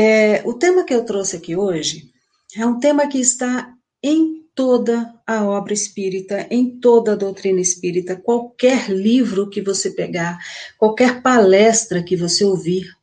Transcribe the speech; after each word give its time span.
É, 0.00 0.42
o 0.46 0.54
tema 0.54 0.84
que 0.84 0.94
eu 0.94 1.04
trouxe 1.04 1.34
aqui 1.34 1.56
hoje 1.56 2.12
é 2.56 2.64
um 2.64 2.78
tema 2.78 3.08
que 3.08 3.18
está 3.18 3.74
em 4.00 4.44
toda 4.54 5.12
a 5.26 5.44
obra 5.44 5.74
espírita, 5.74 6.46
em 6.52 6.78
toda 6.78 7.14
a 7.14 7.16
doutrina 7.16 7.60
espírita, 7.60 8.14
qualquer 8.14 8.90
livro 8.90 9.50
que 9.50 9.60
você 9.60 9.90
pegar, 9.90 10.38
qualquer 10.78 11.20
palestra 11.20 12.00
que 12.00 12.16
você 12.16 12.44
ouvir, 12.44 12.96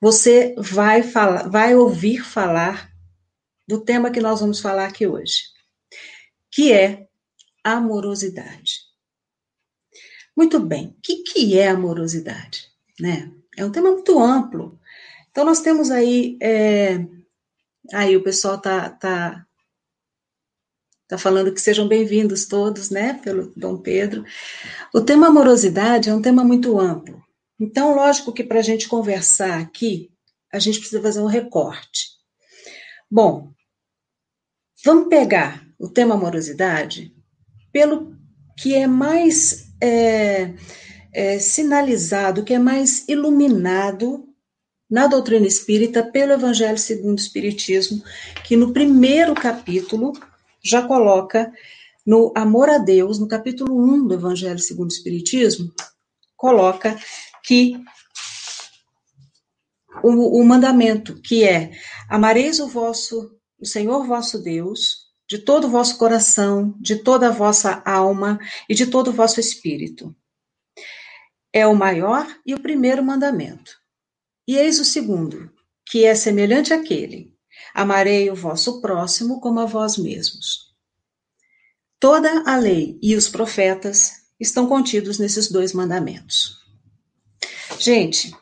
você 0.00 0.54
vai 0.56 1.02
falar, 1.02 1.48
vai 1.48 1.74
ouvir 1.74 2.24
falar 2.24 2.92
do 3.66 3.80
tema 3.80 4.12
que 4.12 4.20
nós 4.20 4.38
vamos 4.38 4.60
falar 4.60 4.86
aqui 4.86 5.08
hoje, 5.08 5.46
que 6.52 6.72
é 6.72 7.04
amorosidade. 7.64 8.74
Muito 10.36 10.60
bem, 10.60 10.86
o 10.86 11.00
que, 11.02 11.24
que 11.24 11.58
é 11.58 11.66
amorosidade? 11.66 12.68
Né? 13.00 13.28
É 13.56 13.64
um 13.64 13.72
tema 13.72 13.90
muito 13.90 14.20
amplo. 14.20 14.78
Então, 15.32 15.46
nós 15.46 15.60
temos 15.60 15.90
aí. 15.90 16.36
É, 16.42 17.04
aí 17.92 18.14
o 18.14 18.22
pessoal 18.22 18.60
tá, 18.60 18.90
tá, 18.90 19.46
tá 21.08 21.16
falando 21.16 21.52
que 21.52 21.60
sejam 21.60 21.88
bem-vindos 21.88 22.46
todos, 22.46 22.90
né, 22.90 23.14
pelo 23.14 23.50
Dom 23.56 23.78
Pedro. 23.78 24.24
O 24.94 25.00
tema 25.00 25.28
amorosidade 25.28 26.10
é 26.10 26.14
um 26.14 26.20
tema 26.20 26.44
muito 26.44 26.78
amplo. 26.78 27.20
Então, 27.58 27.94
lógico 27.94 28.30
que 28.30 28.44
para 28.44 28.58
a 28.58 28.62
gente 28.62 28.86
conversar 28.86 29.58
aqui, 29.58 30.10
a 30.52 30.58
gente 30.58 30.78
precisa 30.78 31.00
fazer 31.00 31.20
um 31.20 31.26
recorte. 31.26 32.08
Bom, 33.10 33.50
vamos 34.84 35.08
pegar 35.08 35.66
o 35.78 35.88
tema 35.88 36.14
amorosidade 36.14 37.10
pelo 37.72 38.14
que 38.58 38.74
é 38.74 38.86
mais 38.86 39.72
é, 39.80 40.52
é, 41.10 41.38
sinalizado, 41.38 42.44
que 42.44 42.52
é 42.52 42.58
mais 42.58 43.08
iluminado 43.08 44.28
na 44.92 45.06
doutrina 45.06 45.46
espírita 45.46 46.02
pelo 46.02 46.34
Evangelho 46.34 46.76
segundo 46.76 47.16
o 47.16 47.22
Espiritismo, 47.22 48.04
que 48.44 48.58
no 48.58 48.74
primeiro 48.74 49.34
capítulo 49.34 50.12
já 50.62 50.82
coloca 50.82 51.50
no 52.04 52.30
Amor 52.36 52.68
a 52.68 52.76
Deus, 52.76 53.18
no 53.18 53.26
capítulo 53.26 53.74
1 53.74 54.08
do 54.08 54.12
Evangelho 54.12 54.58
segundo 54.58 54.90
o 54.90 54.92
Espiritismo, 54.92 55.72
coloca 56.36 56.94
que 57.42 57.82
o, 60.02 60.38
o 60.38 60.44
mandamento, 60.44 61.18
que 61.22 61.42
é 61.42 61.72
amareis 62.06 62.60
o 62.60 62.68
vosso, 62.68 63.34
o 63.58 63.64
Senhor 63.64 64.06
vosso 64.06 64.42
Deus, 64.42 65.06
de 65.26 65.38
todo 65.38 65.68
o 65.68 65.70
vosso 65.70 65.96
coração, 65.96 66.74
de 66.78 66.96
toda 66.96 67.28
a 67.28 67.32
vossa 67.32 67.82
alma 67.86 68.38
e 68.68 68.74
de 68.74 68.84
todo 68.84 69.08
o 69.08 69.12
vosso 69.14 69.40
espírito. 69.40 70.14
É 71.50 71.66
o 71.66 71.74
maior 71.74 72.26
e 72.44 72.54
o 72.54 72.60
primeiro 72.60 73.02
mandamento. 73.02 73.81
E 74.46 74.56
eis 74.56 74.80
o 74.80 74.84
segundo, 74.84 75.52
que 75.86 76.04
é 76.04 76.14
semelhante 76.14 76.72
àquele: 76.72 77.32
amarei 77.74 78.30
o 78.30 78.34
vosso 78.34 78.80
próximo 78.80 79.40
como 79.40 79.60
a 79.60 79.66
vós 79.66 79.96
mesmos. 79.96 80.72
Toda 82.00 82.42
a 82.50 82.56
lei 82.56 82.98
e 83.00 83.14
os 83.14 83.28
profetas 83.28 84.12
estão 84.38 84.66
contidos 84.66 85.18
nesses 85.18 85.50
dois 85.50 85.72
mandamentos. 85.72 86.60
Gente, 87.78 88.34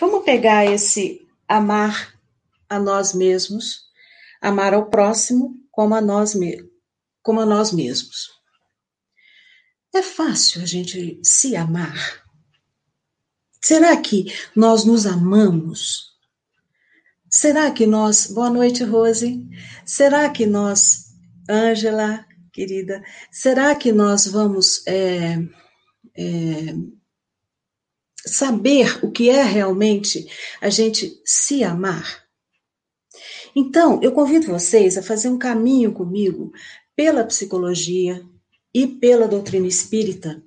vamos 0.00 0.24
pegar 0.24 0.64
esse 0.64 1.26
amar 1.46 2.14
a 2.68 2.78
nós 2.78 3.12
mesmos, 3.12 3.82
amar 4.40 4.72
ao 4.72 4.88
próximo 4.88 5.54
como 5.70 5.94
a 5.94 6.00
nós, 6.00 6.32
como 7.22 7.40
a 7.40 7.46
nós 7.46 7.72
mesmos. 7.72 8.30
É 9.94 10.02
fácil 10.02 10.62
a 10.62 10.66
gente 10.66 11.20
se 11.22 11.54
amar? 11.54 12.25
Será 13.66 13.96
que 13.96 14.32
nós 14.54 14.84
nos 14.84 15.06
amamos? 15.06 16.12
Será 17.28 17.68
que 17.72 17.84
nós. 17.84 18.28
Boa 18.28 18.48
noite, 18.48 18.84
Rose. 18.84 19.44
Será 19.84 20.30
que 20.30 20.46
nós, 20.46 21.06
Ângela, 21.50 22.24
querida, 22.52 23.02
será 23.28 23.74
que 23.74 23.90
nós 23.90 24.28
vamos 24.28 24.86
é, 24.86 25.40
é, 26.16 26.76
saber 28.24 29.04
o 29.04 29.10
que 29.10 29.30
é 29.30 29.42
realmente 29.42 30.30
a 30.60 30.70
gente 30.70 31.20
se 31.24 31.64
amar? 31.64 32.24
Então, 33.52 34.00
eu 34.00 34.12
convido 34.12 34.46
vocês 34.46 34.96
a 34.96 35.02
fazer 35.02 35.28
um 35.28 35.38
caminho 35.38 35.90
comigo 35.90 36.52
pela 36.94 37.24
psicologia 37.24 38.24
e 38.72 38.86
pela 38.86 39.26
doutrina 39.26 39.66
espírita, 39.66 40.40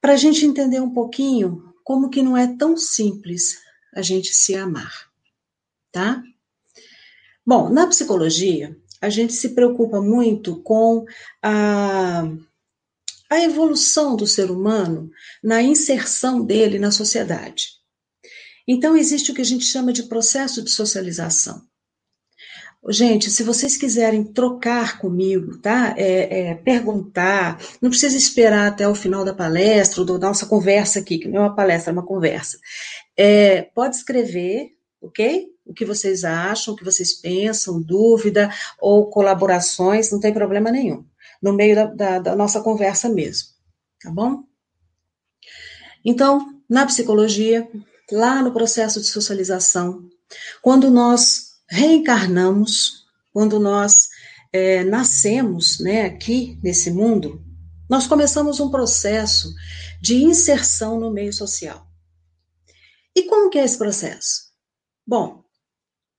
para 0.00 0.12
a 0.12 0.16
gente 0.16 0.46
entender 0.46 0.78
um 0.78 0.94
pouquinho 0.94 1.67
como 1.88 2.10
que 2.10 2.22
não 2.22 2.36
é 2.36 2.46
tão 2.46 2.76
simples 2.76 3.62
a 3.94 4.02
gente 4.02 4.34
se 4.34 4.54
amar, 4.54 5.10
tá? 5.90 6.22
Bom, 7.46 7.70
na 7.70 7.86
psicologia, 7.86 8.76
a 9.00 9.08
gente 9.08 9.32
se 9.32 9.54
preocupa 9.54 9.98
muito 9.98 10.60
com 10.60 11.06
a, 11.42 12.24
a 13.30 13.40
evolução 13.42 14.16
do 14.16 14.26
ser 14.26 14.50
humano 14.50 15.10
na 15.42 15.62
inserção 15.62 16.44
dele 16.44 16.78
na 16.78 16.90
sociedade. 16.90 17.68
Então, 18.66 18.94
existe 18.94 19.32
o 19.32 19.34
que 19.34 19.40
a 19.40 19.46
gente 19.46 19.64
chama 19.64 19.90
de 19.90 20.02
processo 20.02 20.62
de 20.62 20.70
socialização. 20.70 21.66
Gente, 22.90 23.30
se 23.30 23.42
vocês 23.42 23.76
quiserem 23.76 24.24
trocar 24.24 24.98
comigo, 24.98 25.58
tá? 25.58 25.94
É, 25.98 26.50
é, 26.50 26.54
perguntar, 26.54 27.60
não 27.82 27.90
precisa 27.90 28.16
esperar 28.16 28.66
até 28.66 28.88
o 28.88 28.94
final 28.94 29.26
da 29.26 29.34
palestra 29.34 30.02
da 30.06 30.18
nossa 30.18 30.46
conversa 30.46 30.98
aqui, 30.98 31.18
que 31.18 31.28
não 31.28 31.36
é 31.36 31.40
uma 31.40 31.54
palestra, 31.54 31.90
é 31.90 31.92
uma 31.92 32.06
conversa. 32.06 32.58
É, 33.14 33.62
pode 33.62 33.96
escrever, 33.96 34.70
ok? 35.02 35.48
O 35.66 35.74
que 35.74 35.84
vocês 35.84 36.24
acham, 36.24 36.72
o 36.72 36.76
que 36.76 36.84
vocês 36.84 37.12
pensam, 37.12 37.82
dúvida 37.82 38.50
ou 38.80 39.10
colaborações, 39.10 40.10
não 40.10 40.18
tem 40.18 40.32
problema 40.32 40.70
nenhum. 40.70 41.04
No 41.42 41.52
meio 41.52 41.74
da, 41.74 41.84
da, 41.84 42.18
da 42.20 42.36
nossa 42.36 42.62
conversa 42.62 43.06
mesmo, 43.10 43.48
tá 44.02 44.10
bom? 44.10 44.44
Então, 46.02 46.58
na 46.66 46.86
psicologia, 46.86 47.68
lá 48.10 48.42
no 48.42 48.50
processo 48.50 48.98
de 48.98 49.06
socialização, 49.08 50.08
quando 50.62 50.90
nós 50.90 51.47
reencarnamos, 51.68 53.06
quando 53.32 53.60
nós 53.60 54.08
é, 54.52 54.84
nascemos 54.84 55.78
né, 55.80 56.02
aqui 56.02 56.58
nesse 56.62 56.90
mundo, 56.90 57.44
nós 57.88 58.06
começamos 58.06 58.60
um 58.60 58.70
processo 58.70 59.54
de 60.00 60.16
inserção 60.22 60.98
no 60.98 61.10
meio 61.10 61.32
social. 61.32 61.86
E 63.14 63.24
como 63.24 63.50
que 63.50 63.58
é 63.58 63.64
esse 63.64 63.78
processo? 63.78 64.48
Bom, 65.06 65.44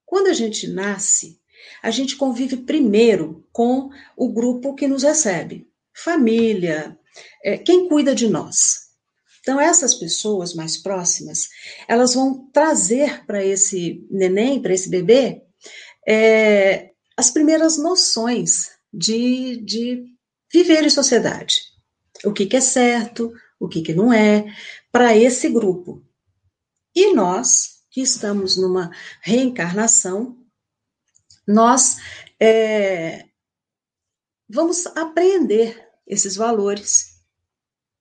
quando 0.06 0.28
a 0.28 0.34
gente 0.34 0.68
nasce, 0.68 1.40
a 1.82 1.92
gente 1.92 2.16
convive 2.16 2.58
primeiro 2.58 3.48
com 3.52 3.90
o 4.18 4.34
grupo 4.34 4.76
que 4.76 4.88
nos 4.88 5.04
recebe, 5.04 5.70
família, 5.94 6.98
é, 7.44 7.58
quem 7.58 7.88
cuida 7.88 8.16
de 8.16 8.28
nós. 8.28 8.89
Então, 9.50 9.60
essas 9.60 9.96
pessoas 9.96 10.54
mais 10.54 10.78
próximas, 10.78 11.50
elas 11.88 12.14
vão 12.14 12.48
trazer 12.54 13.26
para 13.26 13.44
esse 13.44 14.06
neném, 14.12 14.62
para 14.62 14.76
esse 14.76 14.88
bebê, 14.88 15.42
é, 16.08 16.92
as 17.18 17.32
primeiras 17.32 17.76
noções 17.76 18.70
de, 18.94 19.58
de 19.66 20.06
viver 20.54 20.84
em 20.84 20.90
sociedade. 20.92 21.64
O 22.24 22.32
que, 22.32 22.46
que 22.46 22.58
é 22.58 22.62
certo, 22.62 23.34
o 23.60 23.68
que, 23.68 23.82
que 23.82 23.92
não 23.92 24.14
é, 24.14 24.56
para 24.92 25.18
esse 25.18 25.50
grupo. 25.50 26.06
E 26.96 27.12
nós, 27.16 27.80
que 27.90 28.02
estamos 28.02 28.56
numa 28.56 28.92
reencarnação, 29.20 30.38
nós 31.48 31.98
é, 32.40 33.26
vamos 34.48 34.86
aprender 34.96 35.90
esses 36.06 36.36
valores 36.36 37.09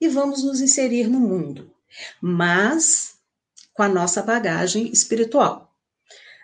e 0.00 0.08
vamos 0.08 0.42
nos 0.42 0.60
inserir 0.60 1.08
no 1.08 1.20
mundo, 1.20 1.72
mas 2.20 3.18
com 3.74 3.82
a 3.82 3.88
nossa 3.88 4.22
bagagem 4.22 4.90
espiritual, 4.92 5.74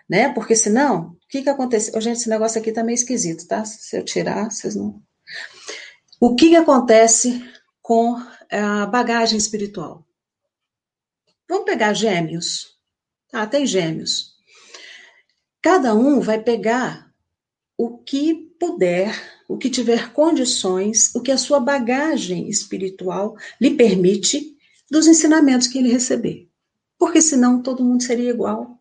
né? 0.09 0.33
Porque 0.33 0.55
senão, 0.55 1.11
o 1.11 1.27
que 1.27 1.41
que 1.41 1.49
acontece? 1.49 1.91
Oh, 1.95 2.01
gente, 2.01 2.17
esse 2.17 2.29
negócio 2.29 2.59
aqui 2.59 2.71
tá 2.71 2.83
meio 2.83 2.95
esquisito, 2.95 3.47
tá? 3.47 3.63
Se 3.65 3.97
eu 3.97 4.03
tirar, 4.03 4.51
vocês 4.51 4.75
não. 4.75 5.01
O 6.19 6.35
que 6.35 6.49
que 6.49 6.55
acontece 6.55 7.43
com 7.81 8.15
a 8.51 8.85
bagagem 8.85 9.37
espiritual? 9.37 10.05
Vamos 11.47 11.65
pegar 11.65 11.93
gêmeos. 11.93 12.75
Tá, 13.29 13.45
tem 13.45 13.65
gêmeos. 13.65 14.35
Cada 15.61 15.93
um 15.93 16.19
vai 16.21 16.41
pegar 16.41 17.11
o 17.77 17.97
que 17.97 18.33
puder 18.59 19.13
o 19.47 19.57
que 19.57 19.69
tiver 19.69 20.11
condições, 20.11 21.13
o 21.13 21.21
que 21.21 21.31
a 21.31 21.37
sua 21.37 21.59
bagagem 21.59 22.49
espiritual 22.49 23.35
lhe 23.59 23.71
permite 23.71 24.55
dos 24.89 25.07
ensinamentos 25.07 25.67
que 25.67 25.77
ele 25.77 25.91
receber. 25.91 26.47
Porque 26.97 27.21
senão 27.21 27.61
todo 27.61 27.83
mundo 27.83 28.03
seria 28.03 28.29
igual. 28.29 28.79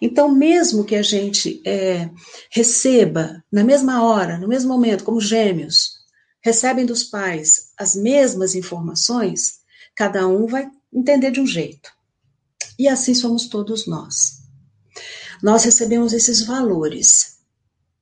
Então, 0.00 0.34
mesmo 0.34 0.84
que 0.84 0.94
a 0.94 1.02
gente 1.02 1.62
é, 1.64 2.10
receba 2.50 3.42
na 3.50 3.64
mesma 3.64 4.02
hora, 4.04 4.38
no 4.38 4.48
mesmo 4.48 4.72
momento, 4.72 5.04
como 5.04 5.20
gêmeos, 5.20 6.04
recebem 6.42 6.84
dos 6.84 7.04
pais 7.04 7.70
as 7.78 7.96
mesmas 7.96 8.54
informações, 8.54 9.60
cada 9.96 10.26
um 10.28 10.46
vai 10.46 10.70
entender 10.92 11.30
de 11.30 11.40
um 11.40 11.46
jeito. 11.46 11.90
E 12.78 12.88
assim 12.88 13.14
somos 13.14 13.46
todos 13.46 13.86
nós. 13.86 14.42
nós 15.42 15.64
recebemos 15.64 16.12
esses 16.12 16.44
valores. 16.44 17.33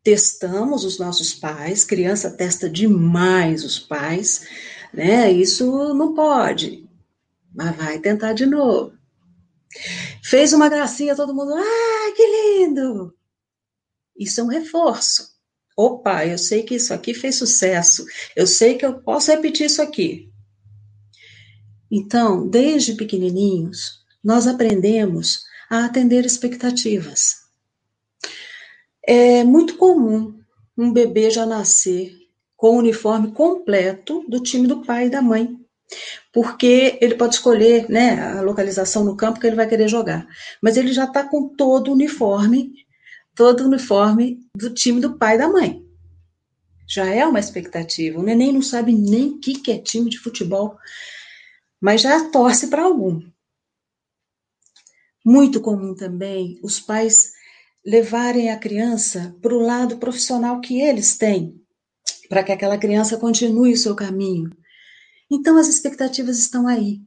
Testamos 0.02 0.84
os 0.84 0.99
nossos 0.99 1.32
pais, 1.32 1.84
criança 1.84 2.31
testa 2.31 2.69
demais 2.69 3.64
os 3.64 3.78
pais, 3.78 4.46
né? 4.93 5.31
Isso 5.31 5.94
não 5.94 6.14
pode, 6.14 6.88
mas 7.54 7.76
vai 7.76 7.99
tentar 7.99 8.32
de 8.32 8.44
novo. 8.44 8.93
Fez 10.22 10.52
uma 10.52 10.69
gracinha, 10.69 11.16
todo 11.16 11.34
mundo, 11.34 11.54
ah, 11.54 12.12
que 12.16 12.26
lindo! 12.26 13.14
Isso 14.19 14.40
é 14.40 14.44
um 14.44 14.49
reforço. 14.49 15.32
Opa, 15.76 16.26
eu 16.26 16.37
sei 16.37 16.62
que 16.62 16.75
isso 16.75 16.93
aqui 16.93 17.14
fez 17.14 17.37
sucesso, 17.37 18.04
eu 18.37 18.46
sei 18.46 18.76
que 18.76 18.84
eu 18.84 19.00
posso 19.00 19.31
repetir 19.31 19.66
isso 19.66 19.81
aqui. 19.81 20.31
Então, 21.90 22.49
desde 22.49 22.94
pequenininhos, 22.94 24.02
nós 24.22 24.46
aprendemos 24.46 25.43
a 25.70 25.84
atender 25.84 26.25
expectativas. 26.25 27.42
É 29.06 29.43
muito 29.43 29.76
comum 29.76 30.38
um 30.76 30.93
bebê 30.93 31.31
já 31.31 31.44
nascer 31.44 32.16
com 32.56 32.76
o 32.76 32.78
uniforme 32.78 33.32
completo 33.32 34.25
do 34.28 34.40
time 34.40 34.69
do 34.69 34.84
pai 34.84 35.06
e 35.06 35.10
da 35.10 35.20
mãe, 35.20 35.58
porque 36.32 36.96
ele 37.00 37.16
pode 37.16 37.34
escolher 37.34 37.88
né, 37.90 38.20
a 38.20 38.40
localização 38.40 39.04
no 39.04 39.16
campo 39.16 39.40
que 39.40 39.46
ele 39.46 39.56
vai 39.56 39.69
querer 39.69 39.88
jogar, 39.88 40.26
mas 40.62 40.76
ele 40.76 40.93
já 40.93 41.04
está 41.04 41.25
com 41.25 41.49
todo 41.49 41.88
o 41.88 41.94
uniforme, 41.94 42.72
todo 43.34 43.62
o 43.62 43.66
uniforme 43.66 44.38
do 44.56 44.72
time 44.72 45.00
do 45.00 45.19
pai 45.19 45.34
e 45.34 45.38
da 45.38 45.49
mãe. 45.49 45.84
Já 46.88 47.06
é 47.06 47.26
uma 47.26 47.40
expectativa. 47.40 48.20
O 48.20 48.22
neném 48.22 48.52
não 48.52 48.62
sabe 48.62 48.93
nem 48.93 49.31
o 49.31 49.40
que 49.40 49.70
é 49.70 49.78
time 49.78 50.10
de 50.10 50.19
futebol, 50.19 50.76
mas 51.81 52.02
já 52.02 52.28
torce 52.28 52.69
para 52.69 52.82
algum. 52.82 53.20
Muito 55.25 55.60
comum 55.60 55.94
também 55.94 56.60
os 56.62 56.78
pais 56.78 57.32
levarem 57.84 58.50
a 58.50 58.58
criança 58.58 59.37
para 59.40 59.55
o 59.55 59.61
lado 59.61 59.99
profissional 59.99 60.61
que 60.61 60.81
eles 60.81 61.17
têm, 61.17 61.61
para 62.29 62.43
que 62.43 62.52
aquela 62.52 62.79
criança 62.79 63.17
continue 63.17 63.73
o 63.73 63.76
seu 63.76 63.94
caminho. 63.94 64.50
Então 65.31 65.56
as 65.56 65.69
expectativas 65.69 66.38
estão 66.38 66.67
aí, 66.69 67.00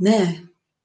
né? 0.00 0.42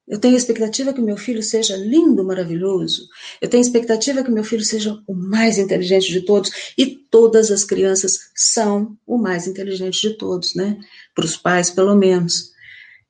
Eu 0.07 0.19
tenho 0.19 0.35
expectativa 0.35 0.93
que 0.93 1.01
meu 1.01 1.15
filho 1.15 1.41
seja 1.41 1.77
lindo, 1.77 2.23
maravilhoso. 2.23 3.07
Eu 3.41 3.47
tenho 3.47 3.61
expectativa 3.61 4.21
que 4.21 4.29
meu 4.29 4.43
filho 4.43 4.63
seja 4.63 5.01
o 5.07 5.13
mais 5.13 5.57
inteligente 5.57 6.11
de 6.11 6.21
todos. 6.21 6.73
E 6.77 6.85
todas 6.85 7.49
as 7.49 7.63
crianças 7.63 8.19
são 8.35 8.97
o 9.07 9.17
mais 9.17 9.47
inteligente 9.47 10.01
de 10.01 10.17
todos, 10.17 10.53
né? 10.53 10.77
Para 11.15 11.23
os 11.23 11.37
pais, 11.37 11.71
pelo 11.71 11.95
menos. 11.95 12.51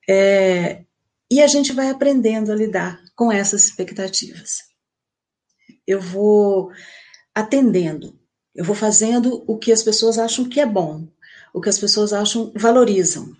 É, 0.08 0.84
e 1.32 1.42
a 1.42 1.48
gente 1.48 1.74
vai 1.74 1.90
aprendendo 1.90 2.52
a 2.52 2.56
lidar 2.56 3.02
com 3.16 3.32
essas 3.32 3.64
expectativas. 3.64 4.71
Eu 5.92 6.00
vou 6.00 6.72
atendendo, 7.36 8.18
eu 8.56 8.64
vou 8.64 8.76
fazendo 8.76 9.44
o 9.46 9.58
que 9.58 9.74
as 9.74 9.84
pessoas 9.84 10.18
acham 10.18 10.48
que 10.48 10.62
é 10.62 10.66
bom, 10.66 11.06
o 11.54 11.60
que 11.60 11.68
as 11.68 11.78
pessoas 11.78 12.14
acham 12.14 12.50
valorizam. 12.56 13.36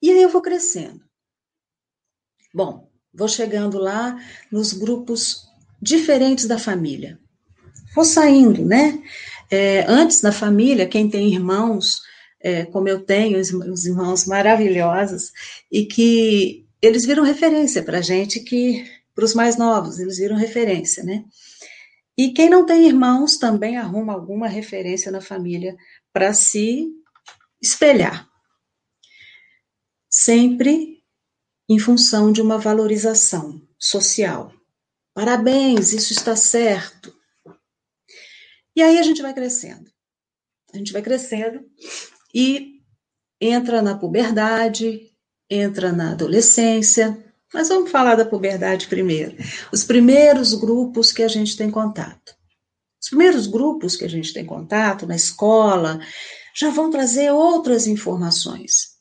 E 0.00 0.10
aí 0.10 0.22
eu 0.22 0.30
vou 0.30 0.40
crescendo. 0.40 1.04
Bom, 2.54 2.90
vou 3.12 3.28
chegando 3.28 3.78
lá 3.78 4.18
nos 4.50 4.72
grupos 4.72 5.46
diferentes 5.80 6.46
da 6.46 6.58
família. 6.58 7.20
Vou 7.94 8.06
saindo, 8.06 8.64
né? 8.64 9.02
É, 9.50 9.84
antes 9.86 10.22
da 10.22 10.32
família, 10.32 10.88
quem 10.88 11.10
tem 11.10 11.34
irmãos, 11.34 12.00
é, 12.40 12.64
como 12.64 12.88
eu 12.88 13.04
tenho, 13.04 13.38
os 13.38 13.84
irmãos 13.84 14.24
maravilhosos, 14.24 15.32
e 15.70 15.84
que 15.84 16.66
eles 16.80 17.04
viram 17.04 17.22
referência 17.22 17.82
para 17.82 18.00
gente, 18.00 18.40
que 18.40 19.01
para 19.14 19.24
os 19.24 19.34
mais 19.34 19.56
novos, 19.56 19.98
eles 19.98 20.18
viram 20.18 20.36
referência, 20.36 21.02
né? 21.04 21.24
E 22.16 22.32
quem 22.32 22.48
não 22.48 22.66
tem 22.66 22.86
irmãos 22.86 23.38
também 23.38 23.76
arruma 23.76 24.12
alguma 24.12 24.46
referência 24.46 25.10
na 25.10 25.20
família 25.20 25.76
para 26.12 26.34
se 26.34 26.88
espelhar 27.60 28.32
sempre 30.12 31.02
em 31.68 31.78
função 31.78 32.30
de 32.30 32.42
uma 32.42 32.58
valorização 32.58 33.66
social. 33.78 34.52
Parabéns, 35.14 35.92
isso 35.92 36.12
está 36.12 36.36
certo. 36.36 37.14
E 38.76 38.82
aí 38.82 38.98
a 38.98 39.02
gente 39.02 39.22
vai 39.22 39.32
crescendo. 39.32 39.90
A 40.72 40.76
gente 40.76 40.92
vai 40.92 41.02
crescendo 41.02 41.64
e 42.34 42.82
entra 43.40 43.80
na 43.80 43.96
puberdade, 43.96 45.10
entra 45.48 45.92
na 45.92 46.12
adolescência. 46.12 47.31
Mas 47.52 47.68
vamos 47.68 47.90
falar 47.90 48.14
da 48.14 48.24
puberdade 48.24 48.86
primeiro. 48.86 49.36
Os 49.72 49.84
primeiros 49.84 50.54
grupos 50.54 51.12
que 51.12 51.22
a 51.22 51.28
gente 51.28 51.56
tem 51.56 51.70
contato. 51.70 52.34
Os 53.00 53.08
primeiros 53.08 53.46
grupos 53.46 53.96
que 53.96 54.04
a 54.04 54.08
gente 54.08 54.32
tem 54.32 54.44
contato 54.44 55.06
na 55.06 55.16
escola 55.16 56.00
já 56.54 56.70
vão 56.70 56.90
trazer 56.90 57.30
outras 57.32 57.86
informações 57.86 58.92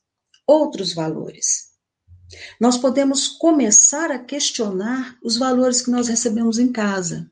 outros 0.52 0.94
valores. 0.94 1.72
Nós 2.60 2.78
podemos 2.78 3.28
começar 3.28 4.12
a 4.12 4.20
questionar 4.20 5.18
os 5.24 5.38
valores 5.38 5.82
que 5.82 5.92
nós 5.92 6.08
recebemos 6.08 6.60
em 6.60 6.72
casa. 6.72 7.30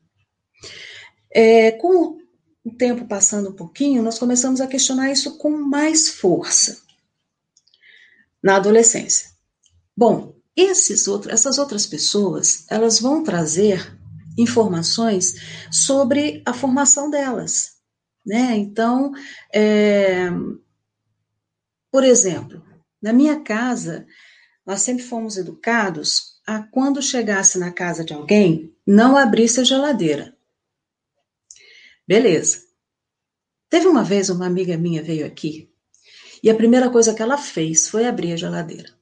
É, 1.32 1.72
com 1.72 2.18
o 2.64 2.70
tempo 2.76 3.06
passando 3.06 3.50
um 3.50 3.54
pouquinho, 3.54 4.02
nós 4.02 4.18
começamos 4.18 4.60
a 4.60 4.66
questionar 4.66 5.10
isso 5.10 5.38
com 5.38 5.50
mais 5.50 6.08
força 6.08 6.82
na 8.42 8.56
adolescência. 8.56 9.30
Bom, 9.96 10.34
esses 10.60 11.06
essas 11.28 11.58
outras 11.58 11.86
pessoas, 11.86 12.64
elas 12.68 13.00
vão 13.00 13.22
trazer 13.22 13.98
informações 14.36 15.34
sobre 15.70 16.42
a 16.46 16.52
formação 16.52 17.10
delas, 17.10 17.76
né? 18.24 18.56
Então, 18.56 19.12
é, 19.52 20.30
por 21.90 22.04
exemplo, 22.04 22.62
na 23.02 23.12
minha 23.12 23.40
casa, 23.40 24.06
nós 24.64 24.82
sempre 24.82 25.02
fomos 25.02 25.36
educados 25.36 26.40
a 26.46 26.62
quando 26.62 27.02
chegasse 27.02 27.58
na 27.58 27.72
casa 27.72 28.04
de 28.04 28.12
alguém, 28.12 28.74
não 28.86 29.16
abrisse 29.16 29.60
a 29.60 29.64
geladeira. 29.64 30.36
Beleza. 32.06 32.62
Teve 33.68 33.86
uma 33.86 34.02
vez 34.02 34.30
uma 34.30 34.46
amiga 34.46 34.76
minha 34.76 35.02
veio 35.02 35.24
aqui 35.24 35.70
e 36.42 36.50
a 36.50 36.54
primeira 36.54 36.90
coisa 36.90 37.14
que 37.14 37.22
ela 37.22 37.38
fez 37.38 37.88
foi 37.88 38.06
abrir 38.06 38.32
a 38.32 38.36
geladeira. 38.36 38.99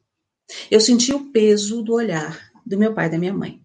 Eu 0.71 0.81
senti 0.81 1.13
o 1.13 1.31
peso 1.31 1.83
do 1.83 1.95
olhar 1.95 2.51
do 2.65 2.79
meu 2.79 2.95
pai 2.95 3.07
e 3.07 3.11
da 3.11 3.19
minha 3.19 3.33
mãe. 3.33 3.63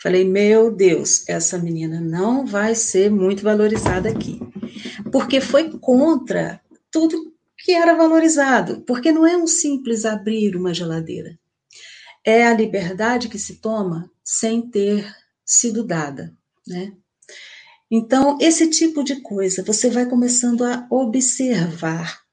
Falei, 0.00 0.24
meu 0.24 0.70
Deus, 0.70 1.28
essa 1.28 1.58
menina 1.58 2.00
não 2.00 2.46
vai 2.46 2.74
ser 2.74 3.10
muito 3.10 3.42
valorizada 3.42 4.08
aqui. 4.08 4.40
Porque 5.10 5.40
foi 5.40 5.70
contra 5.78 6.60
tudo 6.90 7.32
que 7.58 7.72
era 7.72 7.94
valorizado, 7.94 8.82
porque 8.82 9.10
não 9.10 9.26
é 9.26 9.36
um 9.36 9.46
simples 9.46 10.04
abrir 10.04 10.56
uma 10.56 10.74
geladeira. 10.74 11.38
É 12.24 12.46
a 12.46 12.54
liberdade 12.54 13.28
que 13.28 13.38
se 13.38 13.56
toma 13.56 14.10
sem 14.22 14.62
ter 14.62 15.10
sido 15.44 15.84
dada, 15.84 16.34
né? 16.66 16.92
Então, 17.90 18.38
esse 18.40 18.68
tipo 18.70 19.04
de 19.04 19.20
coisa, 19.20 19.62
você 19.62 19.88
vai 19.90 20.06
começando 20.06 20.64
a 20.64 20.86
observar 20.90 22.23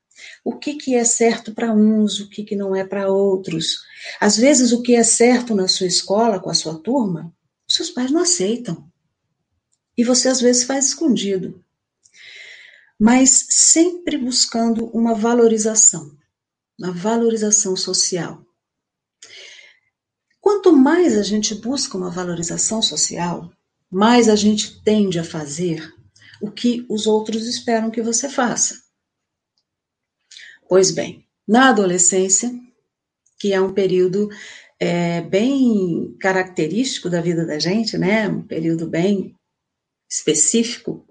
o 0.43 0.57
que, 0.57 0.75
que 0.75 0.95
é 0.95 1.03
certo 1.03 1.53
para 1.53 1.73
uns, 1.73 2.19
o 2.19 2.29
que, 2.29 2.43
que 2.43 2.55
não 2.55 2.75
é 2.75 2.83
para 2.83 3.11
outros. 3.11 3.81
Às 4.19 4.37
vezes, 4.37 4.71
o 4.71 4.81
que 4.81 4.95
é 4.95 5.03
certo 5.03 5.53
na 5.53 5.67
sua 5.67 5.87
escola, 5.87 6.39
com 6.39 6.49
a 6.49 6.55
sua 6.55 6.79
turma, 6.79 7.33
seus 7.67 7.89
pais 7.89 8.11
não 8.11 8.21
aceitam. 8.21 8.89
E 9.97 10.03
você, 10.03 10.29
às 10.29 10.41
vezes, 10.41 10.63
faz 10.63 10.85
escondido 10.87 11.63
mas 13.03 13.47
sempre 13.49 14.15
buscando 14.15 14.85
uma 14.95 15.15
valorização, 15.15 16.15
uma 16.79 16.91
valorização 16.91 17.75
social. 17.75 18.45
Quanto 20.39 20.71
mais 20.71 21.17
a 21.17 21.23
gente 21.23 21.55
busca 21.55 21.97
uma 21.97 22.11
valorização 22.11 22.79
social, 22.79 23.51
mais 23.89 24.29
a 24.29 24.35
gente 24.35 24.83
tende 24.83 25.17
a 25.17 25.23
fazer 25.23 25.91
o 26.39 26.51
que 26.51 26.85
os 26.87 27.07
outros 27.07 27.47
esperam 27.47 27.89
que 27.89 28.03
você 28.03 28.29
faça. 28.29 28.80
Pois 30.71 30.89
bem, 30.89 31.25
na 31.45 31.67
adolescência, 31.67 32.49
que 33.37 33.51
é 33.51 33.59
um 33.59 33.73
período 33.73 34.29
é, 34.79 35.19
bem 35.19 36.15
característico 36.17 37.09
da 37.09 37.19
vida 37.19 37.45
da 37.45 37.59
gente, 37.59 37.97
né? 37.97 38.29
Um 38.29 38.41
período 38.41 38.87
bem 38.87 39.35
específico 40.09 41.05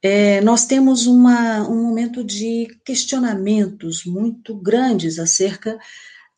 é, 0.00 0.40
nós 0.40 0.66
temos 0.66 1.08
uma, 1.08 1.68
um 1.68 1.82
momento 1.82 2.22
de 2.22 2.68
questionamentos 2.84 4.04
muito 4.04 4.54
grandes 4.54 5.18
acerca 5.18 5.76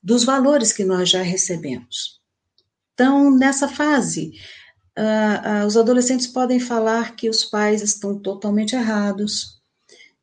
dos 0.02 0.24
valores 0.24 0.72
que 0.72 0.86
nós 0.86 1.10
já 1.10 1.20
recebemos. 1.20 2.18
Então, 2.94 3.30
nessa 3.30 3.68
fase, 3.68 4.32
uh, 4.98 5.64
uh, 5.64 5.66
os 5.66 5.76
adolescentes 5.76 6.26
podem 6.26 6.58
falar 6.58 7.14
que 7.14 7.28
os 7.28 7.44
pais 7.44 7.82
estão 7.82 8.18
totalmente 8.18 8.74
errados, 8.74 9.61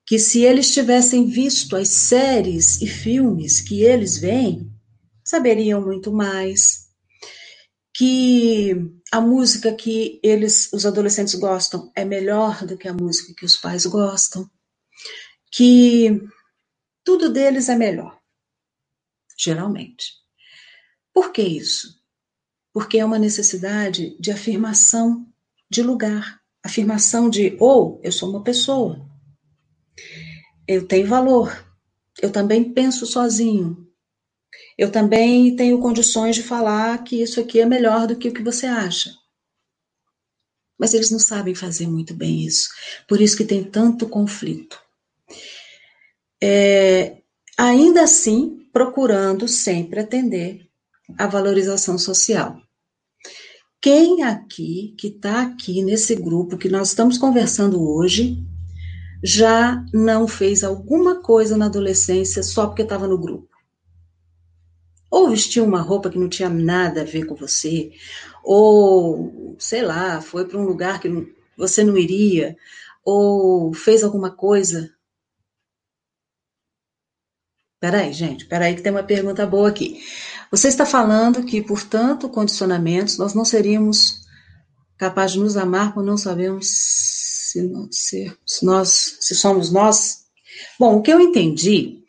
que 0.10 0.18
se 0.18 0.42
eles 0.42 0.74
tivessem 0.74 1.28
visto 1.28 1.76
as 1.76 1.90
séries 1.90 2.82
e 2.82 2.88
filmes 2.88 3.62
que 3.62 3.84
eles 3.84 4.18
veem, 4.18 4.68
saberiam 5.24 5.84
muito 5.84 6.12
mais, 6.12 6.90
que 7.94 8.74
a 9.12 9.22
música 9.22 9.72
que 9.72 10.20
eles, 10.24 10.74
os 10.74 10.84
adolescentes 10.84 11.36
gostam, 11.36 11.92
é 11.96 12.04
melhor 12.04 12.66
do 12.66 12.76
que 12.76 12.88
a 12.88 12.94
música 12.94 13.36
que 13.38 13.46
os 13.46 13.56
pais 13.56 13.86
gostam, 13.86 14.50
que 15.52 16.20
tudo 17.04 17.32
deles 17.32 17.70
é 17.70 17.76
melhor, 17.76 18.20
geralmente. 19.38 20.14
Por 21.14 21.32
que 21.32 21.44
isso? 21.44 22.02
Porque 22.74 22.98
é 22.98 23.06
uma 23.06 23.20
necessidade 23.20 24.20
de 24.20 24.32
afirmação 24.32 25.32
de 25.70 25.84
lugar, 25.84 26.42
afirmação 26.66 27.30
de 27.30 27.56
ou 27.60 27.98
oh, 27.98 28.02
eu 28.04 28.12
sou 28.12 28.32
uma 28.32 28.44
pessoa, 28.44 29.08
eu 30.70 30.86
tenho 30.86 31.08
valor, 31.08 31.66
eu 32.22 32.32
também 32.32 32.72
penso 32.72 33.08
sozinho, 33.08 33.88
eu 34.78 34.92
também 34.92 35.56
tenho 35.56 35.80
condições 35.80 36.36
de 36.36 36.44
falar 36.44 37.04
que 37.04 37.24
isso 37.24 37.40
aqui 37.40 37.60
é 37.60 37.66
melhor 37.66 38.06
do 38.06 38.16
que 38.16 38.30
o 38.30 38.34
que 38.34 38.44
você 38.44 38.68
acha. 38.68 39.10
Mas 40.78 40.94
eles 40.94 41.10
não 41.10 41.18
sabem 41.18 41.56
fazer 41.56 41.88
muito 41.88 42.14
bem 42.14 42.46
isso. 42.46 42.70
Por 43.08 43.20
isso 43.20 43.36
que 43.36 43.44
tem 43.44 43.64
tanto 43.64 44.08
conflito. 44.08 44.80
É, 46.42 47.18
ainda 47.58 48.04
assim, 48.04 48.70
procurando 48.72 49.48
sempre 49.48 50.00
atender 50.00 50.70
a 51.18 51.26
valorização 51.26 51.98
social. 51.98 52.62
Quem 53.82 54.22
aqui, 54.22 54.94
que 55.00 55.08
está 55.08 55.42
aqui 55.42 55.82
nesse 55.82 56.16
grupo 56.16 56.60
que 56.60 56.70
nós 56.70 56.90
estamos 56.90 57.18
conversando 57.18 57.82
hoje, 57.84 58.38
já 59.24 59.84
não 59.94 60.28
fez 60.28 60.64
alguma 60.64 61.22
coisa 61.22 61.58
na 61.58 61.66
adolescência 61.66 62.42
só 62.44 62.68
porque 62.68 62.84
estava 62.84 63.08
no 63.08 63.18
grupo? 63.18 63.50
Ou 65.10 65.30
vestiu 65.30 65.66
uma 65.66 65.82
roupa 65.82 66.10
que 66.10 66.20
não 66.20 66.30
tinha 66.30 66.50
nada 66.50 67.02
a 67.02 67.06
ver 67.06 67.26
com 67.26 67.36
você, 67.36 67.92
ou, 68.44 69.56
sei 69.60 69.82
lá, 69.82 70.22
foi 70.22 70.46
para 70.46 70.58
um 70.58 70.66
lugar 70.66 71.00
que 71.00 71.36
você 71.58 71.84
não 71.84 71.98
iria, 71.98 72.56
ou 73.04 73.74
fez 73.74 74.04
alguma 74.04 74.32
coisa. 74.32 74.92
Peraí, 77.80 78.14
gente, 78.14 78.46
peraí 78.46 78.76
que 78.76 78.82
tem 78.82 78.92
uma 78.92 79.04
pergunta 79.04 79.46
boa 79.46 79.70
aqui. 79.70 80.04
Você 80.52 80.68
está 80.68 80.86
falando 80.86 81.46
que, 81.46 81.62
por 81.62 81.84
tanto 81.84 82.30
condicionamentos, 82.30 83.18
nós 83.18 83.34
não 83.34 83.46
seríamos 83.46 84.26
capazes 84.98 85.34
de 85.34 85.40
nos 85.40 85.58
amar 85.58 85.94
por 85.94 86.04
não 86.04 86.18
sabemos 86.18 87.19
se, 87.52 87.88
se, 87.92 88.38
se, 88.46 88.66
nós, 88.66 89.18
se 89.20 89.36
somos 89.36 89.72
nós? 89.72 90.26
Bom, 90.80 90.98
o 90.98 91.02
que 91.02 91.12
eu 91.12 91.20
entendi 91.20 92.00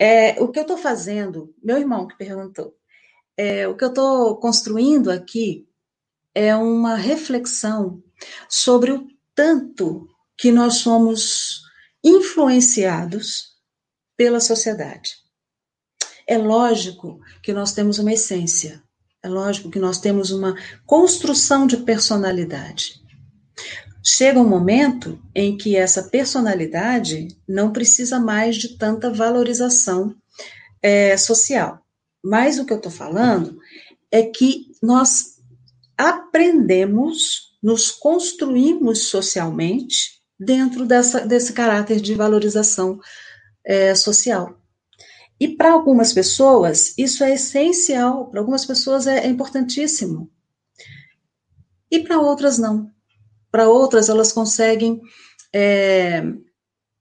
é, 0.00 0.42
o 0.42 0.48
que 0.48 0.58
eu 0.58 0.62
estou 0.62 0.78
fazendo, 0.78 1.54
meu 1.62 1.76
irmão 1.76 2.08
que 2.08 2.16
perguntou, 2.16 2.74
é, 3.36 3.68
o 3.68 3.76
que 3.76 3.84
eu 3.84 3.90
estou 3.90 4.36
construindo 4.36 5.10
aqui 5.10 5.68
é 6.34 6.56
uma 6.56 6.94
reflexão 6.96 8.02
sobre 8.48 8.92
o 8.92 9.06
tanto 9.34 10.08
que 10.38 10.50
nós 10.50 10.76
somos 10.76 11.60
influenciados 12.02 13.58
pela 14.16 14.40
sociedade. 14.40 15.16
É 16.26 16.38
lógico 16.38 17.20
que 17.42 17.52
nós 17.52 17.72
temos 17.74 17.98
uma 17.98 18.14
essência, 18.14 18.82
é 19.22 19.28
lógico 19.28 19.70
que 19.70 19.78
nós 19.78 19.98
temos 20.00 20.30
uma 20.30 20.54
construção 20.86 21.66
de 21.66 21.76
personalidade. 21.78 22.99
Chega 24.02 24.40
um 24.40 24.48
momento 24.48 25.20
em 25.34 25.56
que 25.56 25.76
essa 25.76 26.04
personalidade 26.04 27.28
não 27.46 27.72
precisa 27.72 28.18
mais 28.18 28.56
de 28.56 28.76
tanta 28.78 29.12
valorização 29.12 30.14
é, 30.82 31.16
social. 31.16 31.84
Mas 32.22 32.58
o 32.58 32.64
que 32.64 32.72
eu 32.72 32.78
estou 32.78 32.92
falando 32.92 33.58
é 34.10 34.22
que 34.22 34.66
nós 34.82 35.38
aprendemos, 35.96 37.50
nos 37.62 37.90
construímos 37.90 39.04
socialmente 39.08 40.20
dentro 40.38 40.86
dessa, 40.86 41.26
desse 41.26 41.52
caráter 41.52 42.00
de 42.00 42.14
valorização 42.14 42.98
é, 43.62 43.94
social. 43.94 44.58
E 45.38 45.48
para 45.48 45.72
algumas 45.72 46.12
pessoas, 46.12 46.94
isso 46.96 47.22
é 47.22 47.34
essencial, 47.34 48.30
para 48.30 48.40
algumas 48.40 48.64
pessoas 48.64 49.06
é, 49.06 49.26
é 49.26 49.26
importantíssimo. 49.26 50.30
E 51.90 52.00
para 52.00 52.18
outras, 52.18 52.58
não. 52.58 52.90
Para 53.50 53.68
outras, 53.68 54.08
elas 54.08 54.32
conseguem 54.32 55.00
é, 55.52 56.22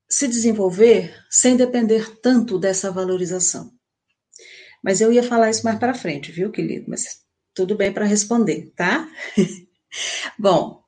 se 0.10 0.27
desenvolver 0.27 1.13
sem 1.29 1.56
depender 1.56 2.20
tanto 2.22 2.58
dessa 2.58 2.91
valorização. 2.91 3.72
Mas 4.84 5.01
eu 5.01 5.12
ia 5.12 5.24
falar 5.24 5.50
isso 5.50 5.63
mais 5.63 5.77
para 5.77 5.94
frente, 5.94 6.32
viu, 6.32 6.51
querido? 6.51 6.86
Mas 6.89 7.22
tudo 7.53 7.75
bem 7.75 7.94
para 7.94 8.06
responder, 8.06 8.72
tá? 8.75 9.08
Bom, 10.39 10.82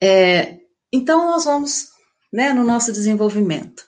é, 0.00 0.58
então 0.92 1.26
nós 1.26 1.44
vamos 1.44 1.88
né, 2.32 2.52
no 2.52 2.64
nosso 2.64 2.92
desenvolvimento. 2.92 3.84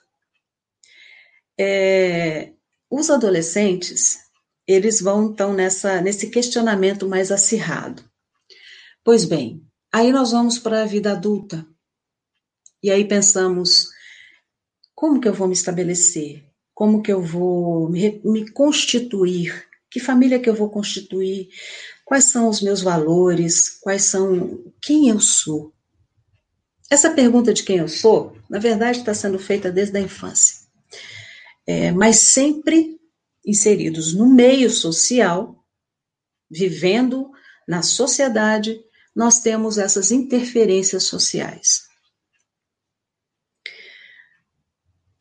É, 1.59 2.51
os 2.89 3.09
adolescentes, 3.09 4.19
eles 4.67 5.01
vão 5.01 5.31
então 5.31 5.53
nessa, 5.53 6.01
nesse 6.01 6.29
questionamento 6.29 7.07
mais 7.07 7.31
acirrado. 7.31 8.03
Pois 9.03 9.25
bem, 9.25 9.61
Aí 9.95 10.11
nós 10.11 10.31
vamos 10.33 10.59
para 10.59 10.81
a 10.81 10.85
vida 10.85 11.13
adulta. 11.13 11.65
E 12.83 12.91
aí 12.91 13.07
pensamos: 13.07 13.87
como 14.93 15.21
que 15.21 15.27
eu 15.29 15.33
vou 15.33 15.47
me 15.47 15.53
estabelecer? 15.53 16.43
Como 16.73 17.01
que 17.01 17.13
eu 17.13 17.21
vou 17.21 17.89
me, 17.89 18.21
me 18.25 18.51
constituir? 18.51 19.69
Que 19.89 20.01
família 20.01 20.37
que 20.37 20.49
eu 20.49 20.53
vou 20.53 20.69
constituir? 20.69 21.47
Quais 22.03 22.25
são 22.25 22.49
os 22.49 22.61
meus 22.61 22.81
valores? 22.81 23.69
Quais 23.79 24.03
são 24.03 24.65
quem 24.81 25.07
eu 25.07 25.21
sou? 25.21 25.73
Essa 26.91 27.11
pergunta 27.11 27.53
de 27.53 27.63
quem 27.63 27.77
eu 27.77 27.87
sou, 27.87 28.37
na 28.49 28.59
verdade, 28.59 28.99
está 28.99 29.13
sendo 29.13 29.39
feita 29.39 29.71
desde 29.71 29.97
a 29.97 30.01
infância, 30.01 30.57
é, 31.65 31.93
mas 31.93 32.17
sempre 32.17 32.99
inseridos 33.45 34.13
no 34.13 34.27
meio 34.27 34.69
social, 34.69 35.65
vivendo 36.51 37.31
na 37.65 37.81
sociedade, 37.81 38.83
nós 39.15 39.39
temos 39.39 39.77
essas 39.77 40.11
interferências 40.11 41.03
sociais. 41.03 41.83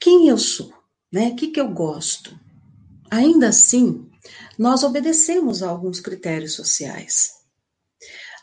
Quem 0.00 0.28
eu 0.28 0.36
sou? 0.36 0.72
Né? 1.12 1.28
O 1.28 1.36
que, 1.36 1.48
que 1.48 1.60
eu 1.60 1.68
gosto? 1.68 2.38
Ainda 3.10 3.48
assim, 3.48 4.10
nós 4.58 4.82
obedecemos 4.82 5.62
a 5.62 5.68
alguns 5.68 6.00
critérios 6.00 6.54
sociais. 6.54 7.34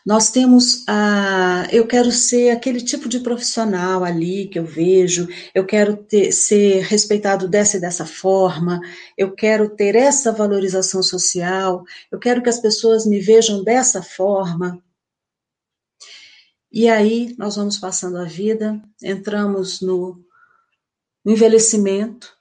Nós 0.04 0.32
temos 0.32 0.82
a. 0.88 1.68
Eu 1.70 1.86
quero 1.86 2.10
ser 2.10 2.50
aquele 2.50 2.80
tipo 2.80 3.08
de 3.08 3.20
profissional 3.20 4.02
ali 4.02 4.48
que 4.48 4.58
eu 4.58 4.64
vejo, 4.64 5.28
eu 5.54 5.64
quero 5.64 5.96
ter, 5.96 6.32
ser 6.32 6.82
respeitado 6.82 7.46
dessa 7.46 7.76
e 7.76 7.80
dessa 7.80 8.04
forma, 8.04 8.80
eu 9.16 9.32
quero 9.32 9.68
ter 9.70 9.94
essa 9.94 10.32
valorização 10.32 11.02
social, 11.02 11.84
eu 12.10 12.18
quero 12.18 12.42
que 12.42 12.48
as 12.48 12.58
pessoas 12.60 13.06
me 13.06 13.20
vejam 13.20 13.62
dessa 13.62 14.02
forma. 14.02 14.82
E 16.72 16.88
aí 16.88 17.34
nós 17.36 17.56
vamos 17.56 17.78
passando 17.78 18.16
a 18.16 18.24
vida, 18.24 18.82
entramos 19.02 19.80
no, 19.80 20.24
envelhecimento, 21.24 22.36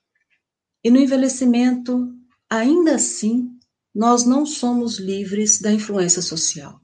e 0.83 0.89
no 0.89 0.97
envelhecimento, 0.97 2.11
ainda 2.49 2.95
assim, 2.95 3.51
nós 3.93 4.25
não 4.25 4.45
somos 4.45 4.97
livres 4.97 5.59
da 5.59 5.71
influência 5.71 6.21
social. 6.21 6.81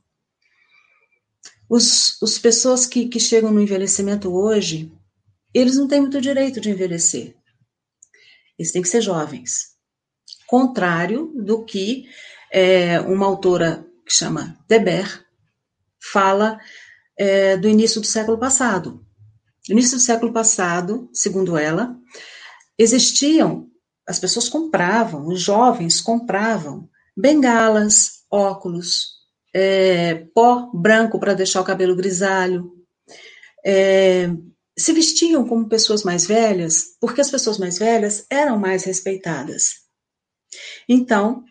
Os, 1.69 2.21
os 2.21 2.37
pessoas 2.37 2.85
que, 2.85 3.07
que 3.07 3.19
chegam 3.19 3.51
no 3.51 3.61
envelhecimento 3.61 4.31
hoje, 4.31 4.91
eles 5.53 5.75
não 5.75 5.87
têm 5.87 6.01
muito 6.01 6.21
direito 6.21 6.61
de 6.61 6.69
envelhecer. 6.69 7.35
Eles 8.57 8.71
têm 8.71 8.81
que 8.81 8.87
ser 8.87 9.01
jovens. 9.01 9.75
Contrário 10.45 11.33
do 11.35 11.65
que 11.65 12.07
é, 12.51 12.99
uma 13.01 13.25
autora 13.25 13.85
que 14.05 14.13
chama 14.13 14.57
Deber 14.67 15.25
fala 15.99 16.59
é, 17.17 17.57
do 17.57 17.67
início 17.67 17.99
do 17.99 18.07
século 18.07 18.37
passado. 18.37 19.05
No 19.67 19.73
início 19.73 19.97
do 19.97 20.03
século 20.03 20.31
passado, 20.31 21.09
segundo 21.13 21.57
ela, 21.57 21.95
existiam, 22.77 23.67
as 24.07 24.19
pessoas 24.19 24.47
compravam, 24.47 25.27
os 25.27 25.41
jovens 25.41 25.99
compravam 25.99 26.89
bengalas, 27.15 28.23
óculos, 28.31 29.17
é, 29.53 30.25
pó 30.35 30.69
branco 30.73 31.19
para 31.19 31.33
deixar 31.33 31.61
o 31.61 31.65
cabelo 31.65 31.95
grisalho, 31.95 32.71
é, 33.65 34.29
se 34.77 34.93
vestiam 34.93 35.47
como 35.47 35.67
pessoas 35.67 36.03
mais 36.03 36.27
velhas, 36.27 36.95
porque 37.01 37.21
as 37.21 37.31
pessoas 37.31 37.57
mais 37.57 37.79
velhas 37.79 38.25
eram 38.29 38.59
mais 38.59 38.83
respeitadas. 38.83 39.87
Então, 40.87 41.43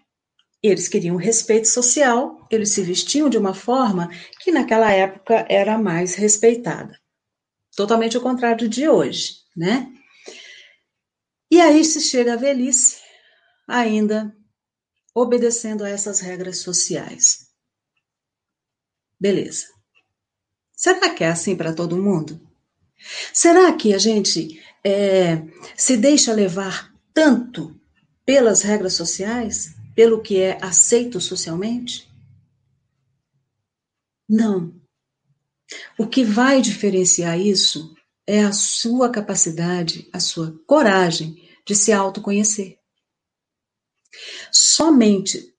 eles 0.63 0.89
queriam 0.89 1.17
respeito 1.17 1.69
social, 1.69 2.47
eles 2.51 2.73
se 2.73 2.83
vestiam 2.83 3.29
de 3.29 3.39
uma 3.39 3.55
forma 3.55 4.09
que 4.41 4.51
naquela 4.51 4.91
época 4.91 5.47
era 5.49 5.79
mais 5.79 6.15
respeitada. 6.15 6.99
Totalmente 7.77 8.17
o 8.17 8.23
contrário 8.23 8.69
de 8.69 8.89
hoje, 8.89 9.35
né? 9.57 9.93
E 11.51 11.61
aí 11.61 11.85
se 11.85 12.01
chega 12.01 12.33
à 12.33 12.37
velhice, 12.37 13.01
ainda 13.69 14.35
obedecendo 15.15 15.85
a 15.85 15.89
essas 15.89 16.21
regras 16.21 16.59
sociais. 16.59 17.47
Beleza. 19.21 19.67
Será 20.75 21.15
que 21.15 21.25
é 21.25 21.29
assim 21.29 21.57
para 21.57 21.73
todo 21.73 22.03
mundo? 22.03 22.41
Será 23.33 23.73
que 23.73 23.95
a 23.95 23.99
gente 23.99 24.63
é, 24.85 25.43
se 25.77 25.97
deixa 25.97 26.33
levar 26.33 26.93
tanto 27.15 27.79
pelas 28.25 28.63
regras 28.63 28.95
sociais, 28.95 29.76
pelo 29.97 30.21
que 30.21 30.41
é 30.41 30.59
aceito 30.63 31.21
socialmente? 31.21 32.09
Não. 34.29 34.79
O 35.99 36.07
que 36.07 36.23
vai 36.23 36.61
diferenciar 36.61 37.41
isso 37.41 37.97
é 38.27 38.45
a 38.45 38.53
sua 38.53 39.11
capacidade, 39.11 40.09
a 40.13 40.21
sua 40.21 40.57
coragem 40.67 41.43
de 41.67 41.75
se 41.75 41.93
autoconhecer. 41.93 42.79
Somente 44.53 45.55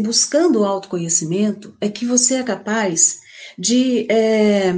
buscando 0.00 0.60
o 0.60 0.64
autoconhecimento 0.64 1.76
é 1.80 1.88
que 1.88 2.06
você 2.06 2.36
é 2.36 2.42
capaz 2.42 3.20
de 3.58 4.06
é, 4.10 4.72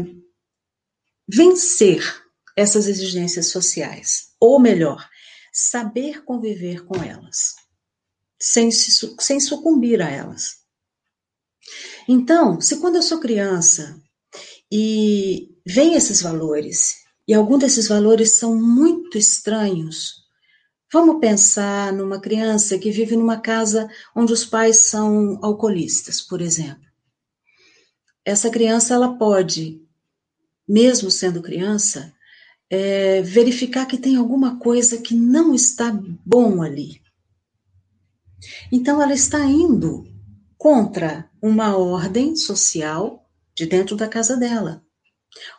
vencer 1.29 2.25
essas 2.57 2.87
exigências 2.87 3.49
sociais. 3.49 4.35
Ou 4.41 4.59
melhor, 4.59 5.09
saber 5.53 6.25
conviver 6.25 6.85
com 6.85 7.03
elas, 7.03 7.55
sem, 8.45 8.71
se, 8.71 9.15
sem 9.19 9.41
sucumbir 9.41 10.03
a 10.03 10.11
elas. 10.11 10.59
Então, 12.07 12.61
se 12.61 12.77
quando 12.77 12.97
eu 12.97 13.03
sou 13.03 13.19
criança 13.19 13.99
e 14.71 15.49
vem 15.67 15.95
esses 15.95 16.21
valores, 16.21 16.97
e 17.27 17.33
alguns 17.33 17.61
desses 17.61 17.89
valores 17.89 18.33
são 18.33 18.55
muito 18.55 19.17
estranhos, 19.17 20.25
vamos 20.93 21.21
pensar 21.21 21.93
numa 21.93 22.21
criança 22.21 22.79
que 22.79 22.91
vive 22.91 23.17
numa 23.17 23.41
casa 23.41 23.89
onde 24.15 24.33
os 24.33 24.45
pais 24.45 24.81
são 24.89 25.39
alcoolistas, 25.43 26.21
por 26.21 26.43
exemplo. 26.43 26.85
Essa 28.25 28.51
criança, 28.51 28.93
ela 28.93 29.17
pode, 29.17 29.81
mesmo 30.69 31.11
sendo 31.11 31.43
criança, 31.43 32.13
é, 32.69 33.23
verificar 33.23 33.87
que 33.87 33.99
tem 33.99 34.17
alguma 34.17 34.59
coisa 34.59 35.01
que 35.01 35.15
não 35.15 35.55
está 35.55 35.91
bom 36.25 36.63
ali. 36.63 37.04
Então, 38.71 39.01
ela 39.01 39.15
está 39.15 39.45
indo 39.45 40.05
contra 40.57 41.31
uma 41.43 41.77
ordem 41.77 42.35
social 42.35 43.29
de 43.55 43.67
dentro 43.67 43.97
da 43.97 44.09
casa 44.09 44.37
dela. 44.37 44.83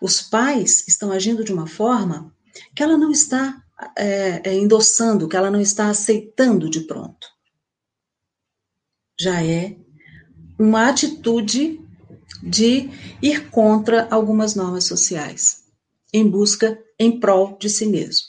Os 0.02 0.22
pais 0.22 0.88
estão 0.88 1.12
agindo 1.12 1.44
de 1.44 1.54
uma 1.54 1.68
forma 1.68 2.34
que 2.76 2.82
ela 2.82 2.98
não 2.98 3.12
está 3.12 3.62
é, 3.98 4.42
é, 4.50 4.54
endossando, 4.54 5.28
que 5.28 5.36
ela 5.36 5.52
não 5.52 5.60
está 5.60 5.90
aceitando 5.90 6.70
de 6.70 6.82
pronto. 6.82 7.28
Já 9.20 9.44
é 9.44 9.78
uma 10.58 10.90
atitude 10.90 11.80
de 12.42 12.90
ir 13.22 13.50
contra 13.50 14.08
algumas 14.10 14.56
normas 14.56 14.86
sociais, 14.86 15.64
em 16.14 16.28
busca, 16.28 16.78
em 16.98 17.20
prol 17.20 17.58
de 17.58 17.70
si 17.70 17.86
mesmo. 17.86 18.26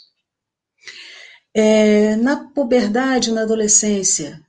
É, 1.54 2.16
na 2.16 2.50
puberdade, 2.50 3.32
na 3.32 3.42
adolescência, 3.42 4.44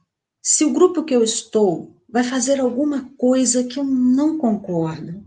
se 0.50 0.64
o 0.64 0.72
grupo 0.72 1.04
que 1.04 1.14
eu 1.14 1.22
estou 1.22 1.94
vai 2.08 2.24
fazer 2.24 2.62
alguma 2.62 3.12
coisa 3.18 3.66
que 3.66 3.78
eu 3.78 3.84
não 3.84 4.38
concordo, 4.38 5.22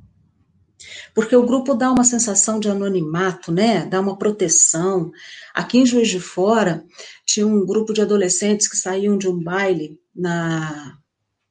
porque 1.14 1.36
o 1.36 1.44
grupo 1.44 1.74
dá 1.74 1.92
uma 1.92 2.04
sensação 2.04 2.58
de 2.58 2.70
anonimato, 2.70 3.52
né? 3.52 3.84
Dá 3.84 4.00
uma 4.00 4.16
proteção. 4.16 5.12
Aqui 5.52 5.76
em 5.76 5.84
Juiz 5.84 6.08
de 6.08 6.18
Fora, 6.18 6.82
tinha 7.26 7.46
um 7.46 7.66
grupo 7.66 7.92
de 7.92 8.00
adolescentes 8.00 8.66
que 8.66 8.78
saíam 8.78 9.18
de 9.18 9.28
um 9.28 9.38
baile 9.38 10.00
na 10.16 10.96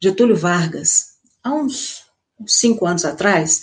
Getúlio 0.01 0.35
Vargas, 0.35 1.19
há 1.43 1.53
uns 1.53 2.05
cinco 2.47 2.87
anos 2.87 3.05
atrás, 3.05 3.61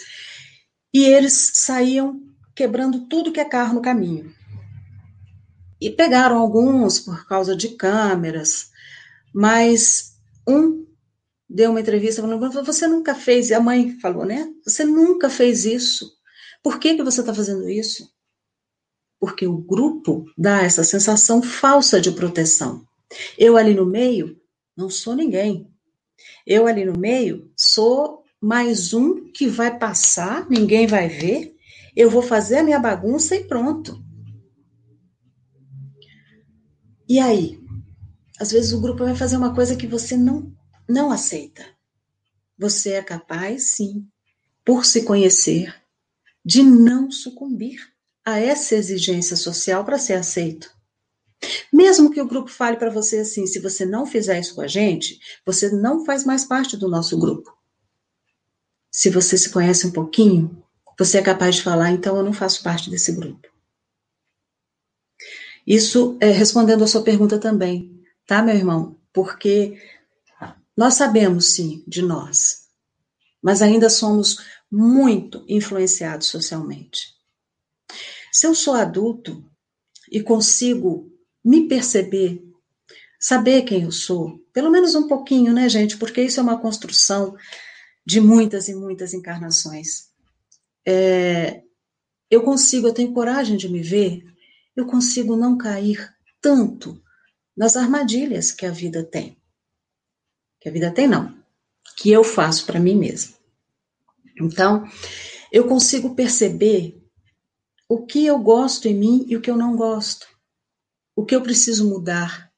e 0.95 1.03
eles 1.03 1.51
saíam 1.55 2.23
quebrando 2.55 3.09
tudo 3.09 3.33
que 3.33 3.41
é 3.41 3.45
carro 3.45 3.75
no 3.75 3.83
caminho. 3.83 4.33
E 5.81 5.91
pegaram 5.91 6.39
alguns 6.39 7.01
por 7.01 7.27
causa 7.27 7.57
de 7.57 7.71
câmeras, 7.71 8.71
mas 9.37 10.15
um 10.49 10.87
deu 11.47 11.71
uma 11.71 11.81
entrevista 11.83 12.23
falando: 12.23 12.65
Você 12.65 12.87
nunca 12.87 13.15
fez, 13.15 13.53
a 13.53 13.61
mãe 13.61 14.01
falou, 14.01 14.25
né? 14.25 14.51
Você 14.65 14.83
nunca 14.83 15.29
fez 15.29 15.67
isso. 15.67 16.11
Por 16.63 16.79
que, 16.81 16.97
que 16.97 17.03
você 17.03 17.21
está 17.21 17.35
fazendo 17.35 17.69
isso? 17.69 18.11
Porque 19.21 19.47
o 19.47 19.59
grupo 19.59 20.25
dá 20.39 20.63
essa 20.63 20.83
sensação 20.83 21.43
falsa 21.43 22.01
de 22.01 22.13
proteção. 22.13 22.89
Eu 23.39 23.59
ali 23.59 23.75
no 23.75 23.85
meio 23.85 24.41
não 24.75 24.89
sou 24.89 25.15
ninguém. 25.15 25.71
Eu 26.47 26.67
ali 26.67 26.87
no 26.87 26.99
meio 26.99 27.53
sou 27.55 28.25
mais 28.41 28.95
um 28.95 29.31
que 29.33 29.47
vai 29.47 29.79
passar, 29.79 30.49
ninguém 30.49 30.87
vai 30.87 31.11
ver. 31.11 31.55
Eu 31.95 32.09
vou 32.09 32.23
fazer 32.23 32.59
a 32.59 32.63
minha 32.63 32.79
bagunça 32.79 33.37
e 33.37 33.45
pronto. 33.45 34.03
E 37.07 37.19
aí? 37.19 37.66
Às 38.39 38.51
vezes 38.51 38.73
o 38.73 38.81
grupo 38.81 39.05
vai 39.05 39.15
fazer 39.15 39.37
uma 39.37 39.55
coisa 39.55 39.77
que 39.77 39.87
você 39.87 40.17
não 40.17 40.55
não 40.89 41.11
aceita. 41.11 41.67
Você 42.59 42.93
é 42.93 43.03
capaz, 43.03 43.71
sim, 43.71 44.07
por 44.65 44.85
se 44.85 45.03
conhecer, 45.03 45.75
de 46.45 46.63
não 46.63 47.11
sucumbir 47.11 47.81
a 48.25 48.39
essa 48.39 48.75
exigência 48.75 49.37
social 49.37 49.85
para 49.85 49.99
ser 49.99 50.15
aceito. 50.15 50.71
Mesmo 51.73 52.11
que 52.11 52.21
o 52.21 52.27
grupo 52.27 52.51
fale 52.51 52.77
para 52.77 52.91
você 52.91 53.19
assim: 53.19 53.47
se 53.47 53.59
você 53.59 53.85
não 53.85 54.07
fizer 54.07 54.39
isso 54.41 54.55
com 54.55 54.63
a 54.63 54.67
gente, 54.67 55.19
você 55.45 55.71
não 55.71 56.05
faz 56.05 56.25
mais 56.25 56.45
parte 56.45 56.77
do 56.77 56.89
nosso 56.89 57.19
grupo. 57.19 57.57
Se 58.91 59.11
você 59.11 59.37
se 59.37 59.51
conhece 59.51 59.87
um 59.87 59.93
pouquinho, 59.93 60.63
você 60.99 61.19
é 61.19 61.23
capaz 61.23 61.57
de 61.57 61.63
falar: 61.63 61.91
então 61.91 62.17
eu 62.17 62.23
não 62.23 62.33
faço 62.33 62.63
parte 62.63 62.89
desse 62.89 63.13
grupo. 63.13 63.47
Isso 65.67 66.17
é 66.21 66.31
respondendo 66.31 66.85
a 66.85 66.87
sua 66.87 67.03
pergunta 67.03 67.39
também, 67.39 67.96
tá, 68.27 68.43
meu 68.43 68.55
irmão? 68.55 68.99
Porque 69.13 69.81
nós 70.77 70.95
sabemos, 70.95 71.55
sim, 71.55 71.83
de 71.87 72.03
nós, 72.03 72.67
mas 73.43 73.63
ainda 73.63 73.89
somos 73.89 74.39
muito 74.71 75.45
influenciados 75.49 76.27
socialmente. 76.27 77.15
Se 78.33 78.47
eu 78.47 78.55
sou 78.55 78.75
adulto 78.75 79.43
e 80.11 80.21
consigo 80.21 81.11
me 81.45 81.67
perceber, 81.69 82.43
saber 83.19 83.63
quem 83.63 83.85
eu 83.85 83.93
sou, 83.93 84.39
pelo 84.53 84.71
menos 84.71 84.95
um 84.95 85.07
pouquinho, 85.09 85.53
né, 85.53 85.69
gente? 85.69 85.97
Porque 85.97 86.21
isso 86.21 86.41
é 86.41 86.43
uma 86.43 86.61
construção 86.61 87.37
de 88.05 88.21
muitas 88.21 88.69
e 88.69 88.75
muitas 88.75 89.15
encarnações. 89.15 90.11
É, 90.87 91.63
eu 92.31 92.43
consigo, 92.43 92.89
eu 92.89 92.93
tenho 92.93 93.15
coragem 93.15 93.57
de 93.57 93.69
me 93.69 93.81
ver, 93.81 94.25
eu 94.77 94.87
consigo 94.87 95.37
não 95.37 95.57
cair 95.57 96.15
tanto 96.41 97.03
nas 97.57 97.77
armadilhas 97.77 98.53
que 98.53 98.67
a 98.67 98.71
vida 98.71 99.03
tem. 99.05 99.41
Que 100.61 100.69
a 100.69 100.73
vida 100.73 100.91
tem, 100.91 101.07
não, 101.07 101.37
que 101.97 102.11
eu 102.11 102.23
faço 102.23 102.67
para 102.67 102.81
mim 102.81 102.97
mesma. 102.97 103.37
Então, 104.41 104.85
eu 105.51 105.67
consigo 105.67 106.15
perceber 106.15 107.03
o 107.89 108.05
que 108.05 108.27
eu 108.27 108.39
gosto 108.39 108.87
em 108.87 108.95
mim 108.95 109.25
e 109.29 109.37
o 109.37 109.41
que 109.41 109.51
eu 109.51 109.57
não 109.57 109.77
gosto, 109.77 110.27
o 111.15 111.25
que 111.25 111.35
eu 111.35 111.43
preciso 111.43 111.89
mudar, 111.89 112.53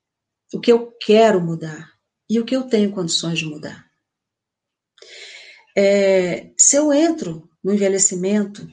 o 0.53 0.59
que 0.59 0.73
eu 0.73 0.91
quero 1.01 1.41
mudar. 1.41 1.99
E 2.31 2.39
o 2.39 2.45
que 2.45 2.55
eu 2.55 2.65
tenho 2.65 2.93
condições 2.93 3.39
de 3.39 3.47
mudar. 3.47 3.89
É, 5.75 6.53
se 6.59 6.77
eu 6.77 6.93
entro 6.93 7.49
no 7.65 7.73
envelhecimento 7.73 8.71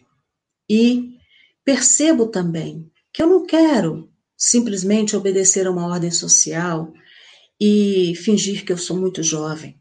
e 0.69 1.17
percebo 1.63 2.27
também 2.27 2.91
que 3.13 3.21
eu 3.21 3.27
não 3.27 3.45
quero 3.45 4.11
simplesmente 4.37 5.15
obedecer 5.15 5.67
a 5.67 5.71
uma 5.71 5.87
ordem 5.87 6.11
social, 6.11 6.93
e 7.59 8.15
fingir 8.15 8.65
que 8.65 8.71
eu 8.71 8.77
sou 8.77 8.97
muito 8.97 9.23
jovem. 9.23 9.79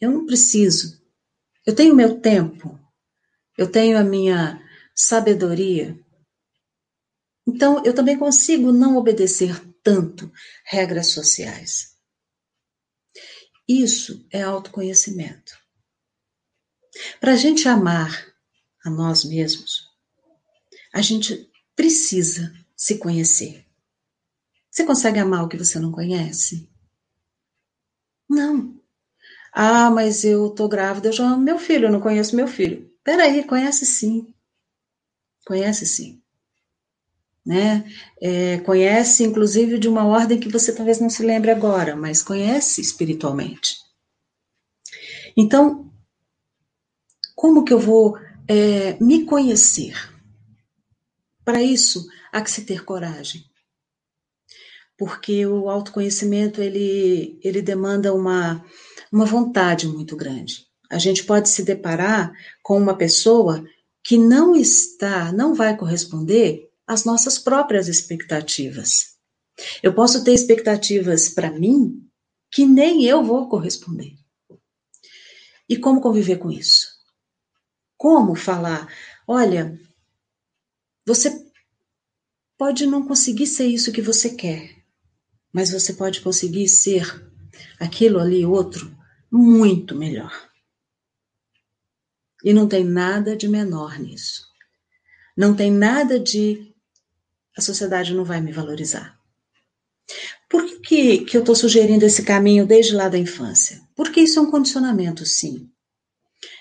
Eu 0.00 0.10
não 0.10 0.26
preciso. 0.26 1.02
Eu 1.66 1.74
tenho 1.74 1.94
meu 1.94 2.20
tempo. 2.20 2.78
Eu 3.56 3.70
tenho 3.70 3.98
a 3.98 4.04
minha 4.04 4.60
sabedoria. 4.94 5.98
Então, 7.46 7.82
eu 7.84 7.94
também 7.94 8.18
consigo 8.18 8.72
não 8.72 8.96
obedecer 8.96 9.60
tanto 9.82 10.32
regras 10.64 11.08
sociais. 11.08 11.94
Isso 13.68 14.26
é 14.30 14.42
autoconhecimento. 14.42 15.58
Para 17.20 17.32
a 17.32 17.36
gente 17.36 17.68
amar 17.68 18.34
a 18.84 18.90
nós 18.90 19.24
mesmos, 19.24 19.90
a 20.92 21.02
gente 21.02 21.50
precisa 21.74 22.52
se 22.76 22.98
conhecer. 22.98 23.64
Você 24.70 24.84
consegue 24.84 25.18
amar 25.18 25.44
o 25.44 25.48
que 25.48 25.56
você 25.56 25.78
não 25.78 25.90
conhece? 25.92 26.68
Não. 28.28 28.78
Ah, 29.52 29.90
mas 29.90 30.24
eu 30.24 30.50
tô 30.50 30.68
grávida, 30.68 31.08
eu 31.08 31.12
já 31.12 31.26
amo 31.26 31.42
meu 31.42 31.58
filho, 31.58 31.86
eu 31.86 31.92
não 31.92 32.00
conheço 32.00 32.36
meu 32.36 32.48
filho. 32.48 32.90
Peraí, 33.04 33.44
conhece 33.44 33.86
sim. 33.86 34.34
Conhece 35.46 35.86
sim. 35.86 36.22
Né? 37.46 37.84
É, 38.20 38.58
conhece, 38.60 39.22
inclusive, 39.24 39.78
de 39.78 39.88
uma 39.88 40.04
ordem 40.06 40.40
que 40.40 40.48
você 40.48 40.74
talvez 40.74 40.98
não 41.00 41.10
se 41.10 41.22
lembre 41.22 41.50
agora, 41.50 41.94
mas 41.94 42.22
conhece 42.22 42.80
espiritualmente. 42.80 43.76
Então, 45.36 45.90
Como 47.34 47.64
que 47.64 47.72
eu 47.72 47.78
vou 47.78 48.16
é, 48.48 48.96
me 49.00 49.24
conhecer? 49.24 49.94
Para 51.44 51.62
isso, 51.62 52.06
há 52.32 52.40
que 52.40 52.50
se 52.50 52.64
ter 52.64 52.84
coragem. 52.84 53.44
Porque 54.96 55.44
o 55.44 55.68
autoconhecimento, 55.68 56.62
ele, 56.62 57.38
ele 57.42 57.60
demanda 57.60 58.14
uma, 58.14 58.64
uma 59.12 59.26
vontade 59.26 59.86
muito 59.86 60.16
grande. 60.16 60.66
A 60.90 60.98
gente 60.98 61.24
pode 61.24 61.48
se 61.48 61.62
deparar 61.62 62.32
com 62.62 62.78
uma 62.78 62.96
pessoa 62.96 63.64
que 64.02 64.16
não 64.16 64.54
está, 64.54 65.32
não 65.32 65.54
vai 65.54 65.76
corresponder 65.76 66.68
às 66.86 67.04
nossas 67.04 67.38
próprias 67.38 67.88
expectativas. 67.88 69.14
Eu 69.82 69.94
posso 69.94 70.22
ter 70.24 70.32
expectativas 70.32 71.28
para 71.28 71.50
mim 71.50 72.00
que 72.52 72.66
nem 72.66 73.04
eu 73.04 73.24
vou 73.24 73.48
corresponder. 73.48 74.12
E 75.68 75.76
como 75.76 76.00
conviver 76.00 76.36
com 76.36 76.50
isso? 76.50 76.86
Como 77.96 78.34
falar, 78.34 78.92
olha, 79.26 79.78
você 81.06 81.44
pode 82.56 82.86
não 82.86 83.06
conseguir 83.06 83.46
ser 83.46 83.66
isso 83.66 83.92
que 83.92 84.02
você 84.02 84.34
quer, 84.34 84.84
mas 85.52 85.70
você 85.70 85.92
pode 85.92 86.20
conseguir 86.20 86.68
ser 86.68 87.04
aquilo 87.78 88.18
ali 88.18 88.44
outro 88.44 88.96
muito 89.30 89.94
melhor. 89.94 90.32
E 92.42 92.52
não 92.52 92.68
tem 92.68 92.84
nada 92.84 93.36
de 93.36 93.48
menor 93.48 93.98
nisso. 93.98 94.46
Não 95.36 95.54
tem 95.54 95.70
nada 95.70 96.18
de 96.18 96.74
a 97.56 97.60
sociedade 97.60 98.14
não 98.14 98.24
vai 98.24 98.40
me 98.40 98.52
valorizar. 98.52 99.18
Por 100.50 100.80
que, 100.82 101.18
que, 101.24 101.36
eu 101.36 101.40
estou 101.40 101.54
sugerindo 101.54 102.04
esse 102.04 102.22
caminho 102.22 102.66
desde 102.66 102.94
lá 102.94 103.08
da 103.08 103.18
infância? 103.18 103.80
Porque 103.94 104.20
isso 104.20 104.38
é 104.38 104.42
um 104.42 104.50
condicionamento, 104.50 105.24
sim. 105.24 105.70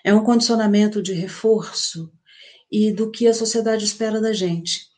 É 0.04 0.14
um 0.14 0.24
condicionamento 0.24 1.02
de 1.02 1.14
reforço 1.14 2.12
e 2.74 2.92
do 2.92 3.12
que 3.12 3.28
a 3.28 3.36
sociedade 3.36 3.86
espera 3.86 4.20
da 4.20 4.34
gente. 4.34 4.90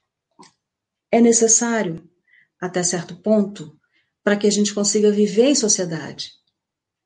É 1.12 1.20
necessário, 1.20 2.10
até 2.58 2.82
certo 2.82 3.18
ponto, 3.18 3.78
para 4.24 4.38
que 4.38 4.48
a 4.48 4.50
gente 4.50 4.74
consiga 4.74 5.12
viver 5.12 5.50
em 5.50 5.56
sociedade, 5.56 6.32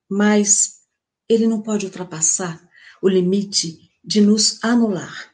mas 0.07 0.81
ele 1.27 1.47
não 1.47 1.59
pode 1.59 1.87
ultrapassar 1.87 2.63
o 3.01 3.09
limite 3.09 3.79
de 4.03 4.21
nos 4.21 4.63
anular. 4.63 5.33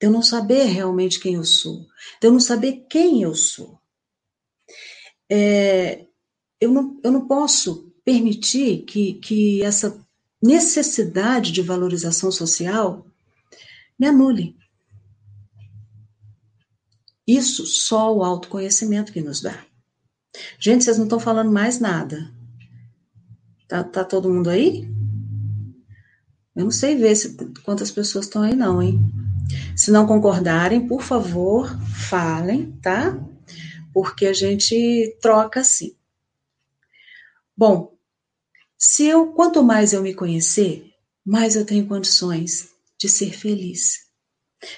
De 0.00 0.06
eu 0.06 0.10
não 0.12 0.22
saber 0.22 0.66
realmente 0.66 1.18
quem 1.18 1.34
eu 1.34 1.44
sou, 1.44 1.80
de 2.20 2.28
eu 2.28 2.30
não 2.30 2.40
saber 2.40 2.86
quem 2.88 3.22
eu 3.22 3.34
sou. 3.34 3.80
É, 5.28 6.06
eu, 6.60 6.70
não, 6.70 7.00
eu 7.02 7.10
não 7.10 7.26
posso 7.26 7.92
permitir 8.04 8.84
que, 8.84 9.14
que 9.14 9.64
essa 9.64 10.00
necessidade 10.40 11.50
de 11.50 11.60
valorização 11.60 12.30
social 12.30 13.07
me 13.98 14.06
anule. 14.06 14.56
Isso 17.26 17.66
só 17.66 18.14
o 18.14 18.24
autoconhecimento 18.24 19.12
que 19.12 19.20
nos 19.20 19.40
dá. 19.40 19.64
Gente, 20.58 20.84
vocês 20.84 20.96
não 20.96 21.04
estão 21.04 21.20
falando 21.20 21.50
mais 21.50 21.78
nada. 21.80 22.32
Tá, 23.66 23.84
tá 23.84 24.04
todo 24.04 24.32
mundo 24.32 24.48
aí? 24.48 24.88
Eu 26.56 26.64
não 26.64 26.70
sei 26.70 26.96
ver 26.96 27.14
se, 27.14 27.36
quantas 27.64 27.90
pessoas 27.90 28.24
estão 28.24 28.42
aí, 28.42 28.54
não, 28.54 28.82
hein? 28.82 28.98
Se 29.76 29.90
não 29.90 30.06
concordarem, 30.06 30.86
por 30.86 31.02
favor, 31.02 31.68
falem, 32.08 32.72
tá? 32.82 33.18
Porque 33.92 34.26
a 34.26 34.32
gente 34.32 35.16
troca 35.20 35.60
assim. 35.60 35.94
Bom, 37.56 37.96
se 38.76 39.06
eu, 39.06 39.32
quanto 39.32 39.62
mais 39.62 39.92
eu 39.92 40.02
me 40.02 40.14
conhecer, 40.14 40.90
mais 41.24 41.56
eu 41.56 41.66
tenho 41.66 41.86
condições 41.86 42.70
de 42.98 43.08
ser 43.08 43.32
feliz, 43.32 44.08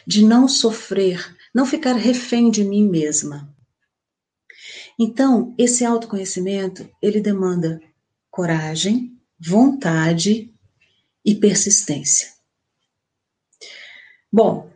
de 0.07 0.25
não 0.25 0.47
sofrer, 0.47 1.37
não 1.55 1.65
ficar 1.65 1.95
refém 1.95 2.51
de 2.51 2.63
mim 2.63 2.89
mesma. 2.89 3.55
Então, 4.99 5.55
esse 5.57 5.85
autoconhecimento, 5.85 6.89
ele 7.01 7.21
demanda 7.21 7.81
coragem, 8.31 9.19
vontade 9.39 10.55
e 11.25 11.35
persistência. 11.35 12.35
Bom, 14.31 14.71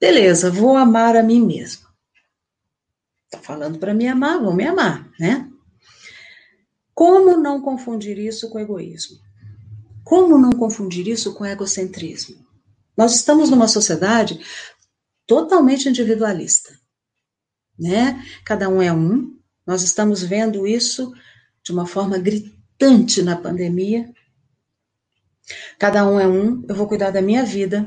beleza, 0.00 0.50
vou 0.50 0.76
amar 0.76 1.16
a 1.16 1.22
mim 1.22 1.44
mesmo. 1.44 1.86
Tá 3.28 3.38
falando 3.40 3.78
para 3.78 3.92
me 3.92 4.06
amar, 4.06 4.40
vou 4.40 4.54
me 4.54 4.64
amar, 4.64 5.10
né? 5.18 5.50
Como 6.94 7.36
não 7.36 7.60
confundir 7.60 8.16
isso 8.16 8.48
com 8.48 8.60
egoísmo? 8.60 9.18
Como 10.04 10.38
não 10.38 10.52
confundir 10.52 11.08
isso 11.08 11.34
com 11.34 11.44
egocentrismo? 11.44 12.43
Nós 12.96 13.14
estamos 13.14 13.50
numa 13.50 13.68
sociedade 13.68 14.40
totalmente 15.26 15.88
individualista, 15.88 16.70
né? 17.78 18.22
Cada 18.44 18.68
um 18.68 18.80
é 18.80 18.92
um. 18.92 19.38
Nós 19.66 19.82
estamos 19.82 20.22
vendo 20.22 20.66
isso 20.66 21.12
de 21.62 21.72
uma 21.72 21.86
forma 21.86 22.18
gritante 22.18 23.22
na 23.22 23.36
pandemia, 23.36 24.12
Cada 25.78 26.08
um 26.08 26.18
é 26.18 26.26
um, 26.26 26.64
eu 26.68 26.74
vou 26.74 26.88
cuidar 26.88 27.10
da 27.10 27.20
minha 27.20 27.44
vida. 27.44 27.86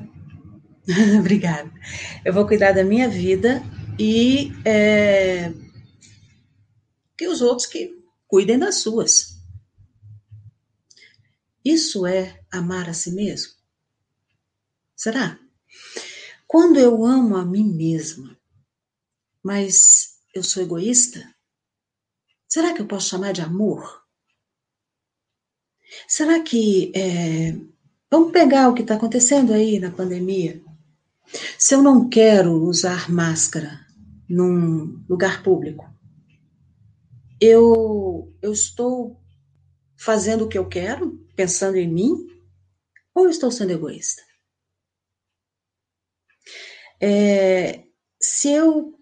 Obrigada. 1.20 1.72
Eu 2.24 2.34
vou 2.34 2.46
cuidar 2.46 2.72
da 2.72 2.84
minha 2.84 3.10
vida 3.10 3.64
e 4.00 4.52
é, 4.64 5.52
que 7.18 7.28
os 7.28 7.42
outros 7.42 7.68
que 7.68 7.92
cuidem 8.28 8.60
das 8.60 8.76
suas. 8.76 9.38
Isso 11.66 12.06
é 12.06 12.40
amar 12.52 12.90
a 12.90 12.94
si 12.94 13.12
mesmo? 13.12 13.57
Será? 14.98 15.40
Quando 16.48 16.80
eu 16.80 17.06
amo 17.06 17.38
a 17.38 17.46
mim 17.46 17.72
mesma, 17.72 18.36
mas 19.44 20.18
eu 20.34 20.42
sou 20.42 20.64
egoísta, 20.64 21.24
será 22.50 22.74
que 22.74 22.82
eu 22.82 22.88
posso 22.88 23.10
chamar 23.10 23.32
de 23.32 23.42
amor? 23.42 24.04
Será 26.08 26.42
que. 26.42 26.92
É, 26.96 27.52
vamos 28.10 28.32
pegar 28.32 28.70
o 28.70 28.74
que 28.74 28.82
está 28.82 28.96
acontecendo 28.96 29.54
aí 29.54 29.80
na 29.80 29.92
pandemia. 29.92 30.64
Se 31.60 31.76
eu 31.76 31.84
não 31.84 32.10
quero 32.10 32.54
usar 32.64 33.08
máscara 33.12 33.86
num 34.28 35.06
lugar 35.08 35.44
público, 35.44 35.86
eu, 37.40 38.36
eu 38.42 38.52
estou 38.52 39.22
fazendo 39.96 40.46
o 40.46 40.48
que 40.48 40.58
eu 40.58 40.68
quero, 40.68 41.24
pensando 41.36 41.78
em 41.78 41.88
mim, 41.88 42.28
ou 43.14 43.30
estou 43.30 43.52
sendo 43.52 43.74
egoísta? 43.74 44.27
É, 47.00 47.84
se 48.22 48.50
eu 48.50 48.98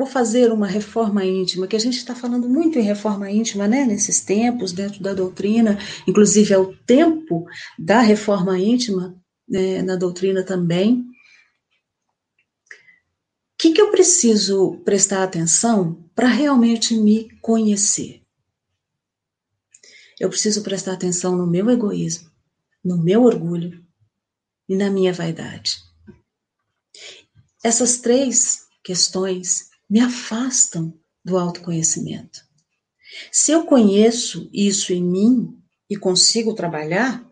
vou 0.00 0.06
fazer 0.06 0.50
uma 0.50 0.66
reforma 0.66 1.22
íntima, 1.26 1.66
que 1.66 1.76
a 1.76 1.78
gente 1.80 1.98
está 1.98 2.14
falando 2.14 2.48
muito 2.48 2.78
em 2.78 2.82
reforma 2.82 3.30
íntima, 3.30 3.68
né, 3.68 3.84
nesses 3.84 4.22
tempos, 4.22 4.72
dentro 4.72 5.02
da 5.02 5.12
doutrina, 5.12 5.78
inclusive 6.08 6.54
é 6.54 6.58
o 6.58 6.74
tempo 6.74 7.44
da 7.78 8.00
reforma 8.00 8.58
íntima 8.58 9.14
né, 9.46 9.82
na 9.82 9.96
doutrina 9.96 10.42
também. 10.42 11.00
O 11.00 11.04
que, 13.58 13.72
que 13.72 13.80
eu 13.80 13.90
preciso 13.90 14.80
prestar 14.86 15.22
atenção 15.22 16.08
para 16.14 16.28
realmente 16.28 16.94
me 16.96 17.28
conhecer? 17.42 18.22
Eu 20.18 20.30
preciso 20.30 20.62
prestar 20.62 20.94
atenção 20.94 21.36
no 21.36 21.46
meu 21.46 21.68
egoísmo, 21.68 22.30
no 22.82 22.96
meu 22.96 23.24
orgulho 23.24 23.84
e 24.66 24.74
na 24.74 24.90
minha 24.90 25.12
vaidade. 25.12 25.89
Essas 27.62 27.98
três 27.98 28.66
questões 28.82 29.70
me 29.88 30.00
afastam 30.00 30.94
do 31.24 31.36
autoconhecimento. 31.36 32.40
Se 33.30 33.52
eu 33.52 33.64
conheço 33.64 34.48
isso 34.52 34.92
em 34.92 35.02
mim 35.02 35.58
e 35.88 35.96
consigo 35.96 36.54
trabalhar, 36.54 37.26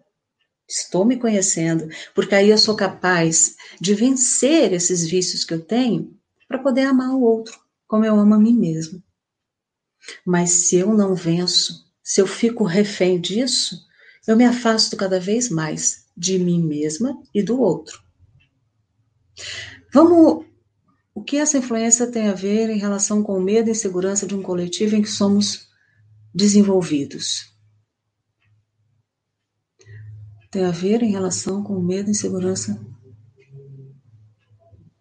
estou 0.69 1.05
me 1.05 1.17
conhecendo, 1.17 1.89
porque 2.15 2.35
aí 2.35 2.51
eu 2.51 2.59
sou 2.59 2.77
capaz 2.77 3.55
de 3.81 3.95
vencer 3.95 4.73
esses 4.73 5.07
vícios 5.07 5.45
que 5.45 5.55
eu 5.55 5.65
tenho 5.65 6.15
para 6.47 6.59
poder 6.59 6.83
amar 6.83 7.11
o 7.11 7.23
outro 7.23 7.59
como 7.89 8.05
eu 8.05 8.15
amo 8.21 8.35
a 8.35 8.39
mim 8.39 8.55
mesmo. 8.55 9.03
Mas 10.25 10.51
se 10.51 10.77
eu 10.77 10.93
não 10.95 11.15
venço, 11.15 11.87
se 12.05 12.21
eu 12.21 12.27
fico 12.27 12.63
refém 12.63 13.19
disso, 13.19 13.83
eu 14.27 14.37
me 14.37 14.45
afasto 14.45 14.97
cada 14.97 15.19
vez 15.19 15.49
mais 15.49 16.07
de 16.15 16.39
mim 16.39 16.63
mesma 16.63 17.21
e 17.35 17.43
do 17.43 17.59
outro. 17.61 18.01
Vamos 19.93 20.47
o 21.15 21.23
que 21.23 21.37
essa 21.37 21.59
influência 21.59 22.07
tem 22.07 22.29
a 22.29 22.35
ver 22.35 22.71
em 22.71 22.79
relação 22.79 23.23
com 23.23 23.37
o 23.37 23.41
medo 23.41 23.69
e 23.69 23.73
insegurança 23.73 24.27
de 24.27 24.37
um 24.37 24.43
coletivo 24.43 24.95
em 24.95 25.03
que 25.03 25.11
somos 25.11 25.69
desenvolvidos? 26.33 27.53
Tem 30.51 30.65
a 30.65 30.71
ver 30.71 31.03
em 31.03 31.11
relação 31.11 31.65
com 31.65 31.75
o 31.75 31.83
medo 31.83 32.09
e 32.09 32.13
insegurança? 32.13 32.81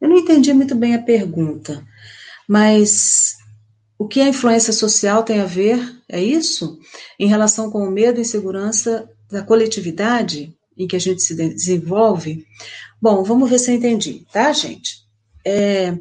Eu 0.01 0.09
não 0.09 0.17
entendi 0.17 0.51
muito 0.53 0.73
bem 0.73 0.95
a 0.95 1.03
pergunta, 1.03 1.85
mas 2.47 3.37
o 3.97 4.07
que 4.07 4.21
a 4.21 4.27
influência 4.27 4.73
social 4.73 5.23
tem 5.23 5.39
a 5.39 5.45
ver, 5.45 5.79
é 6.09 6.21
isso? 6.21 6.79
Em 7.19 7.27
relação 7.27 7.69
com 7.69 7.87
o 7.87 7.91
medo 7.91 8.17
e 8.17 8.21
insegurança 8.21 9.07
da 9.29 9.43
coletividade 9.43 10.56
em 10.77 10.87
que 10.87 10.95
a 10.95 10.99
gente 10.99 11.21
se 11.21 11.35
desenvolve. 11.35 12.45
Bom, 13.01 13.23
vamos 13.23 13.49
ver 13.49 13.59
se 13.59 13.71
eu 13.71 13.75
entendi, 13.75 14.25
tá, 14.31 14.51
gente? 14.53 15.05
É, 15.45 15.97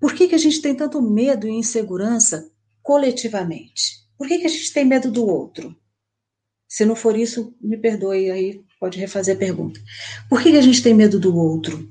por 0.00 0.14
que, 0.14 0.28
que 0.28 0.34
a 0.34 0.38
gente 0.38 0.60
tem 0.62 0.74
tanto 0.74 1.02
medo 1.02 1.46
e 1.46 1.50
insegurança 1.50 2.50
coletivamente? 2.82 4.06
Por 4.16 4.26
que, 4.26 4.38
que 4.38 4.46
a 4.46 4.50
gente 4.50 4.72
tem 4.72 4.84
medo 4.84 5.10
do 5.10 5.26
outro? 5.26 5.76
Se 6.68 6.84
não 6.84 6.94
for 6.94 7.16
isso, 7.16 7.54
me 7.60 7.76
perdoe, 7.76 8.30
aí 8.30 8.60
pode 8.78 8.98
refazer 8.98 9.34
a 9.34 9.38
pergunta. 9.38 9.80
Por 10.28 10.42
que, 10.42 10.50
que 10.50 10.58
a 10.58 10.62
gente 10.62 10.82
tem 10.82 10.94
medo 10.94 11.18
do 11.18 11.34
outro? 11.36 11.88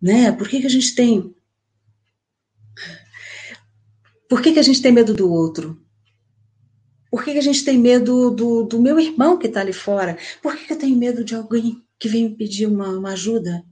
Né? 0.00 0.30
Por 0.32 0.48
que, 0.48 0.60
que 0.60 0.66
a 0.66 0.70
gente 0.70 0.94
tem. 0.94 1.34
Por 4.28 4.42
que, 4.42 4.52
que 4.52 4.58
a 4.58 4.62
gente 4.62 4.82
tem 4.82 4.92
medo 4.92 5.14
do 5.14 5.30
outro? 5.30 5.83
Por 7.14 7.22
que, 7.22 7.30
que 7.30 7.38
a 7.38 7.42
gente 7.42 7.64
tem 7.64 7.78
medo 7.78 8.28
do, 8.32 8.64
do 8.64 8.82
meu 8.82 8.98
irmão 8.98 9.38
que 9.38 9.46
está 9.46 9.60
ali 9.60 9.72
fora? 9.72 10.18
Por 10.42 10.56
que, 10.56 10.66
que 10.66 10.72
eu 10.72 10.78
tenho 10.80 10.96
medo 10.96 11.22
de 11.22 11.32
alguém 11.32 11.80
que 11.96 12.08
vem 12.08 12.24
me 12.24 12.34
pedir 12.34 12.66
uma, 12.66 12.88
uma 12.88 13.12
ajuda? 13.12 13.64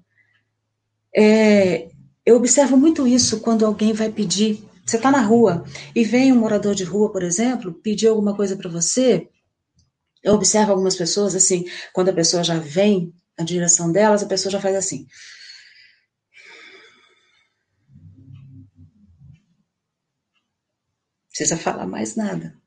É, 1.13 1.91
eu 2.25 2.37
observo 2.37 2.77
muito 2.77 3.05
isso 3.05 3.41
quando 3.41 3.67
alguém 3.67 3.93
vai 3.93 4.13
pedir. 4.13 4.65
Você 4.87 4.95
está 4.95 5.11
na 5.11 5.21
rua 5.21 5.65
e 5.93 6.05
vem 6.05 6.33
um 6.33 6.39
morador 6.39 6.73
de 6.73 6.85
rua, 6.85 7.11
por 7.11 7.25
exemplo, 7.25 7.75
pedir 7.75 8.07
alguma 8.07 8.37
coisa 8.37 8.55
para 8.55 8.71
você. 8.71 9.29
Eu 10.23 10.35
observo 10.35 10.71
algumas 10.71 10.95
pessoas 10.95 11.35
assim, 11.35 11.65
quando 11.93 12.11
a 12.11 12.15
pessoa 12.15 12.45
já 12.45 12.61
vem 12.61 13.13
na 13.37 13.45
direção 13.45 13.91
delas, 13.91 14.23
a 14.23 14.27
pessoa 14.27 14.53
já 14.53 14.61
faz 14.61 14.77
assim. 14.77 14.99
Não 21.25 21.29
precisa 21.29 21.57
falar 21.57 21.89
mais 21.89 22.15
nada. 22.15 22.63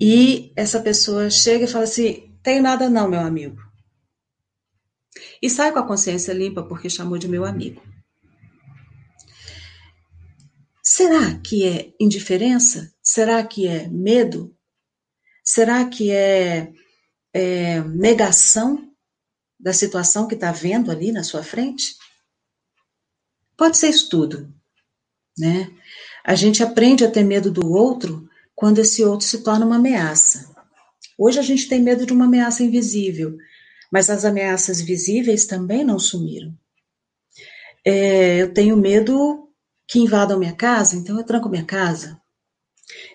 E 0.00 0.52
essa 0.56 0.80
pessoa 0.80 1.30
chega 1.30 1.64
e 1.64 1.68
fala 1.68 1.84
assim: 1.84 2.36
tenho 2.42 2.62
nada 2.62 2.88
não, 2.88 3.08
meu 3.08 3.20
amigo. 3.20 3.62
E 5.40 5.48
sai 5.48 5.72
com 5.72 5.78
a 5.78 5.86
consciência 5.86 6.32
limpa 6.32 6.62
porque 6.62 6.90
chamou 6.90 7.18
de 7.18 7.28
meu 7.28 7.44
amigo. 7.44 7.82
Será 10.82 11.38
que 11.38 11.64
é 11.66 11.92
indiferença? 11.98 12.92
Será 13.02 13.44
que 13.44 13.66
é 13.66 13.88
medo? 13.88 14.56
Será 15.42 15.84
que 15.86 16.10
é, 16.10 16.72
é 17.32 17.80
negação 17.80 18.92
da 19.58 19.72
situação 19.72 20.26
que 20.26 20.34
está 20.34 20.52
vendo 20.52 20.90
ali 20.90 21.12
na 21.12 21.22
sua 21.22 21.42
frente? 21.42 21.96
Pode 23.56 23.76
ser 23.76 23.88
isso 23.88 24.08
tudo, 24.08 24.52
né? 25.38 25.70
A 26.24 26.34
gente 26.34 26.62
aprende 26.62 27.04
a 27.04 27.10
ter 27.10 27.22
medo 27.22 27.50
do 27.50 27.70
outro 27.70 28.28
quando 28.54 28.78
esse 28.80 29.04
outro 29.04 29.26
se 29.26 29.42
torna 29.42 29.66
uma 29.66 29.76
ameaça. 29.76 30.54
Hoje 31.18 31.38
a 31.38 31.42
gente 31.42 31.68
tem 31.68 31.82
medo 31.82 32.06
de 32.06 32.12
uma 32.12 32.24
ameaça 32.24 32.62
invisível, 32.62 33.36
mas 33.92 34.10
as 34.10 34.24
ameaças 34.24 34.80
visíveis 34.80 35.46
também 35.46 35.84
não 35.84 35.98
sumiram. 35.98 36.52
É, 37.84 38.42
eu 38.42 38.52
tenho 38.52 38.76
medo 38.76 39.48
que 39.86 40.00
invadam 40.00 40.38
minha 40.38 40.54
casa, 40.54 40.96
então 40.96 41.18
eu 41.18 41.24
tranco 41.24 41.48
minha 41.48 41.64
casa. 41.64 42.20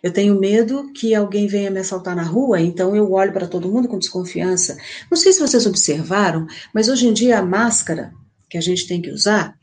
Eu 0.02 0.12
tenho 0.12 0.40
medo 0.40 0.92
que 0.94 1.14
alguém 1.14 1.48
venha 1.48 1.70
me 1.70 1.80
assaltar 1.80 2.16
na 2.16 2.24
rua, 2.24 2.60
então 2.60 2.96
eu 2.96 3.12
olho 3.12 3.34
para 3.34 3.48
todo 3.48 3.70
mundo 3.70 3.88
com 3.88 4.00
desconfiança. 4.00 4.78
Não 5.10 5.18
sei 5.18 5.34
se 5.34 5.40
vocês 5.40 5.66
observaram, 5.66 6.48
mas 6.74 6.88
hoje 6.88 7.08
em 7.08 7.14
dia 7.14 7.40
a 7.40 7.46
máscara 7.46 8.14
que 8.50 8.58
a 8.58 8.62
gente 8.62 8.88
tem 8.88 9.02
que 9.02 9.12
usar, 9.12 9.58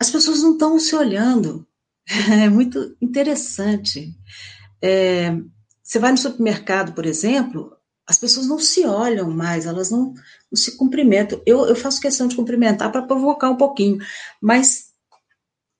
as 0.00 0.10
pessoas 0.10 0.42
não 0.42 0.52
estão 0.52 0.78
se 0.78 0.94
olhando. 0.94 1.66
É 2.32 2.48
muito 2.48 2.96
interessante. 3.02 4.14
É, 4.82 5.36
você 5.82 5.98
vai 5.98 6.10
no 6.10 6.18
supermercado, 6.18 6.92
por 6.92 7.06
exemplo, 7.06 7.76
as 8.06 8.18
pessoas 8.18 8.46
não 8.46 8.58
se 8.58 8.86
olham 8.86 9.30
mais, 9.30 9.66
elas 9.66 9.90
não, 9.90 10.14
não 10.50 10.56
se 10.56 10.76
cumprimentam. 10.76 11.42
Eu, 11.44 11.66
eu 11.66 11.76
faço 11.76 12.00
questão 12.00 12.26
de 12.26 12.36
cumprimentar 12.36 12.90
para 12.90 13.02
provocar 13.02 13.50
um 13.50 13.56
pouquinho, 13.56 13.98
mas 14.40 14.88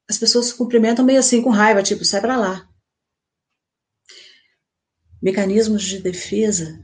as 0.08 0.18
pessoas 0.18 0.46
se 0.46 0.54
cumprimentam 0.54 1.04
meio 1.04 1.18
assim 1.18 1.42
com 1.42 1.50
raiva, 1.50 1.82
tipo, 1.82 2.04
sai 2.04 2.20
para 2.20 2.36
lá. 2.36 2.68
Mecanismos 5.22 5.82
de 5.82 5.98
defesa 5.98 6.80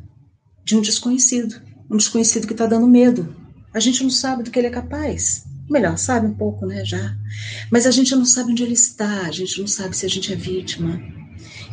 de 0.64 0.77
um 0.77 0.81
desconhecido, 0.81 1.61
um 1.90 1.96
desconhecido 1.96 2.46
que 2.46 2.55
está 2.55 2.66
dando 2.66 2.87
medo. 2.87 3.35
A 3.72 3.81
gente 3.81 4.03
não 4.03 4.11
sabe 4.11 4.42
do 4.42 4.50
que 4.50 4.59
ele 4.59 4.68
é 4.68 4.70
capaz. 4.70 5.44
Melhor, 5.68 5.96
sabe 5.96 6.27
um 6.27 6.35
pouco, 6.35 6.66
né, 6.66 6.85
já. 6.85 7.16
Mas 7.70 7.87
a 7.87 7.90
gente 7.90 8.14
não 8.14 8.24
sabe 8.24 8.53
onde 8.53 8.62
ele 8.62 8.74
está, 8.74 9.22
a 9.22 9.31
gente 9.31 9.59
não 9.61 9.66
sabe 9.66 9.96
se 9.96 10.05
a 10.05 10.09
gente 10.09 10.33
é 10.33 10.37
vítima. 10.37 11.00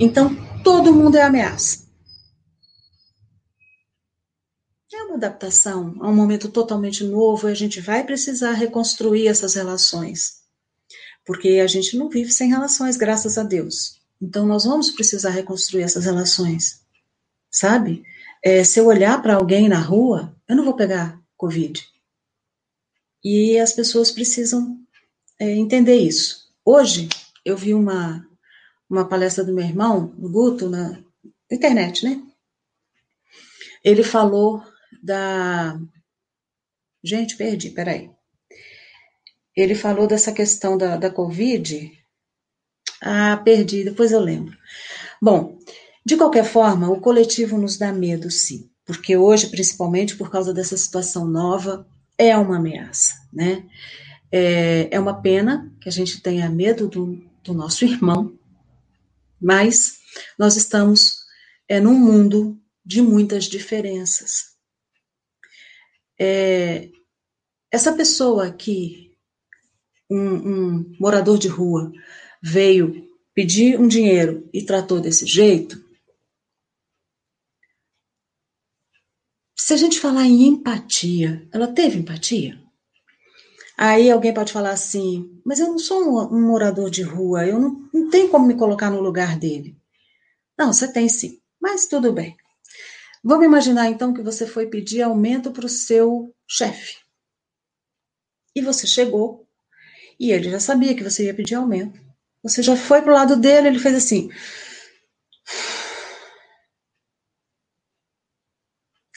Então, 0.04 0.36
todo 0.64 0.92
mundo 0.92 1.16
é 1.16 1.22
ameaça. 1.22 1.88
É 4.92 5.04
uma 5.04 5.14
adaptação 5.14 5.96
a 6.00 6.10
um 6.10 6.16
momento 6.16 6.50
totalmente 6.50 7.04
novo 7.04 7.48
e 7.48 7.52
a 7.52 7.56
gente 7.56 7.80
vai 7.80 8.04
precisar 8.04 8.54
reconstruir 8.54 9.28
essas 9.28 9.54
relações. 9.54 10.42
Porque 11.24 11.60
a 11.64 11.68
gente 11.68 11.96
não 11.96 12.10
vive 12.10 12.32
sem 12.32 12.50
relações, 12.50 12.98
graças 12.98 13.38
a 13.38 13.44
Deus. 13.44 14.02
Então, 14.20 14.48
nós 14.48 14.64
vamos 14.64 14.90
precisar 14.90 15.30
reconstruir 15.30 15.84
essas 15.84 16.06
relações. 16.06 16.82
Sabe? 17.52 18.04
É, 18.44 18.64
se 18.64 18.80
eu 18.80 18.88
olhar 18.88 19.22
para 19.22 19.36
alguém 19.36 19.70
na 19.70 19.80
rua, 19.80 20.36
eu 20.50 20.56
não 20.56 20.66
vou 20.66 20.76
pegar 20.76 21.22
Covid. 21.38 21.80
E 23.24 23.60
as 23.60 23.72
pessoas 23.72 24.10
precisam 24.10 24.80
é, 25.38 25.52
entender 25.52 25.98
isso. 25.98 26.52
Hoje, 26.66 27.08
eu 27.46 27.56
vi 27.56 27.76
uma, 27.76 28.28
uma 28.92 29.08
palestra 29.08 29.46
do 29.46 29.54
meu 29.54 29.64
irmão, 29.64 30.14
no 30.18 30.30
Guto, 30.30 30.70
na 30.70 31.02
internet, 31.50 32.04
né? 32.04 32.22
Ele 33.82 34.04
falou 34.04 34.62
da. 35.02 35.80
Gente, 37.02 37.38
perdi, 37.38 37.70
peraí. 37.70 38.12
Ele 39.56 39.76
falou 39.76 40.08
dessa 40.08 40.34
questão 40.34 40.78
da, 40.78 40.98
da 40.98 41.10
Covid. 41.10 41.90
Ah, 43.02 43.38
perdi, 43.38 43.86
depois 43.86 44.12
eu 44.12 44.20
lembro. 44.20 44.56
Bom, 45.22 45.58
de 46.06 46.18
qualquer 46.18 46.44
forma, 46.44 46.90
o 46.90 47.00
coletivo 47.00 47.58
nos 47.58 47.78
dá 47.78 47.94
medo, 47.94 48.30
sim, 48.30 48.70
porque 48.86 49.16
hoje, 49.16 49.48
principalmente 49.48 50.18
por 50.18 50.30
causa 50.30 50.54
dessa 50.54 50.76
situação 50.76 51.26
nova, 51.26 51.88
é 52.18 52.36
uma 52.38 52.58
ameaça, 52.58 53.16
né? 53.32 53.66
É, 54.32 54.90
é 54.92 55.00
uma 55.00 55.22
pena 55.22 55.72
que 55.80 55.88
a 55.88 55.92
gente 55.92 56.22
tenha 56.22 56.50
medo 56.50 56.88
do, 56.88 57.24
do 57.44 57.54
nosso 57.54 57.86
irmão, 57.86 58.38
mas 59.42 60.00
nós 60.38 60.56
estamos 60.56 61.18
é, 61.68 61.80
num 61.80 61.98
mundo 61.98 62.62
de 62.86 63.02
muitas 63.02 63.46
diferenças. 63.46 64.56
É, 66.20 66.90
essa 67.72 67.94
pessoa 67.94 68.52
que 68.52 69.18
um, 70.10 70.18
um 70.20 70.96
morador 71.00 71.38
de 71.38 71.48
rua 71.48 71.92
veio 72.44 73.10
pedir 73.34 73.80
um 73.80 73.88
dinheiro 73.88 74.50
e 74.54 74.64
tratou 74.64 75.00
desse 75.00 75.26
jeito, 75.26 75.82
se 79.56 79.74
a 79.74 79.78
gente 79.78 80.00
falar 80.00 80.26
em 80.26 80.48
empatia, 80.48 81.48
ela 81.52 81.74
teve 81.74 81.98
empatia? 81.98 82.62
Aí 83.84 84.12
alguém 84.12 84.32
pode 84.32 84.54
falar 84.54 84.70
assim, 84.70 85.42
mas 85.44 85.60
eu 85.60 85.66
não 85.66 85.80
sou 85.80 86.04
um, 86.04 86.36
um 86.36 86.48
morador 86.48 86.88
de 86.88 87.02
rua, 87.02 87.48
eu 87.48 87.60
não, 87.60 87.90
não 87.92 88.12
tenho 88.12 88.30
como 88.30 88.46
me 88.46 88.54
colocar 88.56 88.92
no 88.92 89.02
lugar 89.02 89.40
dele. 89.40 89.76
Não, 90.56 90.72
você 90.72 90.94
tem 90.94 91.10
sim, 91.10 91.42
mas 91.60 91.88
tudo 91.88 92.14
bem. 92.14 92.38
Vamos 93.24 93.44
imaginar 93.44 93.90
então 93.90 94.14
que 94.14 94.22
você 94.22 94.46
foi 94.46 94.68
pedir 94.68 95.02
aumento 95.02 95.50
para 95.50 95.66
o 95.66 95.70
seu 95.70 96.32
chefe. 96.48 96.98
E 98.56 98.62
você 98.62 98.86
chegou, 98.86 99.48
e 100.20 100.32
ele 100.32 100.52
já 100.52 100.60
sabia 100.60 100.96
que 100.96 101.04
você 101.04 101.26
ia 101.26 101.34
pedir 101.34 101.56
aumento. 101.56 102.00
Você 102.44 102.62
já 102.62 102.76
foi 102.78 103.02
para 103.02 103.12
o 103.12 103.16
lado 103.16 103.36
dele, 103.36 103.70
ele 103.70 103.80
fez 103.80 103.96
assim. 103.96 104.30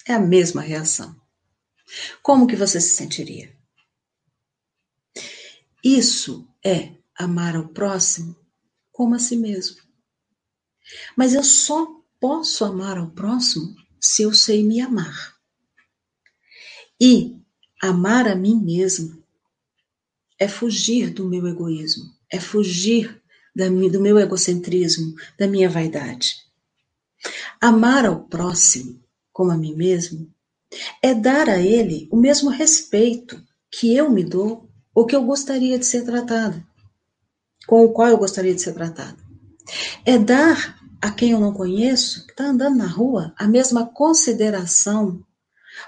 É 0.09 0.15
a 0.15 0.19
mesma 0.19 0.63
reação. 0.63 1.15
Como 2.23 2.47
que 2.47 2.57
você 2.57 2.81
se 2.81 2.97
sentiria? 2.97 3.55
Isso 5.85 6.49
é 6.65 6.95
amar 7.15 7.55
ao 7.55 7.69
próximo 7.69 8.35
como 8.91 9.15
a 9.15 9.19
si 9.19 9.37
mesmo. 9.37 9.77
Mas 11.15 11.35
eu 11.35 11.45
só 11.45 12.01
posso 12.19 12.65
amar 12.65 12.97
ao 12.97 13.11
próximo 13.11 13.77
se 14.01 14.23
eu 14.23 14.33
sei 14.33 14.65
me 14.65 14.81
amar. 14.81 15.35
E 16.99 17.39
amar 17.83 18.27
a 18.27 18.35
mim 18.35 18.57
mesmo 18.65 19.23
é 20.39 20.49
fugir 20.49 21.11
do 21.11 21.29
meu 21.29 21.47
egoísmo, 21.47 22.05
é 22.31 22.41
fugir 22.41 23.23
do 23.55 24.01
meu 24.01 24.19
egocentrismo, 24.19 25.15
da 25.39 25.47
minha 25.47 25.69
vaidade. 25.69 26.37
Amar 27.61 28.07
ao 28.07 28.25
próximo 28.25 29.05
como 29.33 29.51
a 29.51 29.57
mim 29.57 29.75
mesmo 29.75 30.33
é 31.03 31.15
dar 31.15 31.49
a 31.49 31.61
ele 31.61 32.09
o 32.11 32.17
mesmo 32.17 32.49
respeito 32.49 33.43
que 33.71 33.95
eu 33.95 34.11
me 34.11 34.25
dou 34.25 34.64
o 34.95 35.05
que 35.05 35.17
eu 35.17 35.25
gostaria 35.25 35.79
de 35.79 35.85
ser 35.85 36.05
tratado, 36.05 36.65
com 37.67 37.85
o 37.85 37.93
qual 37.93 38.09
eu 38.09 38.19
gostaria 38.19 38.55
de 38.55 38.63
ser 38.63 38.75
tratado. 38.75 39.23
É 40.05 40.19
dar 40.19 40.79
a 41.03 41.11
quem 41.11 41.33
eu 41.33 41.41
não 41.41 41.53
conheço, 41.53 42.25
que 42.27 42.33
está 42.33 42.45
andando 42.45 42.77
na 42.77 42.87
rua, 42.87 43.35
a 43.37 43.47
mesma 43.47 43.87
consideração, 43.87 45.25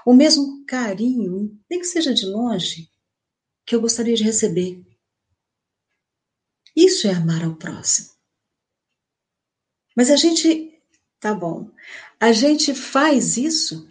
o 0.05 0.13
mesmo 0.13 0.65
carinho, 0.65 1.57
nem 1.69 1.79
que 1.79 1.85
seja 1.85 2.13
de 2.13 2.25
longe, 2.25 2.89
que 3.65 3.75
eu 3.75 3.81
gostaria 3.81 4.15
de 4.15 4.23
receber. 4.23 4.83
Isso 6.75 7.07
é 7.07 7.13
amar 7.13 7.43
ao 7.43 7.55
próximo. 7.55 8.09
Mas 9.95 10.11
a 10.11 10.15
gente, 10.15 10.79
tá 11.19 11.33
bom, 11.33 11.71
a 12.19 12.31
gente 12.31 12.75
faz 12.75 13.37
isso, 13.37 13.89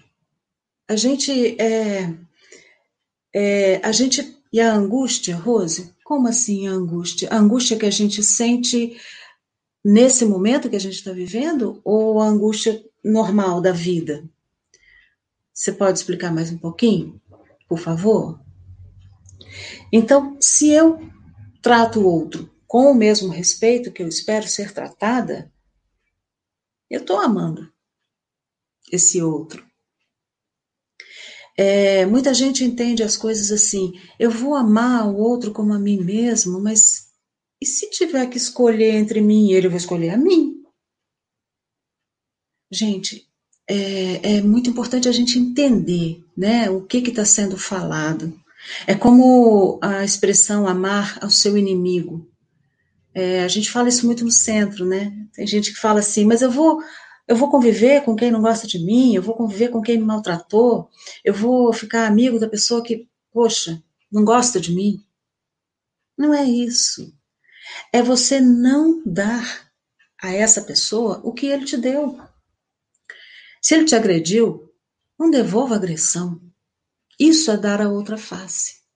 a 0.87 0.95
gente 0.95 1.61
é, 1.61 2.17
é, 3.35 3.81
a 3.85 3.91
gente 3.91 4.23
e 4.57 4.61
a 4.61 4.73
angústia, 4.73 5.37
Rose, 5.37 5.95
como 6.03 6.29
assim 6.29 6.67
a 6.67 6.71
angústia? 6.71 7.29
A 7.31 7.37
angústia 7.37 7.79
que 7.79 7.85
a 7.85 7.91
gente 7.91 8.23
sente 8.23 8.99
nesse 9.85 10.25
momento 10.25 10.71
que 10.71 10.77
a 10.77 10.81
gente 10.81 10.95
está 10.95 11.13
vivendo 11.13 11.79
ou 11.85 12.23
a 12.23 12.27
angústia 12.27 12.83
normal 13.05 13.61
da 13.61 13.71
vida? 13.71 14.27
Você 15.53 15.73
pode 15.73 15.99
explicar 15.99 16.33
mais 16.33 16.51
um 16.51 16.57
pouquinho, 16.57 17.21
por 17.69 17.79
favor? 17.79 18.41
Então, 19.93 20.39
se 20.41 20.71
eu 20.71 21.07
trato 21.61 22.01
o 22.01 22.07
outro 22.07 22.51
com 22.67 22.91
o 22.91 22.95
mesmo 22.95 23.29
respeito 23.29 23.93
que 23.93 24.03
eu 24.03 24.09
espero 24.09 24.49
ser 24.49 24.73
tratada, 24.73 25.53
eu 26.89 27.03
estou 27.03 27.21
amando 27.21 27.71
esse 28.91 29.21
outro. 29.21 29.67
É, 31.57 32.05
muita 32.05 32.35
gente 32.35 32.65
entende 32.65 33.03
as 33.03 33.17
coisas 33.17 33.51
assim: 33.51 33.93
eu 34.19 34.31
vou 34.31 34.55
amar 34.55 35.09
o 35.09 35.17
outro 35.17 35.53
como 35.53 35.73
a 35.73 35.79
mim 35.79 35.99
mesmo, 36.03 36.61
mas 36.61 37.07
e 37.61 37.67
se 37.67 37.89
tiver 37.91 38.27
que 38.27 38.37
escolher 38.37 38.95
entre 38.95 39.21
mim 39.21 39.49
e 39.49 39.55
ele, 39.55 39.67
eu 39.67 39.71
vou 39.71 39.79
escolher 39.79 40.11
a 40.11 40.17
mim? 40.17 40.63
Gente, 42.71 43.27
é, 43.69 44.37
é 44.37 44.43
muito 44.43 44.69
importante 44.69 45.09
a 45.09 45.13
gente 45.13 45.39
entender 45.39 46.23
né, 46.37 46.69
o 46.69 46.83
que 46.83 46.99
está 46.99 47.25
sendo 47.25 47.57
falado. 47.57 48.39
É 48.87 48.95
como 48.95 49.79
a 49.81 50.05
expressão 50.05 50.67
amar 50.67 51.19
ao 51.23 51.31
seu 51.31 51.57
inimigo. 51.57 52.29
É, 53.15 53.45
a 53.45 53.49
gente 53.49 53.71
fala 53.71 53.89
isso 53.89 54.05
muito 54.05 54.25
no 54.25 54.31
centro, 54.31 54.85
né? 54.85 55.13
Tem 55.33 55.47
gente 55.47 55.73
que 55.73 55.81
fala 55.81 56.01
assim, 56.01 56.25
mas 56.25 56.43
eu 56.43 56.51
vou, 56.51 56.83
eu 57.27 57.37
vou 57.37 57.51
conviver 57.51 58.05
com 58.05 58.15
quem 58.15 58.31
não 58.31 58.41
gosta 58.41 58.67
de 58.67 58.79
mim, 58.79 59.15
eu 59.15 59.23
vou 59.23 59.35
conviver 59.35 59.69
com 59.69 59.81
quem 59.81 59.99
me 59.99 60.05
maltratou, 60.05 60.91
eu 61.25 61.35
vou 61.35 61.73
ficar 61.73 62.07
amigo 62.07 62.39
da 62.39 62.49
pessoa 62.49 62.83
que, 62.83 63.09
poxa, 63.33 63.83
não 64.11 64.25
gosta 64.25 64.61
de 64.61 64.75
mim. 64.75 65.05
Não 66.17 66.33
é 66.33 66.45
isso. 66.45 67.13
É 67.93 68.03
você 68.03 68.41
não 68.41 69.03
dar 69.05 69.71
a 70.23 70.33
essa 70.33 70.63
pessoa 70.63 71.21
o 71.25 71.33
que 71.33 71.47
ele 71.47 71.65
te 71.65 71.77
deu. 71.77 72.19
Se 73.61 73.75
ele 73.75 73.85
te 73.85 73.95
agrediu, 73.95 74.73
não 75.19 75.31
devolva 75.31 75.75
a 75.75 75.79
agressão. 75.79 76.41
Isso 77.19 77.51
é 77.51 77.57
dar 77.57 77.81
a 77.81 77.89
outra 77.89 78.17
face 78.17 78.87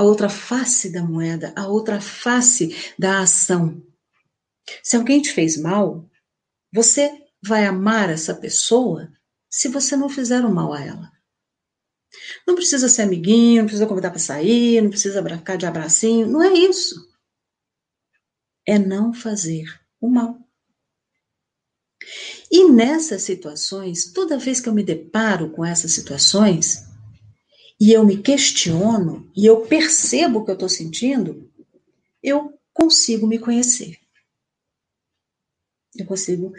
a 0.00 0.02
outra 0.02 0.30
face 0.30 0.90
da 0.90 1.02
moeda, 1.02 1.52
a 1.54 1.66
outra 1.68 2.00
face 2.00 2.94
da 2.98 3.20
ação. 3.20 3.82
Se 4.82 4.96
alguém 4.96 5.20
te 5.20 5.30
fez 5.30 5.58
mal, 5.58 6.08
você 6.72 7.19
vai 7.42 7.66
amar 7.66 8.10
essa 8.10 8.34
pessoa 8.34 9.10
se 9.48 9.68
você 9.68 9.96
não 9.96 10.08
fizer 10.08 10.44
o 10.44 10.52
mal 10.52 10.72
a 10.72 10.84
ela. 10.84 11.12
Não 12.46 12.54
precisa 12.54 12.88
ser 12.88 13.02
amiguinho, 13.02 13.62
não 13.62 13.66
precisa 13.66 13.86
convidar 13.86 14.10
para 14.10 14.18
sair, 14.18 14.80
não 14.80 14.90
precisa 14.90 15.22
ficar 15.22 15.56
de 15.56 15.66
abracinho, 15.66 16.26
não 16.26 16.42
é 16.42 16.52
isso. 16.52 17.08
É 18.66 18.78
não 18.78 19.12
fazer 19.12 19.64
o 20.00 20.08
mal. 20.08 20.38
E 22.50 22.70
nessas 22.70 23.22
situações, 23.22 24.12
toda 24.12 24.38
vez 24.38 24.60
que 24.60 24.68
eu 24.68 24.74
me 24.74 24.82
deparo 24.82 25.50
com 25.50 25.64
essas 25.64 25.92
situações, 25.92 26.90
e 27.80 27.92
eu 27.92 28.04
me 28.04 28.20
questiono 28.20 29.30
e 29.34 29.46
eu 29.46 29.62
percebo 29.66 30.40
o 30.40 30.44
que 30.44 30.50
eu 30.50 30.54
estou 30.54 30.68
sentindo, 30.68 31.50
eu 32.22 32.52
consigo 32.74 33.26
me 33.26 33.38
conhecer. 33.38 33.98
Eu 35.96 36.04
consigo 36.04 36.52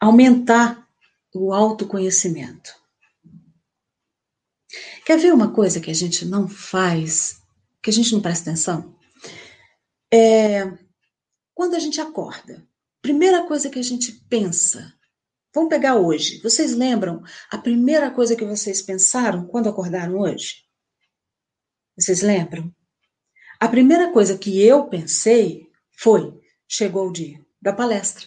aumentar 0.00 0.88
o 1.34 1.52
autoconhecimento. 1.52 2.74
Quer 5.04 5.18
ver 5.18 5.32
uma 5.32 5.52
coisa 5.52 5.80
que 5.80 5.90
a 5.90 5.94
gente 5.94 6.24
não 6.24 6.48
faz, 6.48 7.40
que 7.82 7.90
a 7.90 7.92
gente 7.92 8.12
não 8.12 8.20
presta 8.20 8.50
atenção? 8.50 8.94
É 10.12 10.78
quando 11.58 11.74
a 11.74 11.80
gente 11.80 12.00
acorda. 12.00 12.64
Primeira 13.02 13.44
coisa 13.44 13.68
que 13.68 13.80
a 13.80 13.82
gente 13.82 14.12
pensa. 14.28 14.94
Vamos 15.52 15.70
pegar 15.70 15.96
hoje. 15.96 16.40
Vocês 16.40 16.72
lembram 16.72 17.20
a 17.50 17.58
primeira 17.58 18.12
coisa 18.12 18.36
que 18.36 18.44
vocês 18.44 18.80
pensaram 18.80 19.44
quando 19.44 19.68
acordaram 19.68 20.20
hoje? 20.20 20.62
Vocês 21.98 22.22
lembram? 22.22 22.72
A 23.58 23.66
primeira 23.66 24.12
coisa 24.12 24.38
que 24.38 24.64
eu 24.64 24.86
pensei 24.86 25.68
foi: 25.96 26.32
chegou 26.68 27.08
o 27.08 27.12
dia 27.12 27.44
da 27.60 27.72
palestra. 27.72 28.24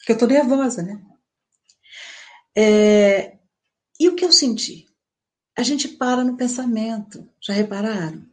Porque 0.00 0.12
eu 0.12 0.18
tô 0.18 0.26
nervosa, 0.26 0.82
né? 0.82 1.00
É, 2.56 3.38
e 3.98 4.08
o 4.08 4.16
que 4.16 4.24
eu 4.24 4.32
senti? 4.32 4.86
A 5.56 5.62
gente 5.62 5.88
para 5.88 6.24
no 6.24 6.36
pensamento. 6.36 7.28
Já 7.40 7.52
repararam? 7.52 8.26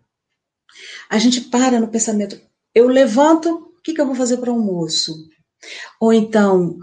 A 1.09 1.19
gente 1.19 1.41
para 1.41 1.79
no 1.79 1.89
pensamento. 1.89 2.41
Eu 2.73 2.87
levanto, 2.87 3.49
o 3.49 3.81
que, 3.81 3.93
que 3.93 3.99
eu 3.99 4.05
vou 4.05 4.15
fazer 4.15 4.37
para 4.37 4.49
almoço? 4.49 5.29
Ou 5.99 6.13
então, 6.13 6.79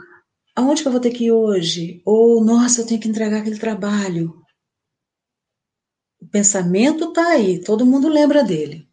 aonde 0.55 0.83
que 0.83 0.89
eu 0.89 0.93
vou 0.93 1.01
ter 1.01 1.13
que 1.13 1.25
ir 1.25 1.33
hoje? 1.33 2.03
Ou, 2.05 2.45
nossa, 2.45 2.83
eu 2.83 2.87
tenho 2.87 3.01
que 3.01 3.09
entregar 3.09 3.39
aquele 3.39 3.59
trabalho. 3.59 4.45
O 6.21 6.27
pensamento 6.27 7.09
está 7.09 7.29
aí, 7.29 7.63
todo 7.63 7.87
mundo 7.87 8.09
lembra 8.09 8.45
dele. 8.45 8.87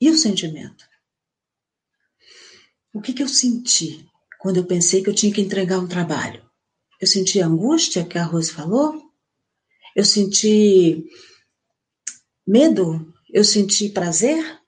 E 0.00 0.08
o 0.08 0.16
sentimento? 0.16 0.88
O 2.94 3.00
que, 3.02 3.12
que 3.12 3.22
eu 3.22 3.28
senti 3.28 4.07
quando 4.38 4.58
eu 4.58 4.64
pensei 4.64 5.02
que 5.02 5.10
eu 5.10 5.14
tinha 5.14 5.32
que 5.32 5.40
entregar 5.40 5.78
um 5.78 5.88
trabalho? 5.88 6.48
Eu 7.00 7.06
senti 7.06 7.40
a 7.40 7.46
angústia 7.46 8.04
que 8.04 8.18
a 8.18 8.24
Rose 8.24 8.52
falou? 8.52 9.02
Eu 9.94 10.04
senti 10.04 11.04
medo? 12.46 13.12
Eu 13.32 13.44
senti 13.44 13.88
prazer? 13.88 14.60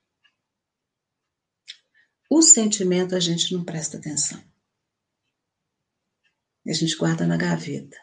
O 2.29 2.43
sentimento 2.43 3.17
a 3.17 3.21
gente 3.21 3.53
não 3.53 3.65
presta 3.65 3.97
atenção. 3.97 4.43
A 6.67 6.73
gente 6.73 6.97
guarda 6.97 7.27
na 7.27 7.37
gaveta. 7.37 7.97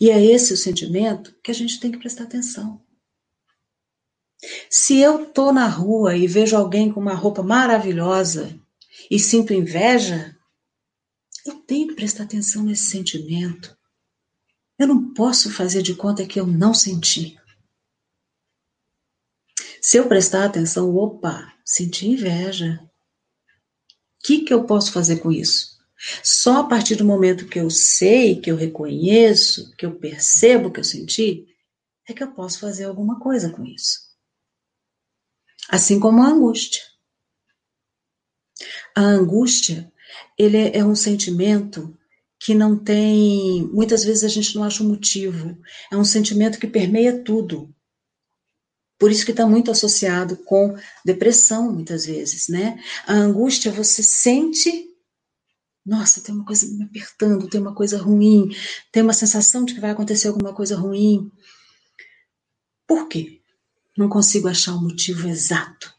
E 0.00 0.10
é 0.10 0.22
esse 0.24 0.52
o 0.52 0.56
sentimento 0.56 1.34
que 1.42 1.50
a 1.50 1.54
gente 1.54 1.78
tem 1.78 1.92
que 1.92 1.98
prestar 1.98 2.24
atenção. 2.24 2.82
Se 4.68 4.98
eu 4.98 5.26
tô 5.26 5.52
na 5.52 5.68
rua 5.68 6.16
e 6.16 6.26
vejo 6.26 6.56
alguém 6.56 6.92
com 6.92 7.00
uma 7.00 7.14
roupa 7.14 7.42
maravilhosa 7.42 8.58
e 9.10 9.18
sinto 9.18 9.54
inveja, 9.54 10.33
tenho 11.66 11.88
que 11.88 11.94
prestar 11.94 12.24
atenção 12.24 12.62
nesse 12.62 12.90
sentimento. 12.90 13.76
Eu 14.78 14.88
não 14.88 15.12
posso 15.14 15.52
fazer 15.52 15.82
de 15.82 15.94
conta 15.94 16.26
que 16.26 16.38
eu 16.38 16.46
não 16.46 16.74
senti. 16.74 17.38
Se 19.80 19.98
eu 19.98 20.08
prestar 20.08 20.46
atenção, 20.46 20.94
opa, 20.94 21.52
senti 21.64 22.08
inveja. 22.08 22.80
O 22.82 24.26
que, 24.26 24.40
que 24.40 24.52
eu 24.52 24.64
posso 24.64 24.92
fazer 24.92 25.18
com 25.18 25.30
isso? 25.30 25.74
Só 26.22 26.60
a 26.60 26.64
partir 26.64 26.96
do 26.96 27.04
momento 27.04 27.46
que 27.46 27.58
eu 27.58 27.70
sei, 27.70 28.40
que 28.40 28.50
eu 28.50 28.56
reconheço, 28.56 29.74
que 29.76 29.86
eu 29.86 29.98
percebo 29.98 30.70
que 30.70 30.80
eu 30.80 30.84
senti, 30.84 31.46
é 32.08 32.12
que 32.12 32.22
eu 32.22 32.32
posso 32.32 32.58
fazer 32.58 32.84
alguma 32.84 33.18
coisa 33.20 33.50
com 33.50 33.64
isso. 33.64 34.00
Assim 35.68 35.98
como 35.98 36.22
a 36.22 36.28
angústia. 36.28 36.82
A 38.96 39.00
angústia, 39.02 39.92
ele 40.38 40.56
é, 40.56 40.78
é 40.78 40.84
um 40.84 40.94
sentimento 40.94 41.96
que 42.40 42.54
não 42.54 42.76
tem, 42.76 43.66
muitas 43.72 44.04
vezes 44.04 44.22
a 44.22 44.28
gente 44.28 44.54
não 44.54 44.64
acha 44.64 44.82
um 44.82 44.88
motivo. 44.88 45.56
É 45.90 45.96
um 45.96 46.04
sentimento 46.04 46.58
que 46.58 46.66
permeia 46.66 47.22
tudo. 47.24 47.74
Por 48.98 49.10
isso 49.10 49.24
que 49.24 49.30
está 49.30 49.46
muito 49.46 49.70
associado 49.70 50.36
com 50.36 50.76
depressão, 51.04 51.72
muitas 51.72 52.06
vezes, 52.06 52.48
né? 52.48 52.78
A 53.06 53.14
angústia, 53.14 53.72
você 53.72 54.02
sente, 54.02 54.86
nossa, 55.84 56.20
tem 56.20 56.34
uma 56.34 56.44
coisa 56.44 56.66
me 56.66 56.84
apertando, 56.84 57.48
tem 57.48 57.60
uma 57.60 57.74
coisa 57.74 57.98
ruim, 57.98 58.54
tem 58.92 59.02
uma 59.02 59.12
sensação 59.12 59.64
de 59.64 59.74
que 59.74 59.80
vai 59.80 59.90
acontecer 59.90 60.28
alguma 60.28 60.54
coisa 60.54 60.76
ruim. 60.76 61.30
Por 62.86 63.08
quê? 63.08 63.40
Não 63.96 64.08
consigo 64.08 64.48
achar 64.48 64.74
o 64.74 64.82
motivo 64.82 65.28
exato. 65.28 65.92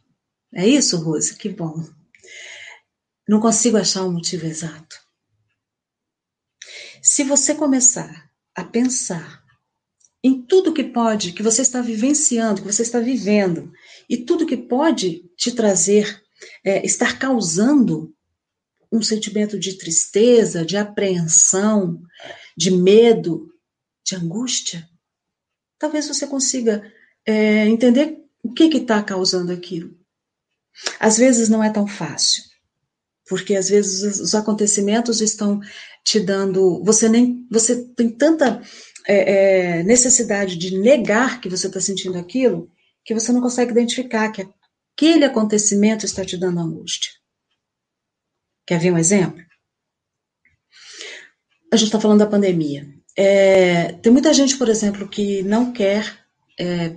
É 0.54 0.68
isso, 0.68 0.98
Rosa? 0.98 1.36
Que 1.36 1.50
bom. 1.50 1.84
Não 3.28 3.40
consigo 3.40 3.78
achar 3.78 4.04
o 4.04 4.12
motivo 4.12 4.46
exato. 4.46 4.96
Se 7.02 7.24
você 7.24 7.54
começar 7.54 8.30
a 8.56 8.64
pensar 8.64 9.44
em 10.24 10.42
tudo 10.42 10.74
que 10.74 10.84
pode, 10.84 11.34
que 11.34 11.44
você 11.44 11.62
está 11.62 11.82
vivenciando, 11.82 12.62
que 12.62 12.74
você 12.74 12.82
está 12.82 13.00
vivendo, 13.00 13.72
e 14.10 14.18
tudo 14.18 14.46
que 14.46 14.58
pode 14.58 15.30
te 15.38 15.52
trazer, 15.52 16.24
é, 16.64 16.84
estar 16.86 17.20
causando 17.20 18.12
um 18.92 19.02
sentimento 19.02 19.60
de 19.60 19.78
tristeza, 19.78 20.66
de 20.66 20.78
apreensão, 20.78 22.02
de 22.58 22.72
medo, 22.72 23.50
de 24.04 24.16
angústia, 24.16 24.88
talvez 25.78 26.08
você 26.08 26.26
consiga 26.26 26.92
é, 27.26 27.68
entender 27.68 28.18
o 28.44 28.54
que 28.54 28.66
está 28.66 29.04
causando 29.04 29.52
aquilo. 29.52 29.96
Às 31.00 31.18
vezes 31.18 31.50
não 31.50 31.64
é 31.64 31.70
tão 31.70 31.88
fácil, 31.88 32.44
porque 33.28 33.56
às 33.56 33.70
vezes 33.70 34.20
os 34.20 34.36
acontecimentos 34.36 35.22
estão 35.22 35.60
te 36.04 36.20
dando, 36.20 36.84
você 36.84 37.10
nem, 37.10 37.48
você 37.50 37.84
tem 37.96 38.10
tanta 38.10 38.62
é, 39.08 39.80
é, 39.80 39.84
necessidade 39.84 40.56
de 40.56 40.78
negar 40.78 41.42
que 41.42 41.50
você 41.50 41.68
está 41.68 41.80
sentindo 41.80 42.18
aquilo, 42.18 42.70
que 43.04 43.14
você 43.14 43.32
não 43.32 43.42
consegue 43.42 43.72
identificar 43.72 44.32
que 44.32 44.48
aquele 44.94 45.26
acontecimento 45.26 46.06
está 46.06 46.24
te 46.24 46.38
dando 46.38 46.60
angústia. 46.60 47.12
Quer 48.66 48.80
ver 48.80 48.92
um 48.92 48.98
exemplo? 48.98 49.44
A 51.72 51.78
gente 51.78 51.88
está 51.88 52.00
falando 52.00 52.20
da 52.20 52.28
pandemia. 52.28 52.88
É, 53.18 53.94
tem 53.94 54.12
muita 54.12 54.34
gente, 54.34 54.58
por 54.58 54.70
exemplo, 54.70 55.08
que 55.08 55.44
não 55.44 55.72
quer 55.72 56.26
é, 56.60 56.96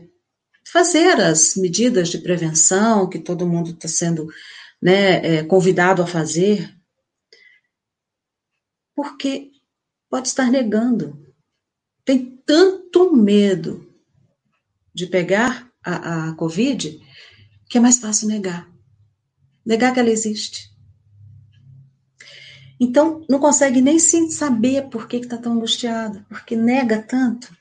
fazer 0.71 1.21
as 1.21 1.57
medidas 1.57 2.09
de 2.09 2.19
prevenção 2.19 3.09
que 3.09 3.19
todo 3.19 3.47
mundo 3.47 3.71
está 3.71 3.89
sendo 3.89 4.29
né, 4.81 5.39
é, 5.39 5.45
convidado 5.45 6.03
a 6.03 6.07
fazer, 6.07 6.77
porque 8.95 9.51
pode 10.09 10.29
estar 10.29 10.51
negando. 10.51 11.25
Tem 12.05 12.43
tanto 12.47 13.15
medo 13.15 13.87
de 14.95 15.07
pegar 15.07 15.71
a, 15.85 16.29
a 16.29 16.35
Covid 16.35 17.01
que 17.69 17.79
é 17.79 17.81
mais 17.81 17.99
fácil 17.99 18.29
negar. 18.29 18.69
Negar 19.65 19.93
que 19.93 20.01
ela 20.01 20.11
existe. 20.11 20.71
Então, 22.81 23.25
não 23.29 23.39
consegue 23.39 23.81
nem 23.81 23.99
sim 23.99 24.31
saber 24.31 24.89
por 24.89 25.09
que 25.09 25.17
está 25.17 25.37
tão 25.37 25.53
angustiado, 25.53 26.25
porque 26.29 26.57
nega 26.57 27.03
tanto. 27.03 27.55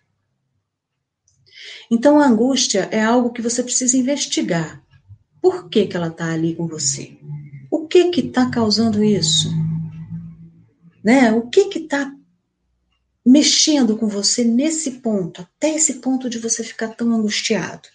Então, 1.90 2.20
a 2.20 2.28
angústia 2.28 2.88
é 2.92 3.04
algo 3.04 3.32
que 3.32 3.42
você 3.42 3.64
precisa 3.64 3.98
investigar. 3.98 4.84
Por 5.42 5.70
que, 5.70 5.88
que 5.88 5.96
ela 5.96 6.08
está 6.08 6.32
ali 6.32 6.56
com 6.56 6.68
você? 6.68 7.18
O 7.70 7.88
que 7.88 8.10
que 8.10 8.22
está 8.22 8.50
causando 8.50 9.04
isso? 9.04 9.50
Né? 11.04 11.32
O 11.32 11.50
que 11.50 11.66
que 11.66 11.80
está 11.80 12.14
mexendo 13.26 13.98
com 13.98 14.08
você 14.08 14.44
nesse 14.44 15.00
ponto, 15.00 15.42
até 15.42 15.76
esse 15.76 15.96
ponto 15.96 16.30
de 16.30 16.40
você 16.40 16.64
ficar 16.64 16.90
tão 16.90 17.14
angustiado? 17.14 17.88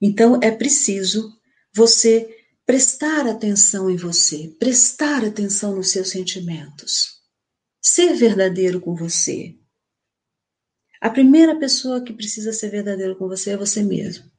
Então, 0.00 0.38
é 0.42 0.50
preciso 0.50 1.38
você 1.74 2.36
prestar 2.64 3.26
atenção 3.26 3.90
em 3.90 3.96
você, 3.96 4.54
prestar 4.58 5.24
atenção 5.24 5.74
nos 5.74 5.90
seus 5.90 6.10
sentimentos, 6.10 7.20
ser 7.82 8.14
verdadeiro 8.14 8.80
com 8.80 8.94
você. 8.94 9.56
A 11.00 11.10
primeira 11.10 11.58
pessoa 11.58 12.02
que 12.02 12.12
precisa 12.12 12.52
ser 12.52 12.70
verdadeiro 12.70 13.16
com 13.16 13.26
você 13.26 13.50
é 13.50 13.56
você 13.56 13.82
mesmo. 13.82 14.29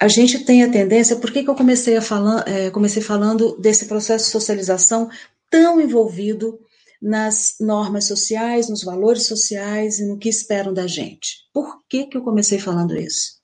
A 0.00 0.08
gente 0.08 0.44
tem 0.44 0.62
a 0.62 0.70
tendência, 0.70 1.16
por 1.16 1.32
que, 1.32 1.42
que 1.44 1.50
eu 1.50 1.54
comecei, 1.54 1.96
a 1.96 2.02
falar, 2.02 2.46
é, 2.48 2.70
comecei 2.70 3.02
falando 3.02 3.56
desse 3.58 3.86
processo 3.86 4.26
de 4.26 4.30
socialização 4.32 5.10
tão 5.50 5.80
envolvido 5.80 6.58
nas 7.00 7.56
normas 7.60 8.06
sociais, 8.06 8.68
nos 8.68 8.82
valores 8.82 9.26
sociais 9.26 9.98
e 9.98 10.06
no 10.06 10.18
que 10.18 10.28
esperam 10.28 10.72
da 10.72 10.86
gente? 10.86 11.48
Por 11.52 11.84
que, 11.88 12.06
que 12.06 12.16
eu 12.16 12.22
comecei 12.22 12.58
falando 12.58 12.96
isso? 12.96 13.42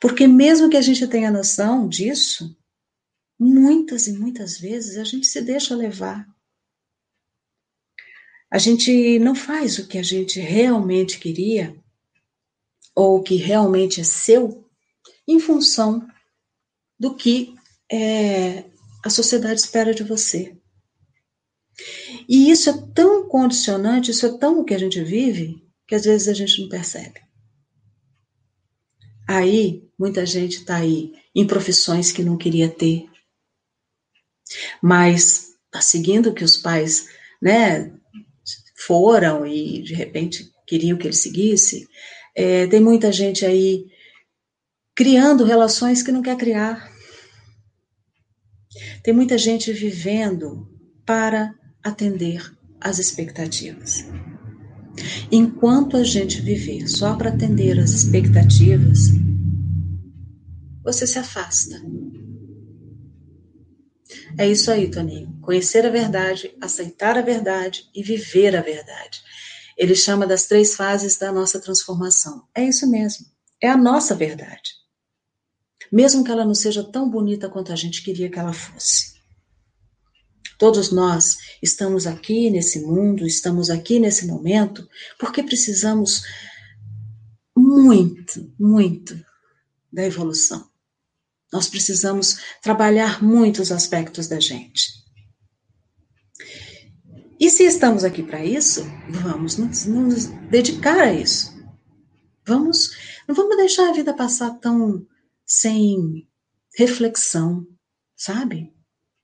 Porque 0.00 0.26
mesmo 0.26 0.70
que 0.70 0.76
a 0.76 0.82
gente 0.82 1.06
tenha 1.06 1.30
noção 1.30 1.86
disso, 1.86 2.56
muitas 3.38 4.06
e 4.06 4.12
muitas 4.12 4.58
vezes 4.58 4.96
a 4.96 5.04
gente 5.04 5.26
se 5.26 5.40
deixa 5.40 5.74
levar. 5.74 6.26
A 8.50 8.58
gente 8.58 9.18
não 9.20 9.34
faz 9.34 9.78
o 9.78 9.86
que 9.86 9.98
a 9.98 10.02
gente 10.02 10.40
realmente 10.40 11.18
queria, 11.18 11.76
ou 12.94 13.18
o 13.18 13.22
que 13.22 13.36
realmente 13.36 14.00
é 14.00 14.04
seu, 14.04 14.68
em 15.26 15.38
função 15.38 16.06
do 16.98 17.14
que 17.14 17.54
é, 17.90 18.64
a 19.04 19.10
sociedade 19.10 19.60
espera 19.60 19.94
de 19.94 20.02
você. 20.02 20.56
E 22.28 22.50
isso 22.50 22.68
é 22.68 22.86
tão 22.94 23.26
condicionante, 23.28 24.10
isso 24.10 24.26
é 24.26 24.38
tão 24.38 24.60
o 24.60 24.64
que 24.64 24.74
a 24.74 24.78
gente 24.78 25.02
vive, 25.02 25.64
que 25.86 25.94
às 25.94 26.04
vezes 26.04 26.28
a 26.28 26.34
gente 26.34 26.60
não 26.60 26.68
percebe. 26.68 27.20
Aí, 29.26 29.88
muita 29.98 30.26
gente 30.26 30.58
está 30.58 30.76
aí 30.76 31.12
em 31.34 31.46
profissões 31.46 32.12
que 32.12 32.22
não 32.22 32.36
queria 32.36 32.68
ter, 32.68 33.08
mas 34.82 35.54
está 35.66 35.80
seguindo 35.80 36.30
o 36.30 36.34
que 36.34 36.44
os 36.44 36.56
pais, 36.56 37.08
né, 37.40 37.92
foram 38.86 39.46
e 39.46 39.82
de 39.82 39.94
repente 39.94 40.50
queriam 40.66 40.98
que 40.98 41.06
ele 41.06 41.16
seguisse. 41.16 41.86
É, 42.34 42.66
tem 42.66 42.80
muita 42.80 43.12
gente 43.12 43.44
aí 43.44 43.86
criando 45.00 45.44
relações 45.44 46.02
que 46.02 46.12
não 46.12 46.20
quer 46.20 46.36
criar. 46.36 46.92
Tem 49.02 49.14
muita 49.14 49.38
gente 49.38 49.72
vivendo 49.72 50.68
para 51.06 51.54
atender 51.82 52.54
às 52.78 52.98
expectativas. 52.98 54.04
Enquanto 55.32 55.96
a 55.96 56.04
gente 56.04 56.42
viver 56.42 56.86
só 56.86 57.16
para 57.16 57.30
atender 57.30 57.80
as 57.80 57.92
expectativas, 57.92 59.08
você 60.84 61.06
se 61.06 61.18
afasta. 61.18 61.80
É 64.36 64.46
isso 64.46 64.70
aí, 64.70 64.90
Toninho. 64.90 65.34
Conhecer 65.40 65.86
a 65.86 65.90
verdade, 65.90 66.54
aceitar 66.60 67.16
a 67.16 67.22
verdade 67.22 67.84
e 67.94 68.02
viver 68.02 68.54
a 68.54 68.60
verdade. 68.60 69.22
Ele 69.78 69.94
chama 69.94 70.26
das 70.26 70.44
três 70.44 70.74
fases 70.74 71.16
da 71.16 71.32
nossa 71.32 71.58
transformação. 71.58 72.42
É 72.54 72.62
isso 72.62 72.86
mesmo. 72.86 73.24
É 73.62 73.70
a 73.70 73.78
nossa 73.78 74.14
verdade. 74.14 74.79
Mesmo 75.90 76.22
que 76.24 76.30
ela 76.30 76.44
não 76.44 76.54
seja 76.54 76.84
tão 76.84 77.10
bonita 77.10 77.48
quanto 77.48 77.72
a 77.72 77.76
gente 77.76 78.02
queria 78.02 78.30
que 78.30 78.38
ela 78.38 78.52
fosse. 78.52 79.14
Todos 80.58 80.92
nós 80.92 81.38
estamos 81.62 82.06
aqui 82.06 82.50
nesse 82.50 82.80
mundo, 82.80 83.26
estamos 83.26 83.70
aqui 83.70 83.98
nesse 83.98 84.26
momento, 84.26 84.86
porque 85.18 85.42
precisamos 85.42 86.22
muito, 87.56 88.52
muito 88.58 89.18
da 89.92 90.04
evolução. 90.04 90.68
Nós 91.52 91.66
precisamos 91.68 92.38
trabalhar 92.62 93.22
muitos 93.22 93.72
aspectos 93.72 94.28
da 94.28 94.38
gente. 94.38 95.00
E 97.40 97.48
se 97.48 97.64
estamos 97.64 98.04
aqui 98.04 98.22
para 98.22 98.44
isso, 98.44 98.84
vamos 99.08 99.56
nos, 99.56 99.86
nos, 99.86 100.26
dedicar 100.50 101.00
a 101.00 101.12
isso. 101.12 101.58
Vamos, 102.46 102.90
não 103.26 103.34
vamos 103.34 103.56
deixar 103.56 103.88
a 103.88 103.92
vida 103.94 104.12
passar 104.12 104.50
tão 104.58 105.06
sem 105.50 106.28
reflexão, 106.76 107.66
sabe? 108.16 108.72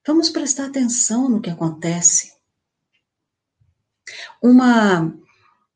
Vamos 0.05 0.29
prestar 0.29 0.65
atenção 0.65 1.29
no 1.29 1.39
que 1.39 1.49
acontece. 1.49 2.33
Uma, 4.43 5.17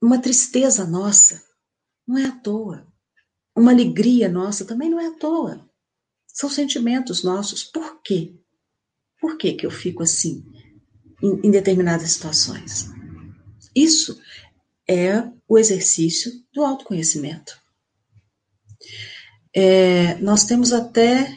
uma 0.01 0.21
tristeza 0.21 0.85
nossa 0.85 1.41
não 2.05 2.17
é 2.17 2.25
à 2.25 2.31
toa. 2.33 2.85
Uma 3.55 3.71
alegria 3.71 4.27
nossa 4.27 4.65
também 4.65 4.89
não 4.89 4.99
é 4.99 5.07
à 5.07 5.11
toa. 5.11 5.65
São 6.27 6.49
sentimentos 6.49 7.23
nossos. 7.23 7.63
Por 7.63 8.01
quê? 8.01 8.35
Por 9.21 9.37
que, 9.37 9.53
que 9.53 9.65
eu 9.65 9.71
fico 9.71 10.03
assim 10.03 10.45
em, 11.21 11.47
em 11.47 11.51
determinadas 11.51 12.11
situações? 12.11 12.89
Isso 13.73 14.21
é 14.85 15.31
o 15.47 15.57
exercício 15.57 16.43
do 16.53 16.65
autoconhecimento. 16.65 17.60
É, 19.53 20.15
nós 20.15 20.45
temos 20.45 20.71
até 20.71 21.35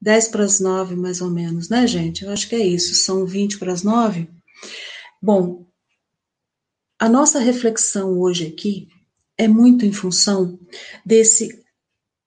10 0.00 0.28
para 0.28 0.44
as 0.44 0.60
9, 0.60 0.94
mais 0.96 1.20
ou 1.20 1.30
menos, 1.30 1.68
né, 1.68 1.86
gente? 1.86 2.24
Eu 2.24 2.30
acho 2.30 2.48
que 2.48 2.54
é 2.54 2.64
isso, 2.64 2.94
são 2.94 3.24
20 3.24 3.58
para 3.58 3.72
as 3.72 3.82
9. 3.82 4.28
Bom, 5.20 5.66
a 6.98 7.08
nossa 7.08 7.38
reflexão 7.38 8.18
hoje 8.20 8.46
aqui 8.46 8.88
é 9.36 9.48
muito 9.48 9.84
em 9.84 9.92
função 9.92 10.58
desse 11.04 11.64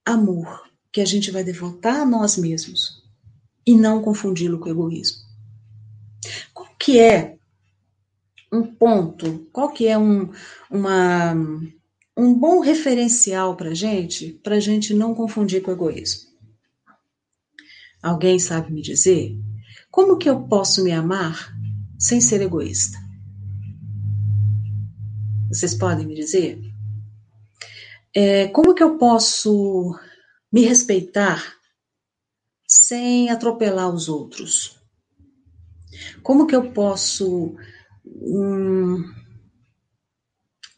amor 0.04 0.68
que 0.92 1.00
a 1.00 1.04
gente 1.04 1.30
vai 1.30 1.44
devotar 1.44 2.00
a 2.00 2.06
nós 2.06 2.36
mesmos 2.36 3.02
e 3.66 3.76
não 3.76 4.02
confundi-lo 4.02 4.58
com 4.58 4.68
egoísmo. 4.68 5.18
Qual 6.52 6.68
que 6.78 6.98
é 6.98 7.36
um 8.52 8.62
ponto, 8.62 9.46
qual 9.52 9.70
que 9.72 9.86
é 9.86 9.96
um, 9.96 10.30
uma, 10.70 11.34
um 12.18 12.34
bom 12.34 12.58
referencial 12.58 13.54
para 13.54 13.72
gente, 13.72 14.32
para 14.42 14.58
gente 14.58 14.92
não 14.92 15.14
confundir 15.14 15.62
com 15.62 15.70
egoísmo? 15.70 16.28
Alguém 18.02 18.40
sabe 18.40 18.72
me 18.72 18.82
dizer? 18.82 19.38
Como 19.88 20.18
que 20.18 20.28
eu 20.28 20.42
posso 20.48 20.82
me 20.82 20.90
amar 20.90 21.54
sem 21.96 22.20
ser 22.20 22.42
egoísta? 22.42 22.98
Vocês 25.48 25.76
podem 25.76 26.06
me 26.06 26.16
dizer? 26.16 26.60
É, 28.12 28.48
como 28.48 28.74
que 28.74 28.82
eu 28.82 28.98
posso 28.98 29.96
me 30.52 30.62
respeitar 30.62 31.54
sem 32.66 33.30
atropelar 33.30 33.94
os 33.94 34.08
outros? 34.08 34.76
Como 36.24 36.48
que 36.48 36.56
eu 36.56 36.72
posso 36.72 37.54
hum, 38.04 39.04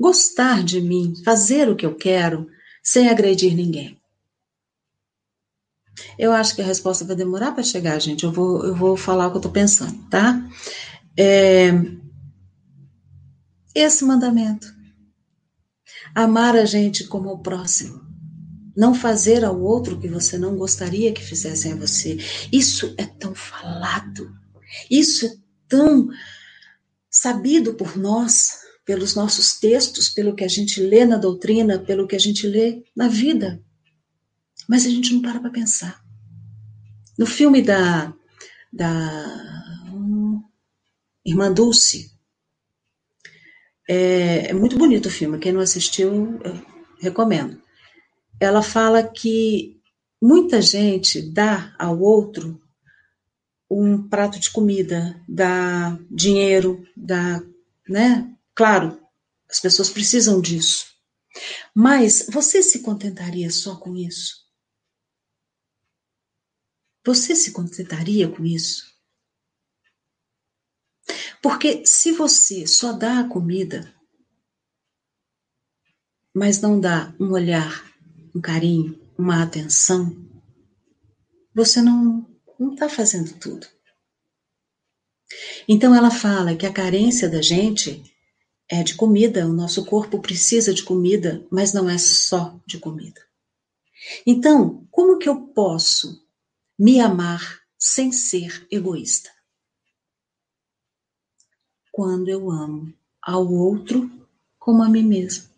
gostar 0.01 0.65
de 0.65 0.81
mim, 0.81 1.15
fazer 1.23 1.69
o 1.69 1.77
que 1.77 1.85
eu 1.85 1.95
quero, 1.95 2.49
sem 2.83 3.11
agredir 3.11 3.55
ninguém? 3.55 4.01
Eu 6.19 6.33
acho 6.33 6.55
que 6.55 6.63
a 6.63 6.65
resposta 6.65 7.05
vai 7.05 7.15
demorar 7.15 7.53
para 7.53 7.63
chegar, 7.63 8.01
gente. 8.01 8.25
Eu 8.25 8.33
vou, 8.33 8.65
eu 8.65 8.75
vou 8.75 8.97
falar 8.97 9.27
o 9.27 9.31
que 9.31 9.37
eu 9.37 9.41
estou 9.41 9.53
pensando, 9.53 10.03
tá? 10.09 10.43
É, 11.17 11.71
esse 13.75 14.05
mandamento. 14.05 14.67
Amar 16.15 16.57
a 16.57 16.65
gente 16.65 17.05
como 17.05 17.31
o 17.31 17.39
próximo. 17.39 18.01
Não 18.75 18.95
fazer 18.95 19.45
ao 19.45 19.61
outro 19.61 19.97
o 19.97 20.01
que 20.01 20.09
você 20.09 20.39
não 20.39 20.57
gostaria 20.57 21.13
que 21.13 21.23
fizessem 21.23 21.73
a 21.73 21.77
você. 21.77 22.17
Isso 22.51 22.95
é 22.97 23.05
tão 23.05 23.35
falado. 23.35 24.33
Isso 24.91 25.27
é 25.27 25.33
tão 25.69 26.09
sabido 27.11 27.75
por 27.75 27.99
nós, 27.99 28.60
pelos 28.91 29.15
nossos 29.15 29.57
textos, 29.57 30.09
pelo 30.09 30.35
que 30.35 30.43
a 30.43 30.49
gente 30.49 30.81
lê 30.83 31.05
na 31.05 31.17
doutrina, 31.17 31.79
pelo 31.79 32.09
que 32.09 32.17
a 32.17 32.19
gente 32.19 32.45
lê 32.45 32.83
na 32.97 33.07
vida. 33.07 33.63
Mas 34.69 34.85
a 34.85 34.91
gente 34.91 35.15
não 35.15 35.23
para 35.23 35.39
para 35.39 35.49
pensar. 35.49 36.05
No 37.17 37.25
filme 37.25 37.63
da, 37.63 38.13
da 38.73 39.89
um, 39.95 40.43
Irmã 41.25 41.53
Dulce, 41.53 42.11
é, 43.89 44.49
é, 44.51 44.53
muito 44.53 44.77
bonito 44.77 45.07
o 45.07 45.13
filme. 45.13 45.39
Quem 45.39 45.53
não 45.53 45.61
assistiu, 45.61 46.41
recomendo. 46.99 47.63
Ela 48.41 48.61
fala 48.61 49.05
que 49.05 49.81
muita 50.21 50.61
gente 50.61 51.23
dá 51.23 51.73
ao 51.79 52.01
outro 52.01 52.61
um 53.71 54.03
prato 54.09 54.41
de 54.41 54.51
comida, 54.51 55.23
dá 55.29 55.97
dinheiro, 56.11 56.85
dá, 56.97 57.41
né? 57.89 58.29
Claro, 58.55 59.01
as 59.49 59.61
pessoas 59.61 59.91
precisam 59.91 60.41
disso. 60.41 60.87
Mas 61.75 62.27
você 62.31 62.63
se 62.63 62.83
contentaria 62.83 63.51
só 63.51 63.77
com 63.77 63.97
isso? 63.97 64.49
Você 67.05 67.35
se 67.35 67.53
contentaria 67.53 68.29
com 68.29 68.45
isso? 68.45 68.91
Porque 71.43 71.87
se 71.87 72.13
você 72.13 72.67
só 72.67 72.93
dá 72.93 73.21
a 73.21 73.29
comida, 73.29 73.95
mas 76.35 76.61
não 76.61 76.79
dá 76.79 77.15
um 77.19 77.33
olhar, 77.33 77.85
um 78.35 78.41
carinho, 78.41 79.01
uma 79.19 79.43
atenção, 79.43 80.15
você 81.55 81.81
não 81.81 82.27
está 82.73 82.89
fazendo 82.89 83.39
tudo. 83.39 83.67
Então 85.69 85.95
ela 85.95 86.11
fala 86.11 86.57
que 86.57 86.67
a 86.67 86.73
carência 86.73 87.29
da 87.29 87.41
gente 87.41 88.03
é 88.71 88.83
de 88.83 88.95
comida, 88.95 89.47
o 89.47 89.53
nosso 89.53 89.85
corpo 89.85 90.21
precisa 90.21 90.73
de 90.73 90.83
comida, 90.83 91.45
mas 91.51 91.73
não 91.73 91.91
é 91.91 91.99
só 91.99 92.59
de 92.67 92.79
comida. 92.79 93.21
Então, 94.25 94.87
como 94.91 95.19
que 95.19 95.29
eu 95.29 95.49
posso 95.49 96.25
me 96.79 96.99
amar 97.01 97.61
sem 97.81 98.13
ser 98.13 98.67
egoísta. 98.71 99.31
Quando 101.91 102.29
eu 102.29 102.51
amo 102.51 102.93
ao 103.21 103.51
outro 103.51 104.11
como 104.59 104.83
a 104.83 104.89
mim 104.89 105.03
mesmo. 105.03 105.49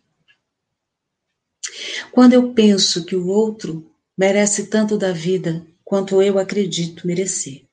Quando 2.11 2.33
eu 2.33 2.53
penso 2.53 3.05
que 3.05 3.15
o 3.15 3.27
outro 3.27 3.89
merece 4.17 4.67
tanto 4.67 4.97
da 4.97 5.11
vida 5.11 5.65
quanto 5.83 6.21
eu 6.21 6.39
acredito 6.39 7.05
merecer. 7.05 7.65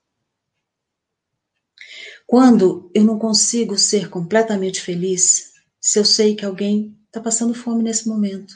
Quando 2.31 2.89
eu 2.95 3.03
não 3.03 3.19
consigo 3.19 3.77
ser 3.77 4.09
completamente 4.09 4.81
feliz 4.81 5.53
se 5.81 5.99
eu 5.99 6.05
sei 6.05 6.37
que 6.37 6.45
alguém 6.45 6.97
está 7.07 7.21
passando 7.21 7.53
fome 7.53 7.83
nesse 7.83 8.07
momento. 8.07 8.55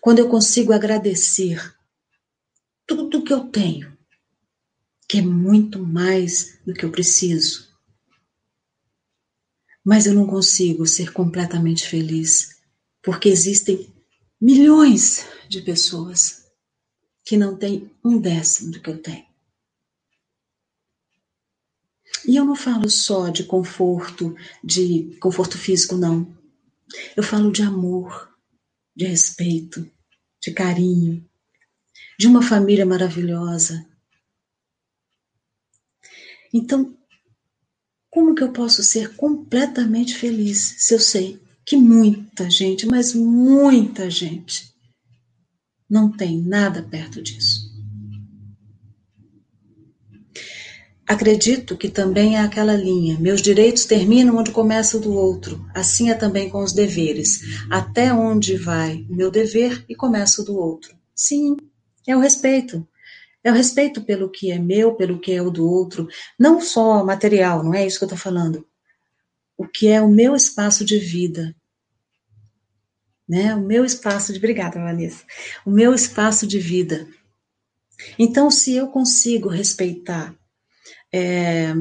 Quando 0.00 0.18
eu 0.18 0.28
consigo 0.28 0.72
agradecer 0.72 1.76
tudo 2.84 3.22
que 3.22 3.32
eu 3.32 3.44
tenho, 3.50 3.96
que 5.08 5.18
é 5.18 5.22
muito 5.22 5.78
mais 5.78 6.58
do 6.66 6.74
que 6.74 6.84
eu 6.84 6.90
preciso. 6.90 7.72
Mas 9.84 10.06
eu 10.06 10.14
não 10.14 10.26
consigo 10.26 10.88
ser 10.88 11.12
completamente 11.12 11.88
feliz, 11.88 12.62
porque 13.00 13.28
existem 13.28 13.94
milhões 14.40 15.24
de 15.48 15.62
pessoas 15.62 16.48
que 17.24 17.36
não 17.36 17.56
têm 17.56 17.88
um 18.04 18.18
décimo 18.18 18.72
do 18.72 18.82
que 18.82 18.90
eu 18.90 19.00
tenho. 19.00 19.35
E 22.24 22.36
eu 22.36 22.44
não 22.44 22.56
falo 22.56 22.88
só 22.88 23.28
de 23.28 23.44
conforto, 23.44 24.34
de 24.62 25.16
conforto 25.20 25.58
físico, 25.58 25.96
não. 25.96 26.34
Eu 27.16 27.22
falo 27.22 27.50
de 27.50 27.62
amor, 27.62 28.32
de 28.94 29.06
respeito, 29.06 29.90
de 30.40 30.52
carinho, 30.52 31.28
de 32.18 32.26
uma 32.26 32.42
família 32.42 32.86
maravilhosa. 32.86 33.86
Então, 36.52 36.96
como 38.08 38.34
que 38.34 38.42
eu 38.42 38.52
posso 38.52 38.82
ser 38.82 39.14
completamente 39.16 40.14
feliz 40.14 40.76
se 40.78 40.94
eu 40.94 41.00
sei 41.00 41.38
que 41.66 41.76
muita 41.76 42.48
gente, 42.48 42.86
mas 42.86 43.12
muita 43.12 44.08
gente, 44.08 44.72
não 45.90 46.10
tem 46.10 46.40
nada 46.40 46.82
perto 46.82 47.20
disso? 47.20 47.75
Acredito 51.06 51.76
que 51.76 51.88
também 51.88 52.36
é 52.36 52.40
aquela 52.40 52.74
linha. 52.74 53.16
Meus 53.20 53.40
direitos 53.40 53.84
terminam 53.84 54.36
onde 54.36 54.50
começa 54.50 54.96
o 54.96 55.00
do 55.00 55.14
outro. 55.14 55.64
Assim 55.72 56.10
é 56.10 56.14
também 56.14 56.50
com 56.50 56.64
os 56.64 56.72
deveres. 56.72 57.42
Até 57.70 58.12
onde 58.12 58.56
vai 58.56 59.06
o 59.08 59.14
meu 59.14 59.30
dever 59.30 59.84
e 59.88 59.94
começa 59.94 60.42
o 60.42 60.44
do 60.44 60.56
outro. 60.56 60.96
Sim, 61.14 61.56
é 62.06 62.16
o 62.16 62.20
respeito. 62.20 62.86
É 63.44 63.52
o 63.52 63.54
respeito 63.54 64.02
pelo 64.02 64.28
que 64.28 64.50
é 64.50 64.58
meu, 64.58 64.96
pelo 64.96 65.20
que 65.20 65.30
é 65.30 65.40
o 65.40 65.48
do 65.48 65.64
outro. 65.64 66.08
Não 66.36 66.60
só 66.60 67.04
material, 67.04 67.62
não 67.62 67.72
é 67.72 67.86
isso 67.86 67.98
que 67.98 68.04
eu 68.04 68.08
estou 68.08 68.18
falando. 68.18 68.66
O 69.56 69.64
que 69.64 69.86
é 69.86 70.02
o 70.02 70.10
meu 70.10 70.34
espaço 70.34 70.84
de 70.84 70.98
vida. 70.98 71.54
Né? 73.28 73.54
O 73.54 73.60
meu 73.60 73.84
espaço 73.84 74.32
de. 74.32 74.38
Obrigada, 74.38 74.80
Vanessa. 74.80 75.22
O 75.64 75.70
meu 75.70 75.94
espaço 75.94 76.48
de 76.48 76.58
vida. 76.58 77.06
Então, 78.18 78.50
se 78.50 78.74
eu 78.74 78.88
consigo 78.88 79.48
respeitar 79.48 80.34
é, 81.16 81.72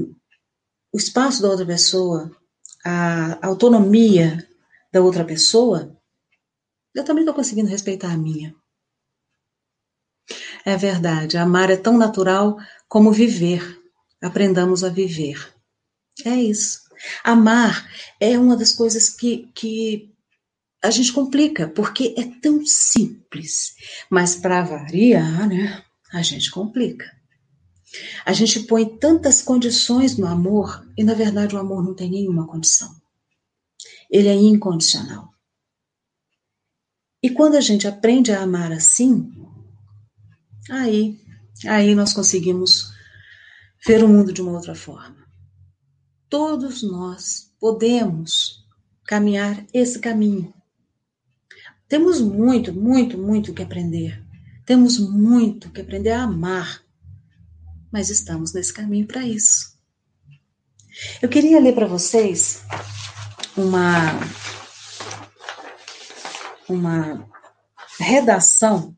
o 0.93 0.97
espaço 0.97 1.41
da 1.41 1.49
outra 1.49 1.65
pessoa, 1.65 2.31
a 2.85 3.45
autonomia 3.45 4.47
da 4.93 5.01
outra 5.01 5.25
pessoa, 5.25 5.93
eu 6.93 7.03
também 7.03 7.23
estou 7.23 7.35
conseguindo 7.35 7.69
respeitar 7.69 8.13
a 8.13 8.17
minha. 8.17 8.55
É 10.63 10.77
verdade, 10.77 11.37
amar 11.37 11.69
é 11.69 11.75
tão 11.75 11.97
natural 11.97 12.57
como 12.87 13.11
viver. 13.11 13.61
Aprendamos 14.21 14.83
a 14.83 14.89
viver. 14.89 15.53
É 16.23 16.33
isso. 16.35 16.79
Amar 17.23 17.91
é 18.21 18.39
uma 18.39 18.55
das 18.55 18.71
coisas 18.71 19.09
que, 19.09 19.51
que 19.53 20.15
a 20.81 20.89
gente 20.89 21.11
complica, 21.11 21.67
porque 21.67 22.15
é 22.17 22.23
tão 22.39 22.65
simples. 22.65 23.75
Mas 24.09 24.37
para 24.37 24.63
variar, 24.63 25.47
né, 25.49 25.83
a 26.13 26.21
gente 26.21 26.49
complica. 26.49 27.05
A 28.25 28.33
gente 28.33 28.61
põe 28.61 28.85
tantas 28.97 29.41
condições 29.41 30.17
no 30.17 30.27
amor 30.27 30.87
e, 30.97 31.03
na 31.03 31.13
verdade, 31.13 31.55
o 31.55 31.59
amor 31.59 31.83
não 31.83 31.93
tem 31.93 32.09
nenhuma 32.09 32.47
condição. 32.47 32.93
Ele 34.09 34.27
é 34.27 34.35
incondicional. 34.35 35.29
E 37.21 37.29
quando 37.29 37.55
a 37.55 37.61
gente 37.61 37.87
aprende 37.87 38.31
a 38.31 38.41
amar 38.41 38.71
assim, 38.71 39.31
Aí, 40.69 41.19
aí 41.67 41.93
nós 41.93 42.11
conseguimos 42.11 42.91
ver 43.85 44.03
o 44.03 44.07
mundo 44.07 44.33
de 44.33 44.41
uma 44.41 44.53
outra 44.53 44.73
forma. 44.73 45.15
Todos 46.27 46.81
nós 46.81 47.53
podemos 47.59 48.65
caminhar 49.05 49.63
esse 49.71 49.99
caminho. 49.99 50.51
Temos 51.87 52.19
muito, 52.19 52.73
muito, 52.73 53.15
muito 53.15 53.53
que 53.53 53.61
aprender. 53.61 54.23
Temos 54.65 54.97
muito 54.97 55.69
que 55.69 55.81
aprender 55.81 56.11
a 56.11 56.23
amar. 56.23 56.83
Mas 57.95 58.09
estamos 58.09 58.51
nesse 58.51 58.73
caminho 58.73 59.07
para 59.07 59.23
isso. 59.23 59.73
Eu 61.21 61.29
queria 61.29 61.61
ler 61.61 61.73
para 61.73 61.87
vocês 61.87 62.61
uma 63.55 64.19
uma 66.67 67.25
redação 67.97 68.93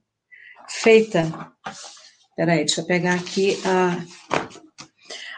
feita. 0.67 1.31
Peraí, 2.35 2.65
deixa 2.65 2.81
eu 2.81 2.87
pegar 2.87 3.13
aqui 3.13 3.59
a, 3.63 4.03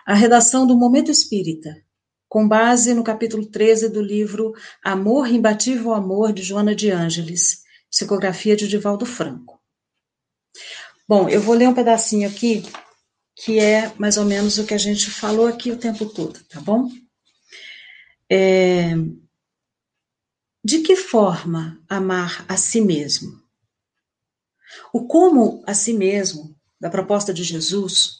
a 0.05 0.13
redação 0.13 0.65
do 0.65 0.77
Momento 0.77 1.11
Espírita, 1.11 1.83
com 2.29 2.47
base 2.47 2.93
no 2.93 3.03
capítulo 3.03 3.45
13 3.45 3.89
do 3.89 4.01
livro 4.01 4.53
Amor, 4.81 5.27
Imbatível 5.27 5.93
Amor, 5.93 6.31
de 6.31 6.43
Joana 6.43 6.73
de 6.73 6.91
Ângeles, 6.91 7.63
psicografia 7.91 8.55
de 8.55 8.69
Divaldo 8.69 9.05
Franco. 9.05 9.61
Bom, 11.05 11.27
eu 11.27 11.41
vou 11.41 11.55
ler 11.55 11.67
um 11.67 11.73
pedacinho 11.73 12.29
aqui, 12.29 12.63
que 13.43 13.57
é 13.57 13.93
mais 13.97 14.17
ou 14.17 14.25
menos 14.25 14.57
o 14.57 14.65
que 14.65 14.73
a 14.73 14.77
gente 14.77 15.09
falou 15.09 15.47
aqui 15.47 15.71
o 15.71 15.77
tempo 15.77 16.05
todo, 16.05 16.43
tá 16.45 16.59
bom? 16.59 16.89
É, 18.29 18.93
de 20.63 20.79
que 20.79 20.95
forma 20.95 21.81
amar 21.87 22.45
a 22.49 22.57
si 22.57 22.81
mesmo? 22.81 23.41
O 24.93 25.07
como 25.07 25.63
a 25.65 25.73
si 25.73 25.93
mesmo, 25.93 26.55
da 26.79 26.89
proposta 26.89 27.33
de 27.33 27.43
Jesus, 27.43 28.19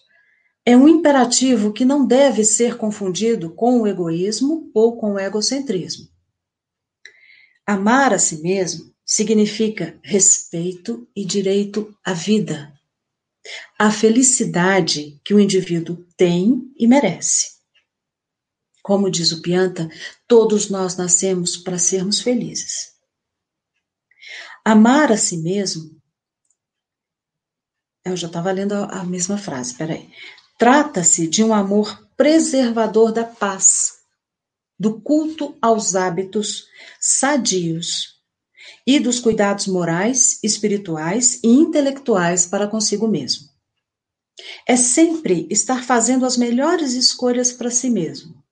é 0.65 0.75
um 0.75 0.87
imperativo 0.87 1.73
que 1.73 1.83
não 1.83 2.05
deve 2.05 2.43
ser 2.45 2.77
confundido 2.77 3.53
com 3.53 3.81
o 3.81 3.87
egoísmo 3.87 4.71
ou 4.73 4.97
com 4.97 5.13
o 5.13 5.19
egocentrismo. 5.19 6.07
Amar 7.65 8.13
a 8.13 8.19
si 8.19 8.41
mesmo 8.41 8.93
significa 9.05 9.99
respeito 10.01 11.07
e 11.15 11.25
direito 11.25 11.93
à 12.03 12.13
vida, 12.13 12.73
a 13.77 13.91
felicidade 13.91 15.19
que 15.23 15.33
o 15.33 15.39
indivíduo 15.39 16.05
tem 16.17 16.71
e 16.77 16.87
merece. 16.87 17.59
Como 18.81 19.09
diz 19.09 19.31
o 19.31 19.41
Pianta, 19.41 19.89
todos 20.27 20.69
nós 20.69 20.95
nascemos 20.95 21.57
para 21.57 21.77
sermos 21.77 22.19
felizes. 22.19 22.93
Amar 24.65 25.11
a 25.11 25.17
si 25.17 25.37
mesmo. 25.37 25.99
Eu 28.03 28.17
já 28.17 28.27
estava 28.27 28.51
lendo 28.51 28.73
a 28.73 29.03
mesma 29.03 29.37
frase, 29.37 29.75
peraí. 29.75 30.09
Trata-se 30.57 31.27
de 31.27 31.43
um 31.43 31.53
amor 31.53 32.07
preservador 32.17 33.11
da 33.13 33.23
paz, 33.23 33.99
do 34.77 34.99
culto 34.99 35.57
aos 35.61 35.95
hábitos 35.95 36.67
sadios 36.99 38.18
e 38.91 38.99
dos 38.99 39.19
cuidados 39.19 39.67
morais, 39.67 40.39
espirituais 40.43 41.39
e 41.43 41.47
intelectuais 41.47 42.47
para 42.47 42.67
consigo 42.67 43.07
mesmo. 43.07 43.47
É 44.67 44.75
sempre 44.75 45.45
estar 45.51 45.83
fazendo 45.83 46.25
as 46.25 46.35
melhores 46.35 46.93
escolhas 46.93 47.53
para 47.53 47.69
si 47.69 47.87
mesmo, 47.87 48.43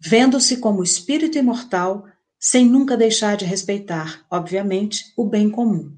vendo-se 0.00 0.58
como 0.58 0.84
espírito 0.84 1.36
imortal, 1.36 2.06
sem 2.38 2.64
nunca 2.64 2.96
deixar 2.96 3.36
de 3.36 3.44
respeitar, 3.44 4.24
obviamente, 4.30 5.12
o 5.16 5.24
bem 5.24 5.50
comum. 5.50 5.96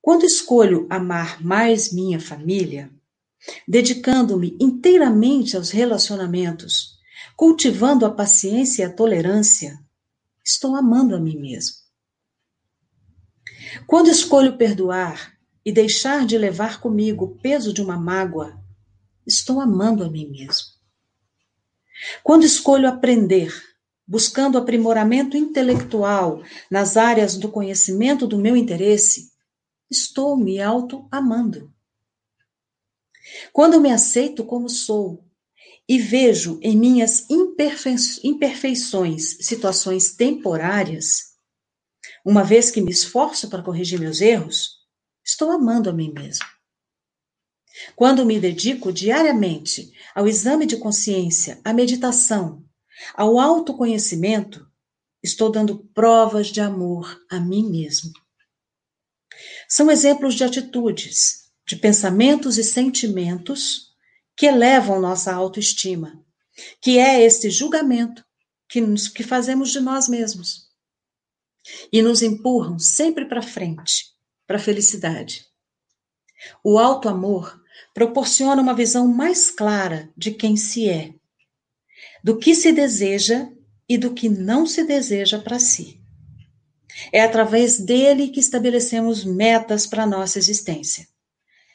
Quando 0.00 0.24
escolho 0.24 0.86
amar 0.88 1.44
mais 1.44 1.92
minha 1.92 2.18
família, 2.18 2.90
dedicando-me 3.68 4.56
inteiramente 4.58 5.54
aos 5.54 5.68
relacionamentos, 5.68 6.94
cultivando 7.36 8.06
a 8.06 8.10
paciência 8.10 8.84
e 8.84 8.86
a 8.86 8.90
tolerância, 8.90 9.81
estou 10.44 10.76
amando 10.76 11.14
a 11.14 11.20
mim 11.20 11.36
mesmo. 11.38 11.76
Quando 13.86 14.10
escolho 14.10 14.56
perdoar 14.56 15.32
e 15.64 15.72
deixar 15.72 16.26
de 16.26 16.36
levar 16.36 16.80
comigo 16.80 17.24
o 17.24 17.38
peso 17.38 17.72
de 17.72 17.80
uma 17.80 17.96
mágoa, 17.96 18.60
estou 19.26 19.60
amando 19.60 20.04
a 20.04 20.10
mim 20.10 20.28
mesmo. 20.28 20.66
Quando 22.22 22.44
escolho 22.44 22.88
aprender, 22.88 23.52
buscando 24.06 24.58
aprimoramento 24.58 25.36
intelectual 25.36 26.42
nas 26.70 26.96
áreas 26.96 27.36
do 27.36 27.48
conhecimento 27.48 28.26
do 28.26 28.38
meu 28.38 28.56
interesse, 28.56 29.30
estou 29.90 30.36
me 30.36 30.60
auto-amando. 30.60 31.72
Quando 33.52 33.80
me 33.80 33.90
aceito 33.90 34.44
como 34.44 34.68
sou 34.68 35.24
e 35.88 35.98
vejo 35.98 36.60
em 36.62 36.76
minhas 36.76 37.26
imperfeições 37.30 39.38
situações 39.40 40.14
temporárias, 40.14 41.32
uma 42.24 42.44
vez 42.44 42.70
que 42.70 42.80
me 42.80 42.92
esforço 42.92 43.50
para 43.50 43.62
corrigir 43.62 43.98
meus 43.98 44.20
erros, 44.20 44.78
estou 45.24 45.50
amando 45.50 45.90
a 45.90 45.92
mim 45.92 46.12
mesmo. 46.12 46.46
Quando 47.96 48.24
me 48.24 48.38
dedico 48.38 48.92
diariamente 48.92 49.90
ao 50.14 50.28
exame 50.28 50.66
de 50.66 50.76
consciência, 50.76 51.60
à 51.64 51.72
meditação, 51.72 52.64
ao 53.14 53.40
autoconhecimento, 53.40 54.64
estou 55.22 55.50
dando 55.50 55.78
provas 55.94 56.48
de 56.48 56.60
amor 56.60 57.18
a 57.30 57.40
mim 57.40 57.70
mesmo. 57.70 58.12
São 59.68 59.90
exemplos 59.90 60.34
de 60.34 60.44
atitudes, 60.44 61.50
de 61.66 61.76
pensamentos 61.76 62.58
e 62.58 62.64
sentimentos 62.64 63.91
que 64.36 64.46
elevam 64.46 65.00
nossa 65.00 65.32
autoestima, 65.32 66.22
que 66.80 66.98
é 66.98 67.22
este 67.22 67.50
julgamento 67.50 68.24
que, 68.68 68.80
nos, 68.80 69.08
que 69.08 69.22
fazemos 69.22 69.70
de 69.70 69.80
nós 69.80 70.08
mesmos 70.08 70.70
e 71.92 72.02
nos 72.02 72.22
empurram 72.22 72.78
sempre 72.78 73.26
para 73.26 73.42
frente, 73.42 74.06
para 74.46 74.56
a 74.56 74.60
felicidade. 74.60 75.46
O 76.64 76.78
alto 76.78 77.08
amor 77.08 77.60
proporciona 77.94 78.60
uma 78.60 78.74
visão 78.74 79.06
mais 79.06 79.50
clara 79.50 80.10
de 80.16 80.32
quem 80.32 80.56
se 80.56 80.88
é, 80.88 81.14
do 82.22 82.38
que 82.38 82.54
se 82.54 82.72
deseja 82.72 83.48
e 83.88 83.98
do 83.98 84.14
que 84.14 84.28
não 84.28 84.66
se 84.66 84.84
deseja 84.84 85.38
para 85.38 85.58
si. 85.58 86.00
É 87.12 87.22
através 87.22 87.78
dele 87.78 88.28
que 88.28 88.40
estabelecemos 88.40 89.24
metas 89.24 89.86
para 89.86 90.06
nossa 90.06 90.38
existência. 90.38 91.06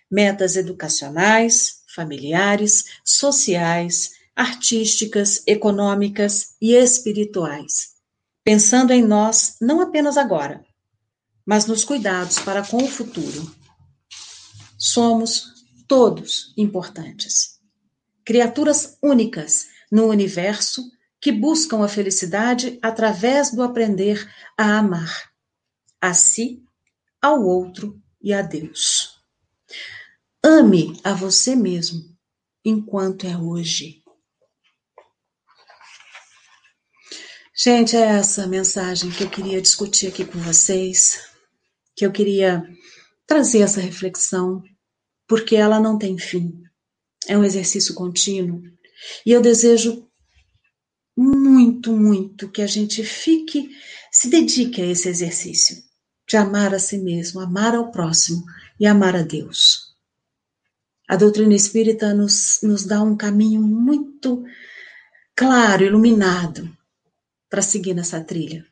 Metas 0.09 0.55
educacionais, 0.55 1.81
familiares, 1.97 2.99
sociais, 3.03 4.11
artísticas, 4.35 5.41
econômicas 5.47 6.55
e 6.61 6.75
espirituais, 6.75 7.95
pensando 8.43 8.93
em 8.93 9.01
nós 9.01 9.55
não 9.59 9.81
apenas 9.81 10.15
agora, 10.15 10.63
mas 11.43 11.65
nos 11.65 11.83
cuidados 11.83 12.37
para 12.37 12.63
com 12.63 12.77
o 12.77 12.87
futuro. 12.87 13.51
Somos 14.77 15.65
todos 15.87 16.53
importantes. 16.55 17.59
Criaturas 18.23 18.95
únicas 19.01 19.65
no 19.91 20.05
universo 20.05 20.83
que 21.19 21.31
buscam 21.31 21.83
a 21.83 21.87
felicidade 21.87 22.77
através 22.79 23.51
do 23.51 23.63
aprender 23.63 24.31
a 24.55 24.77
amar 24.77 25.31
a 25.99 26.13
si, 26.13 26.63
ao 27.19 27.43
outro 27.43 27.99
e 28.21 28.31
a 28.31 28.43
Deus. 28.43 29.16
Ame 30.49 30.97
a 31.03 31.13
você 31.13 31.57
mesmo 31.57 32.01
enquanto 32.63 33.27
é 33.27 33.37
hoje. 33.37 34.01
Gente, 37.53 37.97
é 37.97 37.99
essa 37.99 38.47
mensagem 38.47 39.11
que 39.11 39.25
eu 39.25 39.29
queria 39.29 39.61
discutir 39.61 40.07
aqui 40.07 40.23
com 40.23 40.39
vocês, 40.39 41.19
que 41.93 42.05
eu 42.05 42.13
queria 42.13 42.65
trazer 43.25 43.59
essa 43.59 43.81
reflexão 43.81 44.63
porque 45.27 45.53
ela 45.53 45.81
não 45.81 45.97
tem 45.97 46.17
fim. 46.17 46.63
É 47.27 47.37
um 47.37 47.43
exercício 47.43 47.93
contínuo. 47.93 48.63
E 49.25 49.33
eu 49.33 49.41
desejo 49.41 50.07
muito, 51.17 51.91
muito 51.91 52.49
que 52.49 52.61
a 52.61 52.67
gente 52.67 53.03
fique, 53.03 53.69
se 54.09 54.29
dedique 54.29 54.81
a 54.81 54.85
esse 54.85 55.09
exercício 55.09 55.83
de 56.25 56.37
amar 56.37 56.73
a 56.73 56.79
si 56.79 56.99
mesmo, 56.99 57.41
amar 57.41 57.75
ao 57.75 57.91
próximo 57.91 58.45
e 58.79 58.87
amar 58.87 59.13
a 59.13 59.23
Deus. 59.23 59.86
A 61.07 61.15
doutrina 61.15 61.55
espírita 61.55 62.13
nos, 62.13 62.59
nos 62.61 62.83
dá 62.83 63.01
um 63.01 63.15
caminho 63.15 63.61
muito 63.61 64.43
claro, 65.33 65.83
iluminado, 65.83 66.69
para 67.49 67.61
seguir 67.61 67.93
nessa 67.93 68.21
trilha. 68.21 68.65